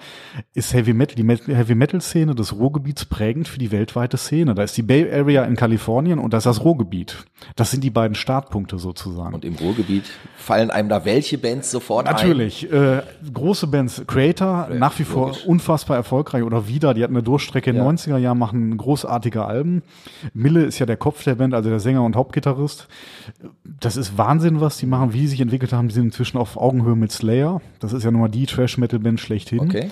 ist 0.54 0.74
Heavy 0.74 0.94
Metal, 0.94 1.16
die 1.16 1.54
Heavy 1.54 1.76
Metal 1.76 2.02
Szene 2.02 2.36
des 2.36 2.56
Ruhrgebiets 2.56 3.06
prägend 3.06 3.48
für 3.48 3.60
die 3.60 3.72
weltweite 3.72 4.18
Szene. 4.18 4.56
Da 4.56 4.64
ist 4.64 4.78
die 4.78 4.84
Bay 4.84 5.12
Area 5.12 5.44
in 5.44 5.56
Kalifornien 5.56 6.20
und 6.20 6.34
da 6.34 6.38
ist 6.38 6.46
das 6.46 6.64
Ruhrgebiet. 6.64 7.26
Das 7.56 7.72
sind 7.72 7.84
die 7.84 7.90
beiden 7.90 8.16
Startpunkte 8.16 8.78
sozusagen. 8.78 9.31
Und 9.32 9.46
im 9.46 9.56
Ruhrgebiet 9.56 10.06
fallen 10.36 10.70
einem 10.72 10.90
da 10.90 11.06
welche 11.06 11.38
Bands 11.38 11.72
sofort 11.72 12.08
ein? 12.08 12.14
Natürlich, 12.14 12.72
äh, 12.72 13.02
große 13.34 13.68
Bands, 13.68 14.04
Creator, 14.08 14.70
nach 14.78 14.98
wie 15.00 15.04
vor 15.04 15.28
logisch. 15.28 15.46
unfassbar 15.46 15.98
erfolgreich 15.98 16.44
oder 16.44 16.68
wieder, 16.68 16.94
die 16.94 17.04
hatten 17.04 17.16
eine 17.16 17.24
Durchstrecke 17.24 17.70
in 17.70 17.76
den 17.78 17.84
Ja. 17.84 17.90
90er 17.90 18.18
Jahren, 18.18 18.38
machen 18.38 18.76
großartige 18.78 19.46
Alben. 19.46 19.84
Mille 20.34 20.64
ist 20.64 20.80
ja 20.80 20.86
der 20.86 20.98
Kopf 20.98 21.24
der 21.24 21.36
Band, 21.36 21.54
also 21.54 21.70
der 21.70 21.80
Sänger 21.80 22.04
und 22.04 22.16
Hauptgitarrist. 22.16 22.88
Das 23.80 23.98
ist 23.98 24.18
Wahnsinn, 24.18 24.62
was 24.62 24.78
die 24.78 24.86
machen, 24.86 25.14
wie 25.14 25.22
sie 25.22 25.28
sich 25.28 25.42
entwickelt 25.42 25.74
haben. 25.74 25.88
Die 25.88 25.94
sind 25.96 26.06
inzwischen 26.06 26.38
auf 26.38 26.58
Augenhöhe 26.58 26.96
mit 26.96 27.12
Slayer. 27.12 27.62
Das 27.80 27.94
ist 27.94 28.04
ja 28.04 28.12
nun 28.12 28.22
mal 28.22 28.28
die 28.30 28.46
Trash-Metal-Band 28.46 29.20
schlechthin. 29.20 29.60
Okay. 29.62 29.90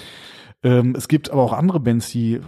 Ähm, 0.64 0.94
es 0.98 1.08
gibt 1.08 1.32
aber 1.32 1.42
auch 1.42 1.54
andere 1.54 1.80
Bands, 1.80 2.10
die 2.10 2.42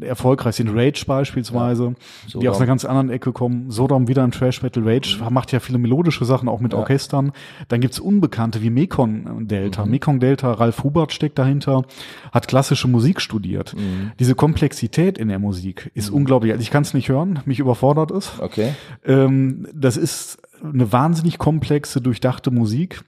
erfolgreich 0.00 0.56
sind. 0.56 0.68
Rage 0.74 1.04
beispielsweise, 1.06 1.94
die 2.26 2.30
Sodom. 2.30 2.48
aus 2.48 2.56
einer 2.56 2.66
ganz 2.66 2.84
anderen 2.84 3.10
Ecke 3.10 3.32
kommen. 3.32 3.70
Sodom 3.70 4.08
wieder 4.08 4.24
ein 4.24 4.32
Trash 4.32 4.62
Metal. 4.62 4.82
Rage 4.86 5.18
macht 5.30 5.52
ja 5.52 5.60
viele 5.60 5.78
melodische 5.78 6.24
Sachen, 6.24 6.48
auch 6.48 6.60
mit 6.60 6.72
Ja. 6.72 6.78
Orchestern. 6.78 7.32
Dann 7.68 7.80
gibt's 7.80 8.00
Unbekannte 8.00 8.62
wie 8.62 8.70
Mekong 8.70 9.46
Delta. 9.46 9.84
Mhm. 9.84 9.90
Mekong 9.92 10.20
Delta, 10.20 10.52
Ralf 10.52 10.82
Hubert 10.82 11.12
steckt 11.12 11.38
dahinter, 11.38 11.84
hat 12.32 12.48
klassische 12.48 12.88
Musik 12.88 13.20
studiert. 13.20 13.74
Mhm. 13.76 14.12
Diese 14.18 14.34
Komplexität 14.34 15.18
in 15.18 15.28
der 15.28 15.38
Musik 15.38 15.90
ist 15.94 16.10
unglaublich. 16.10 16.52
Also 16.52 16.62
ich 16.62 16.70
kann 16.70 16.82
es 16.82 16.92
nicht 16.94 17.08
hören, 17.08 17.40
mich 17.44 17.58
überfordert 17.60 18.10
es. 18.10 18.32
Okay. 18.40 18.74
Ähm, 19.04 19.68
das 19.72 19.96
ist 19.96 20.38
eine 20.62 20.90
wahnsinnig 20.92 21.38
komplexe, 21.38 22.00
durchdachte 22.00 22.50
Musik. 22.50 23.02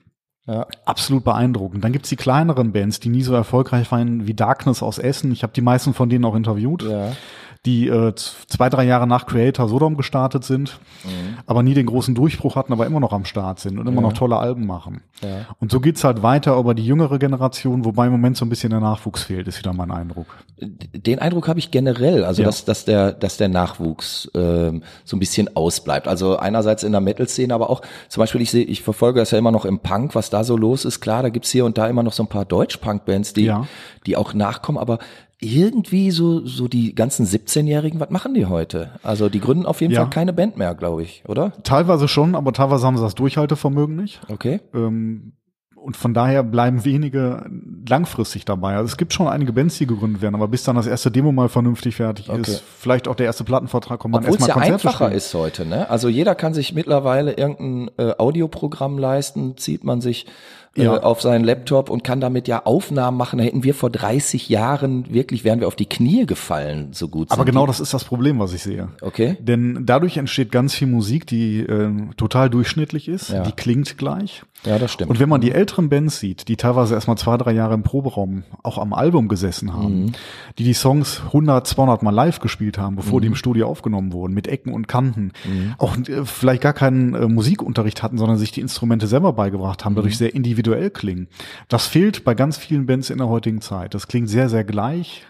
Ja. 0.49 0.65
Absolut 0.85 1.23
beeindruckend. 1.23 1.83
Dann 1.83 1.91
gibt's 1.91 2.09
die 2.09 2.15
kleineren 2.15 2.71
Bands, 2.71 2.99
die 2.99 3.09
nie 3.09 3.21
so 3.21 3.35
erfolgreich 3.35 3.91
waren 3.91 4.25
wie 4.25 4.33
Darkness 4.33 4.81
aus 4.81 4.97
Essen. 4.97 5.31
Ich 5.31 5.43
habe 5.43 5.53
die 5.53 5.61
meisten 5.61 5.93
von 5.93 6.09
denen 6.09 6.25
auch 6.25 6.35
interviewt, 6.35 6.81
Ja. 6.81 7.11
Die 7.65 7.89
äh, 7.89 8.15
zwei, 8.15 8.69
drei 8.69 8.85
Jahre 8.85 9.05
nach 9.05 9.25
Creator 9.25 9.67
Sodom 9.67 9.97
gestartet 9.97 10.45
sind, 10.45 10.79
aber 11.45 11.61
nie 11.61 11.73
den 11.73 11.87
großen 11.87 12.15
Durchbruch 12.15 12.55
hatten, 12.55 12.71
aber 12.71 12.85
immer 12.85 13.01
noch 13.01 13.11
am 13.11 13.25
Start 13.25 13.59
sind 13.59 13.77
und 13.79 13.85
immer 13.87 13.99
noch 13.99 14.13
tolle 14.13 14.37
Alben 14.37 14.65
machen. 14.65 15.01
Ja. 15.21 15.45
Und 15.59 15.69
so 15.69 15.81
geht's 15.81 16.05
halt 16.05 16.23
weiter 16.23 16.57
über 16.57 16.73
die 16.73 16.85
jüngere 16.85 17.19
Generation, 17.19 17.83
wobei 17.83 18.05
im 18.05 18.13
Moment 18.13 18.37
so 18.37 18.45
ein 18.45 18.49
bisschen 18.49 18.69
der 18.69 18.79
Nachwuchs 18.79 19.23
fehlt, 19.23 19.45
ist 19.49 19.59
wieder 19.59 19.73
mein 19.73 19.91
Eindruck. 19.91 20.27
Den 20.61 21.19
Eindruck 21.19 21.49
habe 21.49 21.59
ich 21.59 21.69
generell, 21.69 22.23
also 22.23 22.43
Ja. 22.43 22.47
dass, 22.47 22.63
dass 22.63 22.85
der, 22.85 23.11
dass 23.11 23.35
der 23.35 23.49
Nachwuchs 23.49 24.31
ähm, 24.35 24.81
so 25.03 25.17
ein 25.17 25.19
bisschen 25.19 25.53
ausbleibt. 25.57 26.07
Also 26.07 26.37
einerseits 26.37 26.83
in 26.83 26.93
der 26.93 27.01
Metal-Szene, 27.01 27.53
aber 27.53 27.69
auch 27.69 27.81
zum 28.07 28.21
Beispiel, 28.21 28.39
ich 28.39 28.51
sehe, 28.51 28.63
ich 28.63 28.83
verfolge 28.83 29.19
das 29.19 29.31
ja 29.31 29.37
immer 29.37 29.51
noch 29.51 29.65
im 29.65 29.79
Punk, 29.79 30.15
was 30.15 30.29
da 30.29 30.45
so 30.45 30.55
los 30.55 30.85
ist. 30.85 31.01
Klar, 31.01 31.23
da 31.23 31.29
gibt's 31.29 31.51
hier 31.51 31.65
und 31.65 31.77
da 31.77 31.87
immer 31.87 32.03
noch 32.03 32.13
so 32.13 32.23
ein 32.23 32.27
paar 32.29 32.45
Deutsch-Punk-Bands, 32.45 33.33
die, 33.33 33.43
Ja. 33.45 33.67
die 34.05 34.15
auch 34.15 34.33
nachkommen, 34.33 34.77
aber 34.77 34.99
irgendwie 35.41 36.11
so, 36.11 36.45
so 36.45 36.67
die 36.67 36.93
ganzen 36.93 37.25
17-Jährigen, 37.25 37.99
was 37.99 38.09
machen 38.09 38.33
die 38.33 38.45
heute? 38.47 38.91
Also 39.03 39.29
die 39.29 39.39
gründen 39.39 39.65
auf 39.65 39.79
jeden 39.81 39.93
Ja. 39.93 40.01
Fall 40.01 40.09
keine 40.09 40.33
Band 40.33 40.57
mehr, 40.57 40.75
glaube 40.75 41.03
ich, 41.03 41.23
oder? 41.27 41.53
Teilweise 41.63 42.07
schon, 42.07 42.35
aber 42.35 42.51
teilweise 42.51 42.85
haben 42.85 42.97
sie 42.97 43.03
das 43.03 43.15
Durchhaltevermögen 43.15 43.95
nicht. 43.95 44.19
Okay. 44.27 44.59
Ähm, 44.73 45.33
Und 45.81 45.95
von 45.95 46.13
daher 46.13 46.43
bleiben 46.43 46.83
wenige 46.83 47.45
langfristig 47.87 48.43
dabei. 48.43 48.75
Also 48.75 48.87
es 48.87 48.97
gibt 48.97 49.13
schon 49.13 49.29
einige 49.29 49.53
Bands, 49.53 49.77
die 49.77 49.87
gegründet 49.87 50.21
werden, 50.21 50.35
aber 50.35 50.49
bis 50.49 50.63
dann 50.65 50.75
das 50.75 50.87
erste 50.87 51.09
Demo 51.09 51.31
mal 51.31 51.47
vernünftig 51.47 51.95
fertig 51.95 52.29
Okay. 52.29 52.41
ist, 52.41 52.61
vielleicht 52.77 53.07
auch 53.07 53.15
der 53.15 53.27
erste 53.27 53.45
Plattenvertrag 53.45 53.97
kommt, 53.97 54.13
man 54.15 54.25
erstmal 54.25 54.49
ja 54.49 54.53
Konzerte 54.55 54.73
einfacher 54.73 55.05
spielen. 55.05 55.17
ist 55.17 55.33
heute, 55.33 55.65
ne? 55.65 55.89
Also 55.89 56.09
jeder 56.09 56.35
kann 56.35 56.53
sich 56.53 56.73
mittlerweile 56.73 57.31
irgendein 57.31 57.89
äh, 57.97 58.11
Audioprogramm 58.17 58.97
leisten, 58.97 59.55
zieht 59.55 59.85
man 59.85 60.01
sich 60.01 60.25
äh, 60.75 60.83
Ja. 60.83 60.97
auf 61.03 61.21
seinen 61.21 61.43
Laptop 61.43 61.89
und 61.89 62.03
kann 62.03 62.21
damit 62.21 62.47
ja 62.47 62.65
Aufnahmen 62.65 63.17
machen. 63.17 63.37
Da 63.39 63.45
hätten 63.45 63.63
wir 63.63 63.73
vor 63.73 63.89
30 63.89 64.49
Jahren 64.49 65.11
wirklich, 65.13 65.43
wären 65.43 65.59
wir 65.59 65.67
auf 65.67 65.75
die 65.75 65.87
Knie 65.87 66.25
gefallen, 66.25 66.89
so 66.91 67.07
gut 67.07 67.31
Aber 67.31 67.45
genau 67.45 67.61
die. 67.65 67.67
das 67.67 67.79
ist 67.79 67.93
das 67.93 68.03
Problem, 68.03 68.39
was 68.39 68.53
ich 68.53 68.63
sehe. 68.63 68.89
Okay. 69.01 69.37
Denn 69.39 69.83
dadurch 69.85 70.17
entsteht 70.17 70.51
ganz 70.51 70.75
viel 70.75 70.87
Musik, 70.87 71.25
die 71.27 71.59
äh, 71.61 71.91
total 72.17 72.49
durchschnittlich 72.49 73.07
ist, 73.07 73.29
Ja. 73.29 73.43
die 73.43 73.51
klingt 73.51 73.97
gleich. 73.97 74.43
Ja, 74.65 74.77
das 74.77 74.91
stimmt. 74.91 75.09
Und 75.09 75.21
wenn 75.21 75.29
man 75.29 75.39
die 75.39 75.51
älteren 75.53 75.87
Bands 75.87 76.19
sieht, 76.19 76.49
die 76.49 76.57
teilweise 76.57 76.93
erstmal 76.93 77.17
zwei, 77.17 77.37
drei 77.37 77.53
Jahre 77.53 77.73
im 77.75 77.83
Proberaum 77.83 78.43
auch 78.61 78.77
am 78.77 78.91
Album 78.93 79.29
gesessen 79.29 79.73
haben, 79.73 80.03
Mhm. 80.07 80.11
die 80.57 80.65
die 80.65 80.73
Songs 80.73 81.21
100, 81.31 81.65
200 81.65 82.03
Mal 82.03 82.11
live 82.11 82.41
gespielt 82.41 82.77
haben, 82.77 82.97
bevor 82.97 83.21
die 83.21 83.27
Mhm. 83.27 83.33
im 83.33 83.35
Studio 83.37 83.67
aufgenommen 83.69 84.11
wurden, 84.11 84.33
mit 84.33 84.47
Ecken 84.49 84.73
und 84.73 84.89
Kanten, 84.89 85.31
auch 85.77 85.95
äh, 85.97 86.25
vielleicht 86.25 86.61
gar 86.61 86.73
keinen 86.73 87.15
äh, 87.15 87.27
Musikunterricht 87.29 88.03
hatten, 88.03 88.17
sondern 88.17 88.37
sich 88.37 88.51
die 88.51 88.59
Instrumente 88.59 89.07
selber 89.07 89.31
beigebracht 89.31 89.85
haben, 89.85 89.93
Mhm. 89.93 89.97
dadurch 89.97 90.17
sehr 90.17 90.35
individuell 90.35 90.58
klingen. 90.89 91.27
Das 91.67 91.87
fehlt 91.87 92.23
bei 92.23 92.35
ganz 92.35 92.57
vielen 92.57 92.85
Bands 92.85 93.09
in 93.09 93.17
der 93.17 93.27
heutigen 93.27 93.61
Zeit. 93.61 93.93
Das 93.93 94.07
klingt 94.07 94.29
sehr, 94.29 94.49
sehr 94.49 94.63
gleich, 94.63 95.25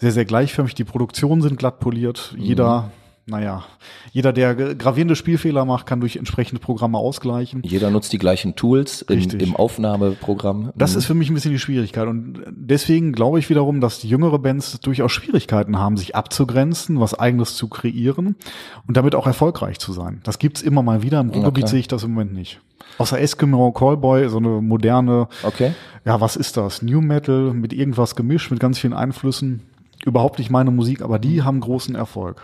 sehr, 0.00 0.12
sehr 0.12 0.24
gleichförmig. 0.24 0.74
Die 0.74 0.84
Produktionen 0.84 1.42
sind 1.42 1.58
glatt 1.58 1.80
poliert. 1.80 2.34
Mhm. 2.36 2.42
Jeder 2.42 2.90
naja, 3.28 3.64
jeder, 4.12 4.32
der 4.32 4.54
gravierende 4.54 5.16
Spielfehler 5.16 5.64
macht, 5.64 5.84
kann 5.86 5.98
durch 6.00 6.16
entsprechende 6.16 6.60
Programme 6.60 6.96
ausgleichen. 6.98 7.62
Jeder 7.64 7.90
nutzt 7.90 8.12
die 8.12 8.18
gleichen 8.18 8.54
Tools 8.54 9.02
im, 9.02 9.16
Richtig. 9.16 9.42
im 9.42 9.56
Aufnahmeprogramm. 9.56 10.70
Das 10.76 10.92
Mhm. 10.92 10.98
ist 10.98 11.04
für 11.06 11.14
mich 11.14 11.28
ein 11.30 11.34
bisschen 11.34 11.50
die 11.50 11.58
Schwierigkeit. 11.58 12.06
Und 12.06 12.40
deswegen 12.50 13.12
glaube 13.12 13.38
ich 13.40 13.50
wiederum, 13.50 13.80
dass 13.80 13.98
die 13.98 14.08
jüngere 14.08 14.38
Bands 14.38 14.78
durchaus 14.80 15.10
Schwierigkeiten 15.12 15.76
haben, 15.78 15.96
sich 15.96 16.14
abzugrenzen, 16.14 17.00
was 17.00 17.18
eigenes 17.18 17.56
zu 17.56 17.68
kreieren 17.68 18.36
und 18.86 18.96
damit 18.96 19.14
auch 19.16 19.26
erfolgreich 19.26 19.78
zu 19.80 19.92
sein. 19.92 20.20
Das 20.22 20.38
gibt's 20.38 20.62
immer 20.62 20.82
mal 20.82 21.02
wieder. 21.02 21.20
Im 21.20 21.30
Ruhrgebiet 21.30 21.68
sehe 21.68 21.80
ich 21.80 21.88
das 21.88 22.04
im 22.04 22.12
Moment 22.12 22.32
nicht. 22.32 22.60
Außer 22.98 23.20
Eskimo 23.20 23.72
Callboy, 23.72 24.28
so 24.28 24.36
eine 24.38 24.60
moderne, 24.62 25.26
Okay. 25.42 25.72
ja, 26.04 26.20
was 26.20 26.36
ist 26.36 26.56
das? 26.56 26.80
New 26.80 27.00
Metal 27.00 27.52
mit 27.52 27.72
irgendwas 27.72 28.14
gemischt, 28.14 28.50
mit 28.52 28.60
ganz 28.60 28.78
vielen 28.78 28.92
Einflüssen. 28.94 29.62
Überhaupt 30.04 30.38
nicht 30.38 30.50
meine 30.50 30.70
Musik, 30.70 31.02
aber 31.02 31.18
die 31.18 31.42
haben 31.42 31.58
großen 31.58 31.96
Erfolg. 31.96 32.40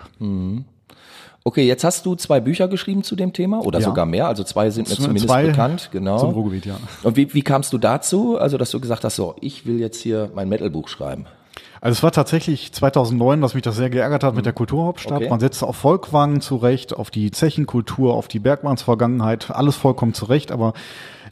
Okay, 1.44 1.66
jetzt 1.66 1.82
hast 1.82 2.06
du 2.06 2.14
zwei 2.14 2.40
Bücher 2.40 2.68
geschrieben 2.68 3.02
zu 3.02 3.16
dem 3.16 3.32
Thema 3.32 3.64
oder 3.64 3.80
Ja. 3.80 3.86
sogar 3.86 4.06
mehr. 4.06 4.28
Also 4.28 4.44
zwei 4.44 4.70
sind 4.70 4.88
mir 4.88 4.94
Zwei 4.94 5.02
zumindest 5.04 5.28
bekannt. 5.28 5.88
Genau. 5.92 6.18
Zum 6.18 6.30
Ruhrgebiet, 6.30 6.66
ja. 6.66 6.76
Und 7.02 7.16
wie, 7.16 7.32
wie 7.34 7.42
kamst 7.42 7.72
du 7.72 7.78
dazu? 7.78 8.38
Also, 8.38 8.58
dass 8.58 8.70
du 8.70 8.80
gesagt 8.80 9.02
hast, 9.04 9.16
so, 9.16 9.34
ich 9.40 9.66
will 9.66 9.80
jetzt 9.80 10.00
hier 10.00 10.30
mein 10.34 10.48
Metalbuch 10.48 10.88
schreiben. 10.88 11.26
Also 11.80 11.98
es 11.98 12.02
war 12.04 12.12
tatsächlich 12.12 12.72
2009, 12.72 13.40
dass 13.40 13.54
mich 13.54 13.64
das 13.64 13.74
sehr 13.74 13.90
geärgert 13.90 14.22
hat 14.22 14.36
mit 14.36 14.46
der 14.46 14.52
Kulturhauptstadt. 14.52 15.16
Okay. 15.18 15.28
Man 15.28 15.40
setzte 15.40 15.66
auf 15.66 15.74
Volkwang 15.82 16.40
zurecht, 16.40 16.94
auf 16.94 17.10
die 17.10 17.32
Zechenkultur, 17.32 18.14
auf 18.14 18.28
die 18.28 18.38
Bergmannsvergangenheit, 18.38 19.50
alles 19.50 19.74
vollkommen 19.74 20.14
zurecht, 20.14 20.52
aber 20.52 20.74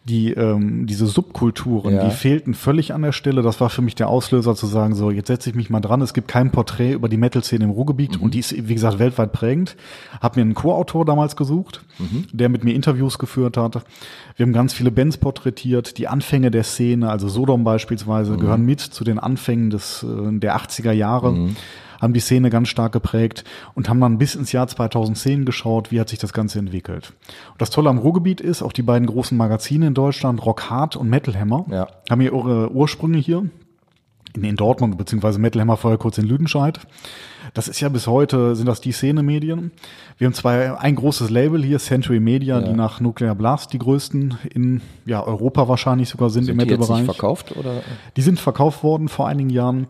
die 0.05 0.33
ähm, 0.33 0.87
diese 0.87 1.07
Subkulturen, 1.07 1.95
Ja. 1.95 2.05
die 2.05 2.11
fehlten 2.11 2.55
völlig 2.55 2.95
an 2.95 3.03
der 3.03 3.13
Stelle. 3.13 3.43
Das 3.43 3.61
war 3.61 3.69
für 3.69 3.83
mich 3.83 3.95
der 3.95 4.09
Auslöser 4.09 4.55
zu 4.55 4.67
sagen, 4.67 4.95
so 4.95 5.11
jetzt 5.11 5.27
setze 5.27 5.51
ich 5.51 5.57
mich 5.57 5.69
mal 5.69 5.81
dran. 5.81 6.01
Es 6.01 6.15
gibt 6.15 6.27
kein 6.27 6.51
Porträt 6.51 6.93
über 6.93 7.09
die 7.09 7.19
Metal-Szene 7.19 7.65
im 7.65 7.71
Ruhrgebiet 7.71 8.17
und 8.21 8.33
die 8.35 8.39
ist 8.39 8.67
wie 8.69 8.75
gesagt 8.75 8.99
weltweit 8.99 9.33
prägend. 9.33 9.77
Hab 10.21 10.37
mir 10.37 10.43
einen 10.43 10.55
Co-Autor 10.55 11.05
damals 11.05 11.37
gesucht, 11.37 11.83
der 12.33 12.49
mit 12.49 12.65
mir 12.65 12.75
Interviews 12.75 13.19
geführt 13.19 13.57
hat. 13.59 13.85
Wir 14.37 14.47
haben 14.47 14.55
ganz 14.55 14.73
viele 14.73 14.91
Bands 14.91 15.19
porträtiert, 15.19 15.99
die 15.99 16.09
Anfänge 16.09 16.51
der 16.51 16.65
Szene, 16.65 17.11
also 17.11 17.29
Sodom 17.29 17.63
beispielsweise, 17.63 18.37
gehören 18.39 18.65
mit 18.65 18.81
zu 18.81 19.05
den 19.05 19.19
Anfängen 19.19 19.69
des 19.69 20.03
äh, 20.03 20.39
der 20.39 20.57
80er 20.57 20.93
Jahre 20.93 21.51
haben 22.01 22.13
die 22.13 22.21
Szene 22.21 22.51
ganz 22.51 22.69
stark 22.69 22.93
geprägt 22.93 23.45
und 23.75 23.89
haben 23.89 24.01
dann 24.01 24.19
bis 24.19 24.35
ins 24.35 24.53
Jahr 24.53 24.67
2010 24.67 25.45
geschaut, 25.45 25.91
wie 25.91 26.01
hat 26.01 26.09
sich 26.09 26.19
das 26.19 26.33
Ganze 26.33 26.59
entwickelt. 26.59 27.13
Und 27.53 27.61
das 27.61 27.71
Tolle 27.71 27.91
am 27.91 27.99
Ruhrgebiet 27.99 28.41
ist, 28.41 28.63
auch 28.63 28.73
die 28.73 28.83
beiden 28.83 29.07
großen 29.07 29.37
Magazine 29.37 29.87
in 29.87 29.95
Deutschland, 29.95 30.45
Rock 30.45 30.71
Hard 30.71 30.97
und 30.97 31.09
Metal 31.09 31.39
Hammer, 31.39 31.67
Ja. 31.71 31.89
haben 32.11 32.21
ihre 32.21 32.71
Ursprünge 32.73 33.19
hier 33.19 33.49
in, 34.35 34.57
Dortmund, 34.57 34.97
beziehungsweise 34.99 35.39
Metal 35.39 35.61
Hammer 35.61 35.77
vorher 35.77 35.99
kurz 35.99 36.19
in 36.19 36.25
Lüdenscheid. 36.27 36.81
Das 37.55 37.67
ist 37.69 37.81
ja 37.81 37.89
bis 37.89 38.07
heute, 38.07 38.55
sind 38.55 38.67
das 38.67 38.81
die 38.81 38.93
Szene-Medien. 38.93 39.73
Wir 40.19 40.27
haben 40.27 40.35
zwei, 40.35 40.79
ein 40.79 40.95
großes 40.95 41.31
Label 41.31 41.63
hier, 41.65 41.79
Century 41.79 42.21
Media, 42.21 42.61
die 42.61 42.73
nach 42.73 43.01
Nuclear 43.01 43.35
Blast 43.35 43.73
die 43.73 43.79
größten 43.79 44.39
in 44.55 44.83
ja, 45.07 45.23
Europa 45.27 45.67
wahrscheinlich 45.67 46.09
sogar 46.09 46.31
sind, 46.31 46.43
im 46.43 46.47
Sind 46.47 46.57
nicht 46.59 46.71
Metal-Bereich. 46.71 47.05
verkauft 47.07 47.57
oder? 47.57 47.83
Die 48.17 48.23
sind 48.23 48.39
verkauft 48.39 48.85
worden 48.85 49.09
vor 49.09 49.27
einigen 49.27 49.51
Jahren, 49.51 49.89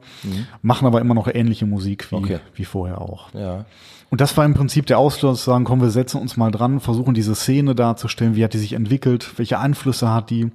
machen 0.62 0.86
aber 0.86 1.00
immer 1.00 1.14
noch 1.14 1.28
ähnliche 1.28 1.66
Musik 1.66 2.10
wie, 2.10 2.16
Okay. 2.16 2.38
wie 2.54 2.64
vorher 2.64 3.00
auch. 3.00 3.34
Ja. 3.34 3.66
Und 4.10 4.20
das 4.20 4.36
war 4.36 4.44
im 4.44 4.54
Prinzip 4.54 4.86
der 4.86 4.98
Auslöser 4.98 5.36
zu 5.36 5.44
sagen, 5.44 5.64
komm, 5.64 5.80
wir 5.80 5.90
setzen 5.90 6.20
uns 6.20 6.36
mal 6.36 6.50
dran, 6.50 6.80
versuchen 6.80 7.14
diese 7.14 7.34
Szene 7.36 7.76
darzustellen, 7.76 8.34
wie 8.34 8.42
hat 8.42 8.52
die 8.52 8.58
sich 8.58 8.72
entwickelt, 8.72 9.38
welche 9.38 9.58
Einflüsse 9.58 10.12
hat 10.12 10.30
die, 10.30 10.50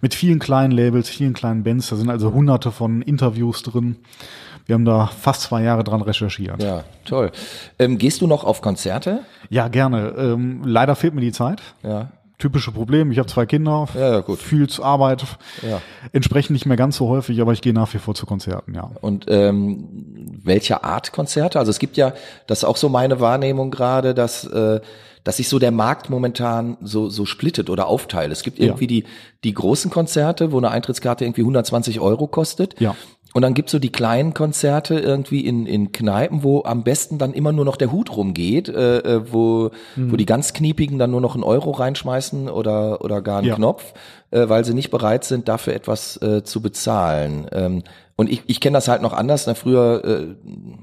mit 0.00 0.14
vielen 0.14 0.38
kleinen 0.38 0.70
Labels, 0.70 1.08
vielen 1.08 1.32
kleinen 1.32 1.64
Bands, 1.64 1.88
da 1.88 1.96
sind 1.96 2.08
also 2.08 2.32
hunderte 2.32 2.70
von 2.70 3.02
Interviews 3.02 3.64
drin. 3.64 3.96
Wir 4.66 4.74
haben 4.74 4.84
da 4.84 5.06
fast 5.06 5.42
zwei 5.42 5.64
Jahre 5.64 5.82
dran 5.82 6.00
recherchiert. 6.00 6.62
Ja, 6.62 6.84
toll. 7.04 7.32
Ähm, 7.80 7.98
gehst 7.98 8.20
du 8.20 8.28
noch 8.28 8.44
auf 8.44 8.62
Konzerte? 8.62 9.24
Ja, 9.48 9.66
gerne. 9.66 10.14
Ähm, 10.16 10.62
leider 10.64 10.94
fehlt 10.94 11.12
mir 11.14 11.20
die 11.20 11.32
Zeit. 11.32 11.60
Ja. 11.82 12.12
Typische 12.40 12.72
Problem, 12.72 13.12
ich 13.12 13.18
habe 13.18 13.28
zwei 13.28 13.46
Kinder, 13.46 13.86
Ja, 13.94 14.12
ja, 14.14 14.20
gut. 14.20 14.38
viel 14.40 14.68
zu 14.68 14.82
Arbeit, 14.82 15.24
Ja. 15.62 15.80
entsprechend 16.12 16.50
nicht 16.54 16.66
mehr 16.66 16.76
ganz 16.76 16.96
so 16.96 17.08
häufig, 17.08 17.40
aber 17.40 17.52
ich 17.52 17.60
gehe 17.62 17.72
nach 17.72 17.92
wie 17.94 17.98
vor 17.98 18.14
zu 18.16 18.26
Konzerten, 18.26 18.74
ja. 18.74 18.90
Und 19.00 19.26
ähm, 19.28 20.40
welcher 20.42 20.82
Art 20.84 21.12
Konzerte? 21.12 21.58
Also 21.58 21.70
es 21.70 21.78
gibt 21.78 21.96
ja, 21.96 22.12
das 22.48 22.58
ist 22.58 22.64
auch 22.64 22.76
so 22.76 22.88
meine 22.88 23.20
Wahrnehmung 23.20 23.70
gerade, 23.70 24.14
dass 24.14 24.44
äh, 24.44 24.80
dass 25.22 25.36
sich 25.36 25.50
so 25.50 25.58
der 25.58 25.70
Markt 25.70 26.08
momentan 26.08 26.78
so 26.80 27.10
so 27.10 27.26
splittet 27.26 27.68
oder 27.68 27.88
aufteilt. 27.88 28.32
Es 28.32 28.42
gibt 28.42 28.58
irgendwie 28.58 28.86
die 28.86 29.04
die 29.44 29.52
großen 29.52 29.90
Konzerte, 29.90 30.50
wo 30.50 30.56
eine 30.56 30.70
Eintrittskarte 30.70 31.26
irgendwie 31.26 31.42
120 31.42 32.00
Euro 32.00 32.26
kostet. 32.26 32.80
Ja. 32.80 32.96
Und 33.32 33.42
dann 33.42 33.54
gibt's 33.54 33.70
so 33.70 33.78
die 33.78 33.92
kleinen 33.92 34.34
Konzerte 34.34 34.98
irgendwie 34.98 35.46
in, 35.46 35.64
in 35.66 35.92
Kneipen, 35.92 36.42
wo 36.42 36.64
am 36.64 36.82
besten 36.82 37.16
dann 37.18 37.32
immer 37.32 37.52
nur 37.52 37.64
noch 37.64 37.76
der 37.76 37.92
Hut 37.92 38.16
rumgeht, 38.16 38.68
äh, 38.68 38.98
äh, 38.98 39.32
wo, 39.32 39.70
Mhm. 39.94 40.10
wo 40.12 40.16
die 40.16 40.26
ganz 40.26 40.52
Kniepigen 40.52 40.98
dann 40.98 41.12
nur 41.12 41.20
noch 41.20 41.34
einen 41.34 41.44
Euro 41.44 41.70
reinschmeißen 41.70 42.48
oder, 42.48 43.04
oder 43.04 43.22
gar 43.22 43.38
einen 43.38 43.46
Ja. 43.48 43.54
Knopf, 43.54 43.94
äh, 44.32 44.48
weil 44.48 44.64
sie 44.64 44.74
nicht 44.74 44.90
bereit 44.90 45.22
sind, 45.24 45.46
dafür 45.48 45.74
etwas 45.74 46.16
äh, 46.22 46.42
zu 46.42 46.60
bezahlen. 46.60 47.46
Ähm, 47.52 47.82
und 48.16 48.28
ich, 48.28 48.42
ich 48.48 48.60
kenne 48.60 48.74
das 48.76 48.88
halt 48.88 49.00
noch 49.00 49.12
anders. 49.12 49.46
Na, 49.46 49.54
früher, 49.54 50.04
äh, 50.04 50.26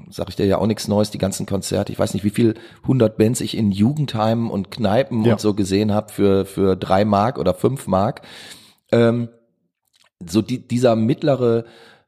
sag 0.09 0.29
ich 0.29 0.37
dir 0.37 0.45
ja 0.45 0.57
auch 0.57 0.67
nichts 0.67 0.87
Neues, 0.87 1.11
die 1.11 1.17
ganzen 1.19 1.45
Konzerte. 1.45 1.91
Ich 1.91 1.99
weiß 1.99 2.13
nicht, 2.13 2.23
wie 2.23 2.29
viel 2.31 2.53
hundert 2.87 3.17
Bands 3.17 3.41
ich 3.41 3.57
in 3.57 3.71
Jugendheimen 3.71 4.49
und 4.49 4.71
Kneipen 4.71 5.25
Ja. 5.25 5.33
und 5.33 5.41
so 5.41 5.53
gesehen 5.53 5.93
habe 5.93 6.13
für, 6.13 6.45
für 6.45 6.77
drei 6.77 7.03
Mark 7.03 7.37
oder 7.39 7.53
fünf 7.53 7.87
Mark. 7.87 8.21
Ähm, 8.93 9.27
so 10.25 10.41
die, 10.41 10.65
dieser 10.65 10.95
mittlere 10.95 11.65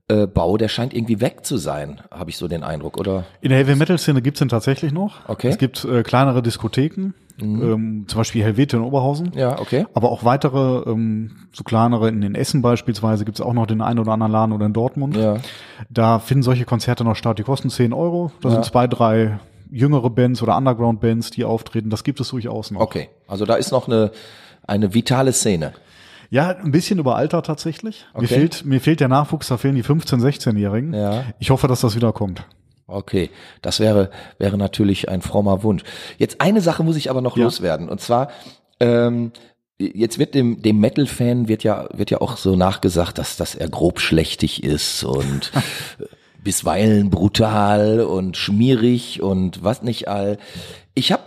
äh, 0.10 0.28
Bau, 0.28 0.58
der 0.58 0.68
scheint 0.68 0.94
irgendwie 0.94 1.22
weg 1.22 1.46
zu 1.46 1.58
sein, 1.58 2.02
habe 2.12 2.30
ich 2.30 2.38
so 2.38 2.48
den 2.48 2.64
Eindruck, 2.64 2.98
oder? 2.98 3.26
In 3.42 3.50
der 3.50 3.60
Heavy 3.60 3.76
Metal 3.76 3.98
Szene 3.98 4.22
gibt's 4.22 4.42
ihn 4.42 4.50
tatsächlich 4.50 4.92
noch. 4.92 5.28
Okay. 5.30 5.48
Mhm. 5.48 5.52
Es 5.54 5.58
gibt 5.60 5.86
äh, 5.86 6.04
kleinere 6.04 6.42
Diskotheken, 6.42 7.14
ähm, 7.42 8.04
zum 8.08 8.18
Beispiel 8.18 8.44
Helvete 8.44 8.76
in 8.78 8.84
Oberhausen. 8.84 9.32
Ja, 9.36 9.60
okay. 9.60 9.86
Aber 9.94 10.12
auch 10.12 10.24
weitere, 10.26 10.90
ähm, 10.90 11.32
so 11.54 11.64
kleinere, 11.64 12.10
in 12.10 12.20
den 12.22 12.36
Essen 12.36 12.62
beispielsweise 12.62 13.24
gibt's 13.24 13.40
auch 13.40 13.54
noch 13.54 13.66
den 13.68 13.82
einen 13.82 14.00
oder 14.00 14.12
anderen 14.12 14.32
Laden 14.34 14.52
oder 14.52 14.66
in 14.66 14.74
Dortmund. 14.74 15.16
Ja. 15.16 15.38
Da 15.90 16.20
finden 16.20 16.44
solche 16.44 16.66
Konzerte 16.66 17.04
noch 17.06 17.16
statt, 17.16 17.40
die 17.40 17.44
kosten 17.44 17.70
10 17.70 17.94
Euro. 17.94 18.32
Da 18.42 18.50
Ja. 18.50 18.56
sind 18.56 18.66
zwei, 18.66 18.88
drei 18.88 19.40
jüngere 19.72 20.10
Bands 20.10 20.42
oder 20.42 20.58
Underground-Bands, 20.58 21.30
die 21.30 21.46
auftreten. 21.46 21.90
Das 21.92 22.04
gibt 22.04 22.20
es 22.20 22.30
durchaus 22.30 22.72
noch. 22.72 22.82
Okay. 22.82 23.10
Also 23.28 23.46
da 23.46 23.56
ist 23.56 23.72
noch 23.72 23.88
eine, 23.88 24.12
eine 24.66 24.94
vitale 24.94 25.32
Szene. 25.32 25.74
Ja, 26.32 26.50
ein 26.50 26.72
bisschen 26.72 27.00
überaltert 27.00 27.46
tatsächlich. 27.48 28.06
Mir, 28.14 28.20
Okay. 28.24 28.28
fehlt, 28.28 28.66
mir 28.66 28.80
fehlt 28.82 29.00
der 29.00 29.08
Nachwuchs, 29.08 29.48
da 29.48 29.58
fehlen 29.58 29.76
die 29.76 29.84
15-, 29.84 30.22
16-Jährigen. 30.22 30.94
Ja. 30.94 31.24
Ich 31.40 31.50
hoffe, 31.50 31.68
dass 31.68 31.82
das 31.82 31.96
wieder 31.96 32.14
kommt. 32.14 32.44
Okay, 32.86 33.30
das 33.62 33.80
wäre 33.80 34.10
wäre 34.40 34.58
natürlich 34.58 35.10
ein 35.10 35.22
frommer 35.22 35.62
Wunsch. 35.64 35.84
Jetzt 36.18 36.42
eine 36.42 36.62
Sache 36.62 36.84
muss 36.84 36.96
ich 36.96 37.10
aber 37.10 37.22
noch 37.22 37.38
Ja. 37.38 37.44
loswerden 37.44 37.88
und 37.90 38.02
zwar 38.02 38.30
ähm, 38.80 39.32
jetzt 39.78 40.18
wird 40.18 40.34
dem 40.34 40.62
dem 40.64 40.80
Metal-Fan 40.80 41.48
wird 41.48 41.64
ja 41.64 41.88
wird 41.94 42.10
ja 42.10 42.20
auch 42.22 42.38
so 42.38 42.56
nachgesagt, 42.56 43.18
dass 43.20 43.38
dass 43.38 43.54
er 43.54 43.70
grob 43.70 44.00
schlechtig 44.00 44.64
ist 44.64 45.04
und 45.04 45.52
bisweilen 46.44 47.10
brutal 47.10 48.02
und 48.02 48.38
schmierig 48.38 49.22
und 49.22 49.64
was 49.64 49.84
nicht 49.84 50.08
all. 50.08 50.38
Ich 50.96 51.12
habe 51.12 51.22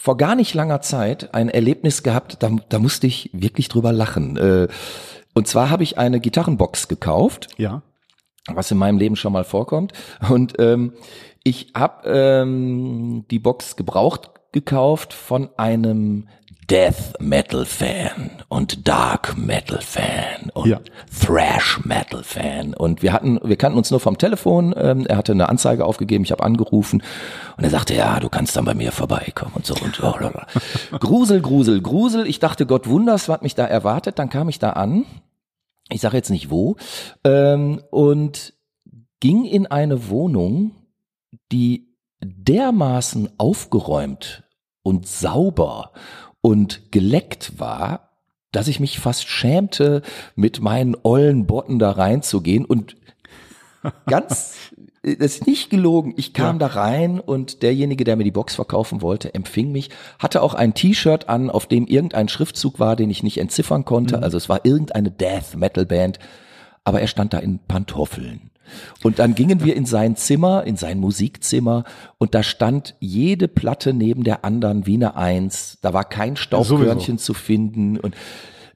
vor 0.00 0.16
gar 0.16 0.36
nicht 0.36 0.54
langer 0.54 0.80
Zeit 0.80 1.34
ein 1.34 1.48
Erlebnis 1.48 2.02
gehabt, 2.04 2.36
da, 2.42 2.50
da 2.68 2.78
musste 2.78 3.06
ich 3.08 3.30
wirklich 3.32 3.68
drüber 3.68 3.92
lachen. 3.92 4.36
Äh, 4.36 4.68
Und 5.34 5.48
zwar 5.48 5.70
habe 5.70 5.82
ich 5.82 5.98
eine 5.98 6.20
Gitarrenbox 6.20 6.86
gekauft 6.88 7.48
Ja. 7.58 7.82
was 8.46 8.70
in 8.70 8.78
meinem 8.78 8.96
Leben 8.98 9.16
schon 9.16 9.32
mal 9.32 9.44
vorkommt. 9.44 9.92
Und 10.30 10.54
ähm, 10.60 10.92
ich 11.42 11.72
habe 11.76 12.08
ähm, 12.08 13.24
die 13.30 13.38
Box 13.40 13.74
gebraucht 13.76 14.30
gekauft 14.52 15.12
von 15.12 15.50
einem 15.58 16.28
Death 16.70 17.18
Metal 17.18 17.64
Fan 17.64 18.30
und 18.48 18.86
Dark 18.86 19.38
Metal 19.38 19.80
Fan 19.80 20.50
und 20.52 20.66
Ja. 20.66 20.80
Thrash 21.18 21.82
Metal 21.84 22.22
Fan 22.22 22.74
und 22.74 23.02
wir 23.02 23.14
hatten, 23.14 23.40
wir 23.42 23.56
kannten 23.56 23.78
uns 23.78 23.90
nur 23.90 24.00
vom 24.00 24.18
Telefon. 24.18 24.74
Ähm, 24.76 25.06
er 25.06 25.16
hatte 25.16 25.32
eine 25.32 25.48
Anzeige 25.48 25.86
aufgegeben, 25.86 26.24
ich 26.24 26.30
habe 26.30 26.44
angerufen 26.44 27.02
und 27.56 27.64
er 27.64 27.70
sagte, 27.70 27.94
ja, 27.94 28.20
du 28.20 28.28
kannst 28.28 28.54
dann 28.54 28.66
bei 28.66 28.74
mir 28.74 28.92
vorbeikommen 28.92 29.52
und 29.54 29.64
so 29.64 29.74
und 29.82 30.02
oh, 30.02 30.12
bla, 30.18 30.28
bla. 30.28 30.46
Grusel, 30.98 31.40
Grusel, 31.40 31.80
Grusel. 31.80 32.26
Ich 32.26 32.38
dachte, 32.38 32.66
Gott 32.66 32.86
wunders, 32.86 33.30
was 33.30 33.40
mich 33.40 33.54
da 33.54 33.64
erwartet. 33.64 34.18
Dann 34.18 34.28
kam 34.28 34.50
ich 34.50 34.58
da 34.58 34.70
an. 34.70 35.06
Ich 35.90 36.02
sage 36.02 36.18
jetzt 36.18 36.28
nicht 36.30 36.50
wo 36.50 36.76
ähm, 37.24 37.82
und 37.90 38.52
ging 39.20 39.46
in 39.46 39.66
eine 39.66 40.10
Wohnung, 40.10 40.72
die 41.50 41.94
dermaßen 42.20 43.30
aufgeräumt 43.38 44.44
und 44.82 45.06
sauber 45.06 45.92
und 46.40 46.92
geleckt 46.92 47.58
war, 47.58 48.08
dass 48.52 48.68
ich 48.68 48.80
mich 48.80 48.98
fast 48.98 49.28
schämte, 49.28 50.02
mit 50.34 50.60
meinen 50.60 50.96
ollen 51.02 51.46
Botten 51.46 51.78
da 51.78 51.90
reinzugehen 51.90 52.64
und 52.64 52.96
ganz, 54.06 54.56
das 55.02 55.14
ist 55.18 55.46
nicht 55.46 55.70
gelogen, 55.70 56.14
ich 56.16 56.32
kam 56.32 56.58
da 56.58 56.68
rein 56.68 57.20
und 57.20 57.62
derjenige, 57.62 58.04
der 58.04 58.16
mir 58.16 58.24
die 58.24 58.30
Box 58.30 58.54
verkaufen 58.54 59.02
wollte, 59.02 59.34
empfing 59.34 59.70
mich, 59.70 59.90
hatte 60.18 60.42
auch 60.42 60.54
ein 60.54 60.74
T-Shirt 60.74 61.28
an, 61.28 61.50
auf 61.50 61.66
dem 61.66 61.86
irgendein 61.86 62.28
Schriftzug 62.28 62.80
war, 62.80 62.96
den 62.96 63.10
ich 63.10 63.22
nicht 63.22 63.38
entziffern 63.38 63.84
konnte, 63.84 64.22
also 64.22 64.36
es 64.36 64.48
war 64.48 64.64
irgendeine 64.64 65.10
Death 65.10 65.56
Metal 65.56 65.86
Band, 65.86 66.18
aber 66.84 67.00
er 67.00 67.08
stand 67.08 67.34
da 67.34 67.38
in 67.38 67.58
Pantoffeln. 67.58 68.50
Und 69.02 69.18
dann 69.18 69.34
gingen 69.34 69.64
wir 69.64 69.76
in 69.76 69.86
sein 69.86 70.16
Zimmer, 70.16 70.64
in 70.64 70.76
sein 70.76 70.98
Musikzimmer, 70.98 71.84
und 72.18 72.34
da 72.34 72.42
stand 72.42 72.96
jede 73.00 73.48
Platte 73.48 73.92
neben 73.92 74.24
der 74.24 74.44
anderen 74.44 74.86
wie 74.86 74.94
eine 74.94 75.16
Eins. 75.16 75.78
Da 75.82 75.92
war 75.92 76.04
kein 76.04 76.36
Staubkörnchen 76.36 77.18
zu 77.18 77.34
finden. 77.34 77.98
Und 77.98 78.14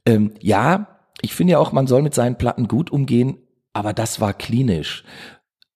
ähm, 0.07 0.32
ja, 0.40 0.88
ich 1.20 1.34
finde 1.34 1.53
ja 1.53 1.59
auch, 1.59 1.72
man 1.72 1.86
soll 1.86 2.03
mit 2.03 2.14
seinen 2.14 2.36
Platten 2.36 2.68
gut 2.68 2.90
umgehen, 2.90 3.36
aber 3.72 3.93
das 3.93 4.20
war 4.20 4.34
klinisch. 4.34 5.05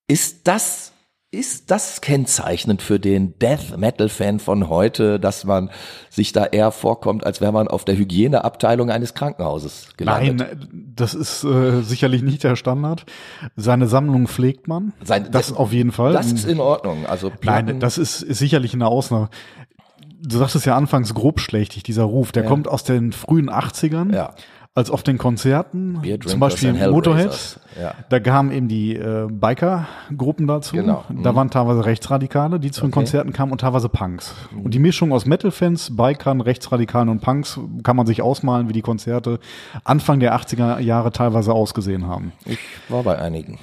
Ist 0.09 0.47
das, 0.49 0.93
ist 1.33 1.71
das 1.71 2.01
kennzeichnend 2.01 2.83
für 2.83 3.01
den 3.01 3.39
Death 3.39 3.77
Metal 3.77 4.09
Fan 4.09 4.39
von 4.39 4.69
heute, 4.69 5.19
dass 5.19 5.45
man 5.45 5.71
sich 6.09 6.33
da 6.33 6.45
eher 6.47 6.71
vorkommt, 6.71 7.27
als 7.27 7.41
wäre 7.41 7.53
man 7.53 7.69
auf 7.69 7.85
der 7.85 7.97
Hygieneabteilung 7.97 8.91
eines 8.91 9.13
Krankenhauses 9.15 9.89
gelandet? 9.97 10.37
Nein, 10.39 10.93
das 10.95 11.15
ist 11.15 11.43
äh, 11.45 11.83
sicherlich 11.83 12.23
nicht 12.23 12.45
der 12.45 12.57
Standard. 12.57 13.07
Seine 13.57 13.89
Sammlung 13.89 14.29
pflegt 14.29 14.69
man. 14.69 14.93
Sein- 15.03 15.29
das 15.31 15.53
auf 15.53 15.73
jeden 15.73 15.93
Fall. 15.93 16.13
Das 16.13 16.31
ist 16.33 16.47
in 16.47 16.61
Ordnung. 16.61 17.07
Also 17.07 17.31
Platten, 17.31 17.67
Nein, 17.67 17.81
das 17.81 17.99
ist, 17.99 18.23
ist 18.23 18.39
sicherlich 18.39 18.73
eine 18.73 18.87
Ausnahme. 18.87 19.29
Du 20.23 20.39
sagtest 20.39 20.65
ja 20.65 20.77
anfangs 20.77 21.13
grobschlächtig, 21.13 21.83
dieser 21.83 22.05
Ruf, 22.05 22.33
der 22.33 22.45
kommt 22.45 22.69
aus 22.69 22.85
den 22.85 23.13
frühen 23.13 23.51
80ern. 23.51 24.15
Ja. 24.15 24.35
Als 24.77 24.91
auf 24.91 25.03
den 25.03 25.17
Konzerten, 25.17 25.99
zum 26.27 26.39
Beispiel 26.39 26.69
and 26.69 26.93
Motorhead, 26.93 27.25
Hellraisers. 27.31 27.61
Ja. 27.81 27.95
da 28.11 28.21
kamen 28.21 28.53
eben 28.53 28.69
die 28.69 28.95
äh, 28.95 29.27
Biker-Gruppen 29.31 30.47
dazu. 30.47 30.77
Genau. 30.77 31.05
Da 31.23 31.35
waren 31.35 31.51
teilweise 31.51 31.85
Rechtsradikale, 31.87 32.61
die 32.61 32.71
zu 32.71 32.83
den 32.83 32.89
Okay. 32.89 32.93
Konzerten 32.95 33.33
kamen 33.33 33.53
und 33.53 33.63
teilweise 33.63 33.89
Punks. 33.89 34.35
Und 34.63 34.75
die 34.75 34.79
Mischung 34.79 35.13
aus 35.13 35.25
Metal-Fans, 35.27 35.97
Bikern, 35.97 36.41
Rechtsradikalen 36.43 37.09
und 37.09 37.21
Punks 37.23 37.59
kann 37.83 37.97
man 37.97 38.07
sich 38.07 38.21
ausmalen, 38.23 38.69
wie 38.69 38.75
die 38.75 38.83
Konzerte 38.83 39.41
Anfang 39.85 40.21
der 40.21 40.37
80er 40.39 40.79
Jahre 40.81 41.11
teilweise 41.11 41.53
ausgesehen 41.53 42.07
haben. 42.07 42.33
ich 42.45 42.59
war 42.91 43.03
bei 43.03 43.19
einigen. 43.19 43.59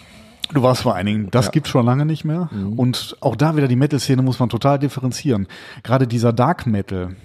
Du 0.53 0.61
warst 0.61 0.81
vor 0.83 0.93
einigen. 0.93 1.31
Das 1.31 1.51
gibt's 1.51 1.69
schon 1.69 1.85
lange 1.85 2.05
nicht 2.05 2.25
mehr. 2.25 2.49
Und 2.75 3.17
auch 3.21 3.35
da 3.35 3.55
wieder 3.55 3.67
die 3.67 3.75
Metal-Szene 3.75 4.21
muss 4.21 4.39
man 4.39 4.49
total 4.49 4.77
differenzieren. 4.77 5.47
Gerade 5.83 6.05
dieser 6.05 6.31
Dark 6.33 6.67
Metal, 6.67 7.15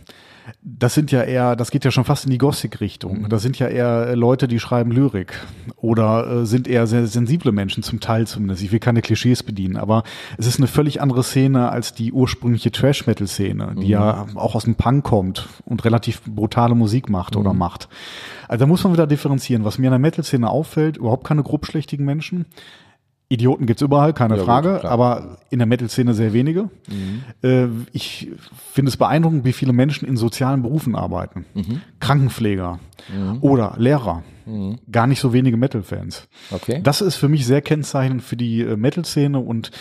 das 0.63 0.95
sind 0.95 1.11
ja 1.11 1.23
eher, 1.23 1.57
das 1.57 1.71
geht 1.71 1.85
ja 1.85 1.91
schon 1.91 2.05
fast 2.05 2.25
in 2.25 2.31
die 2.31 2.39
Gothic-Richtung. 2.39 3.29
Das 3.29 3.43
sind 3.43 3.59
ja 3.59 3.69
eher 3.69 4.09
äh, 4.09 4.15
Leute, 4.15 4.49
die 4.49 4.61
schreiben 4.61 4.91
Lyrik 4.91 5.35
oder 5.77 6.43
äh, 6.43 6.47
sind 6.47 6.69
eher 6.69 6.87
sehr 6.87 7.07
sensible 7.07 7.53
Menschen, 7.53 7.83
zum 7.83 8.01
Teil 8.01 8.27
zumindest. 8.27 8.63
Ich 8.63 8.73
will 8.73 8.79
keine 8.79 9.03
Klischees 9.03 9.43
bedienen, 9.43 9.77
aber 9.77 10.03
es 10.37 10.47
ist 10.47 10.59
eine 10.59 10.67
völlig 10.67 11.01
andere 11.01 11.23
Szene 11.23 11.71
als 11.71 11.93
die 11.93 12.13
ursprüngliche 12.13 12.71
Trash-Metal-Szene, 12.71 13.77
die 13.81 13.89
ja 13.89 14.27
auch 14.35 14.55
aus 14.55 14.65
dem 14.65 14.75
Punk 14.75 15.05
kommt 15.05 15.49
und 15.65 15.85
relativ 15.85 16.23
brutale 16.23 16.75
Musik 16.75 17.09
macht 17.09 17.37
oder 17.37 17.53
macht. 17.53 17.89
Also 18.49 18.65
da 18.65 18.67
muss 18.67 18.85
man 18.85 18.93
wieder 18.93 19.07
differenzieren. 19.07 19.65
Was 19.65 19.79
mir 19.79 19.87
in 19.87 19.93
der 19.93 19.99
Metal-Szene 19.99 20.49
auffällt, 20.49 20.97
überhaupt 20.97 21.27
keine 21.27 21.43
grobschlächtigen 21.43 22.05
Menschen. 22.05 22.47
Idioten 23.31 23.67
gibt's 23.67 23.83
überall, 23.83 24.15
keine 24.15 24.35
Ja, 24.35 24.41
gut, 24.41 24.47
Frage, 24.47 24.79
klar. 24.81 24.91
aber 24.93 25.37
in 25.51 25.59
der 25.59 25.67
Metal-Szene 25.67 26.15
sehr 26.15 26.33
wenige. 26.33 26.71
Äh, 27.43 27.67
ich 27.93 28.31
finde 28.73 28.89
es 28.89 28.97
beeindruckend, 28.97 29.45
wie 29.45 29.53
viele 29.53 29.73
Menschen 29.75 30.09
in 30.09 30.17
sozialen 30.17 30.63
Berufen 30.63 30.95
arbeiten. 30.95 31.45
Krankenpfleger 32.01 32.79
oder 33.41 33.75
Lehrer. 33.77 34.23
Gar 34.91 35.07
nicht 35.07 35.21
so 35.21 35.35
wenige 35.35 35.59
Metal-Fans. 35.59 36.27
Okay. 36.51 36.81
Das 36.83 37.03
ist 37.03 37.17
für 37.17 37.29
mich 37.29 37.45
sehr 37.45 37.61
kennzeichnend 37.61 38.23
für 38.23 38.37
die 38.37 38.63
äh, 38.63 38.77
Metal-Szene 38.77 39.39
und 39.39 39.73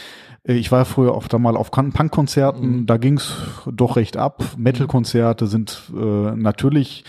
äh, 0.46 0.54
ich 0.56 0.74
war 0.74 0.84
früher 0.84 1.16
oft 1.16 1.34
einmal 1.34 1.56
auf 1.56 1.72
Kan- 1.72 1.94
Punk-Konzerten, 1.94 2.86
da 2.86 2.98
ging's 2.98 3.34
doch 3.72 3.96
recht 3.96 4.18
ab. 4.18 4.44
Metal-Konzerte 4.58 5.48
sind 5.48 5.84
äh, 5.96 6.36
natürlich 6.36 7.06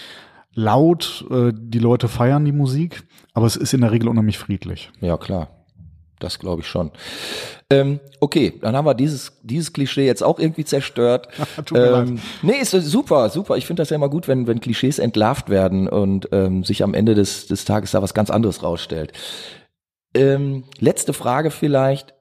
laut, 0.55 1.27
äh, 1.33 1.53
die 1.53 1.81
Leute 1.81 2.07
feiern 2.07 2.45
die 2.45 2.53
Musik, 2.53 3.03
aber 3.35 3.47
es 3.47 3.57
ist 3.57 3.75
in 3.75 3.81
der 3.81 3.91
Regel 3.91 4.09
unheimlich 4.09 4.39
friedlich. 4.39 4.93
Ja, 5.01 5.17
klar. 5.17 5.49
Das 6.21 6.39
glaube 6.39 6.63
ich 6.63 6.69
schon. 6.69 6.91
Ähm, 7.71 8.01
okay, 8.21 8.55
dann 8.61 8.75
haben 8.75 8.87
wir 8.87 8.95
dieses, 8.95 9.39
dieses 9.43 9.73
Klischee 9.73 10.07
jetzt 10.07 10.23
auch 10.23 10.39
irgendwie 10.39 10.65
zerstört. 10.65 11.29
Tut 11.57 11.73
mir 11.73 11.91
leid. 11.91 12.09
ähm, 12.09 12.21
nee, 12.43 12.59
ist 12.61 12.71
super, 12.71 13.29
super. 13.31 13.57
Ich 13.57 13.67
finde 13.67 13.83
das 13.83 13.91
ja 13.91 13.97
immer 13.97 14.09
gut, 14.09 14.27
wenn, 14.27 14.47
wenn 14.47 14.61
Klischees 14.61 14.99
entlarvt 14.99 15.49
werden 15.49 15.89
und 15.89 16.29
ähm, 16.33 16.65
sich 16.65 16.83
am 16.83 16.95
Ende 16.95 17.15
des, 17.15 17.47
des 17.47 17.65
Tages 17.65 17.93
da 17.93 18.03
was 18.03 18.15
ganz 18.15 18.31
anderes 18.31 18.63
rausstellt. 18.63 19.13
Ähm, 20.15 20.65
letzte 20.79 21.13
Frage 21.13 21.51
vielleicht. 21.51 22.15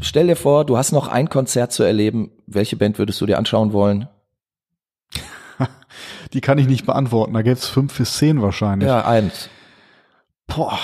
Stell 0.00 0.26
dir 0.26 0.36
vor, 0.36 0.64
du 0.64 0.76
hast 0.76 0.92
noch 0.92 1.08
ein 1.08 1.28
Konzert 1.28 1.72
zu 1.72 1.82
erleben. 1.82 2.30
Welche 2.46 2.76
Band 2.76 2.98
würdest 2.98 3.20
du 3.20 3.26
dir 3.26 3.38
anschauen 3.38 3.72
wollen? 3.72 4.08
Die 6.32 6.40
kann 6.40 6.58
ich 6.58 6.66
nicht 6.66 6.84
beantworten. 6.84 7.32
Da 7.32 7.42
gäbe 7.42 7.54
es 7.54 7.66
fünf 7.66 7.96
bis 7.96 8.16
zehn 8.18 8.42
wahrscheinlich. 8.42 8.88
Ja, 8.88 9.06
eins. 9.06 9.48
Boah. 10.46 10.78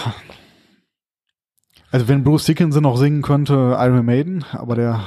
Also 1.92 2.08
wenn 2.08 2.22
Bruce 2.24 2.44
Dickinson 2.44 2.82
noch 2.82 2.96
singen 2.96 3.22
könnte, 3.22 3.76
Iron 3.78 4.04
Maiden, 4.04 4.44
aber 4.52 4.76
der 4.76 5.00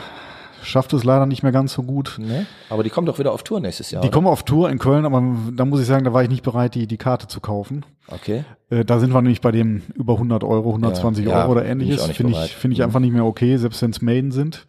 schafft 0.64 0.94
es 0.94 1.04
leider 1.04 1.26
nicht 1.26 1.44
mehr 1.44 1.52
ganz 1.52 1.74
so 1.74 1.84
gut. 1.84 2.18
Ne? 2.20 2.46
Aber 2.70 2.84
die 2.84 2.90
kommen 2.90 3.06
doch 3.08 3.20
wieder 3.20 3.32
auf 3.34 3.44
Tour 3.44 3.60
nächstes 3.60 3.92
Jahr. 3.92 4.02
Die 4.02 4.08
oder? 4.08 4.16
kommen 4.16 4.28
auf 4.28 4.44
Tour 4.44 4.70
in 4.70 4.80
Köln, 4.80 5.06
aber 5.06 5.22
da 5.54 5.66
muss 5.66 5.82
ich 5.82 5.88
sagen, 5.88 6.04
da 6.06 6.14
war 6.14 6.24
ich 6.24 6.30
nicht 6.30 6.44
bereit, 6.44 6.76
die, 6.76 6.88
die 6.88 6.98
Karte 6.98 7.28
zu 7.28 7.40
kaufen. 7.42 7.86
Okay. 8.08 8.44
Äh, 8.70 8.86
da 8.86 9.00
sind 9.00 9.14
wir 9.14 9.22
nämlich 9.22 9.42
bei 9.42 9.52
dem 9.52 9.82
über 9.96 10.14
100 10.14 10.44
Euro, 10.44 10.70
120 10.70 11.26
Ja, 11.26 11.32
ja, 11.32 11.42
Euro 11.44 11.54
oder 11.54 11.66
ähnliches. 11.66 12.06
Finde 12.12 12.34
ich, 12.34 12.56
finde 12.56 12.74
ich 12.74 12.80
Mhm. 12.80 12.86
einfach 12.86 13.00
nicht 13.00 13.14
mehr 13.14 13.26
okay, 13.26 13.58
selbst 13.58 13.82
wenn 13.82 13.92
es 13.92 14.02
Maiden 14.02 14.32
sind. 14.32 14.66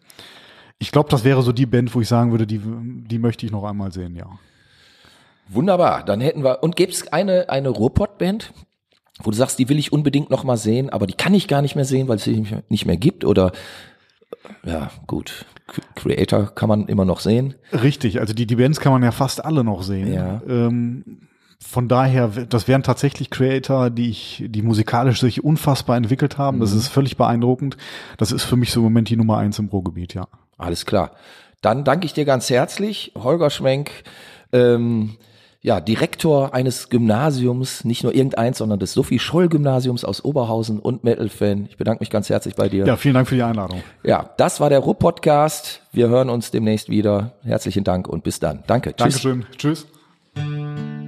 Ich 0.79 0.91
glaube, 0.91 1.09
das 1.09 1.23
wäre 1.23 1.41
so 1.41 1.51
die 1.53 1.65
Band, 1.65 1.93
wo 1.95 2.01
ich 2.01 2.07
sagen 2.07 2.31
würde, 2.31 2.45
die, 2.45 2.59
die 2.61 3.19
möchte 3.19 3.45
ich 3.45 3.51
noch 3.51 3.63
einmal 3.63 3.91
sehen, 3.93 4.15
ja. 4.15 4.27
Wunderbar, 5.47 6.03
dann 6.03 6.21
hätten 6.21 6.43
wir. 6.43 6.63
Und 6.63 6.75
gäbe 6.75 6.91
es 6.91 7.07
eine, 7.13 7.49
eine 7.49 7.69
Ruhrpott-Band, 7.69 8.51
wo 9.23 9.31
du 9.31 9.37
sagst, 9.37 9.59
die 9.59 9.69
will 9.69 9.79
ich 9.79 9.93
unbedingt 9.93 10.29
noch 10.29 10.43
mal 10.43 10.57
sehen, 10.57 10.89
aber 10.89 11.07
die 11.07 11.13
kann 11.13 11.33
ich 11.33 11.47
gar 11.47 11.61
nicht 11.61 11.75
mehr 11.75 11.85
sehen, 11.85 12.07
weil 12.07 12.17
es 12.17 12.23
sie 12.23 12.45
nicht 12.69 12.85
mehr- 12.85 12.97
gibt? 12.97 13.25
Oder 13.25 13.51
ja, 14.63 14.91
gut. 15.07 15.45
Creator 15.95 16.53
kann 16.53 16.69
man 16.69 16.87
immer 16.87 17.05
noch 17.05 17.19
sehen. 17.19 17.55
Richtig, 17.71 18.19
also 18.19 18.33
die, 18.33 18.45
die 18.45 18.55
Bands 18.57 18.79
kann 18.79 18.91
man 18.91 19.03
ja 19.03 19.11
fast 19.11 19.43
alle 19.43 19.63
noch 19.63 19.83
sehen. 19.83 20.13
Ja. 20.13 20.41
Ähm, 20.47 21.27
von 21.59 21.87
daher, 21.87 22.27
das 22.27 22.67
wären 22.67 22.83
tatsächlich 22.83 23.29
Creator, 23.31 23.89
die 23.89 24.09
ich, 24.09 24.43
die 24.47 24.61
musikalisch 24.61 25.19
sich 25.21 25.43
unfassbar 25.43 25.97
entwickelt 25.97 26.37
haben. 26.37 26.57
Mhm. 26.57 26.61
Das 26.61 26.73
ist 26.73 26.87
völlig 26.89 27.17
beeindruckend. 27.17 27.77
Das 28.17 28.31
ist 28.31 28.43
für 28.43 28.57
mich 28.57 28.71
so 28.71 28.81
im 28.81 28.85
Moment 28.85 29.09
die 29.09 29.15
Nummer 29.17 29.37
eins 29.37 29.57
im 29.57 29.67
Ruhrgebiet, 29.67 30.13
ja. 30.13 30.27
Alles 30.57 30.85
klar. 30.85 31.11
Dann 31.61 31.83
danke 31.83 32.05
ich 32.05 32.13
dir 32.13 32.25
ganz 32.25 32.49
herzlich, 32.49 33.13
Holger 33.15 33.49
Schwenk, 33.49 33.91
ähm, 34.51 35.15
ja, 35.65 35.81
Direktor 35.81 36.53
eines 36.53 36.89
Gymnasiums, 36.89 37.83
nicht 37.85 38.03
nur 38.03 38.13
irgendeins, 38.13 38.59
sondern 38.59 38.77
des 38.77 38.93
Sophie-Scholl-Gymnasiums 38.93 40.05
aus 40.05 40.23
Oberhausen 40.23 40.77
und 40.77 41.03
Metal-Fan. 41.03 41.65
Ich 41.67 41.77
bedanke 41.77 42.03
mich 42.03 42.11
ganz 42.11 42.29
herzlich 42.29 42.53
bei 42.53 42.69
dir. 42.69 42.85
Ja, 42.85 42.97
vielen 42.97 43.15
Dank 43.15 43.27
für 43.27 43.33
die 43.33 43.41
Einladung. 43.41 43.81
Ja, 44.03 44.29
das 44.37 44.59
war 44.59 44.69
der 44.69 44.77
Ruhr-Podcast. 44.77 45.81
Wir 45.91 46.07
hören 46.07 46.29
uns 46.29 46.51
demnächst 46.51 46.89
wieder. 46.89 47.31
Herzlichen 47.41 47.83
Dank 47.83 48.07
und 48.07 48.23
bis 48.23 48.39
dann. 48.39 48.63
Danke. 48.67 48.95
Tschüss. 48.95 49.23
Dankeschön. 49.23 49.45
Tschüss. 49.57 51.04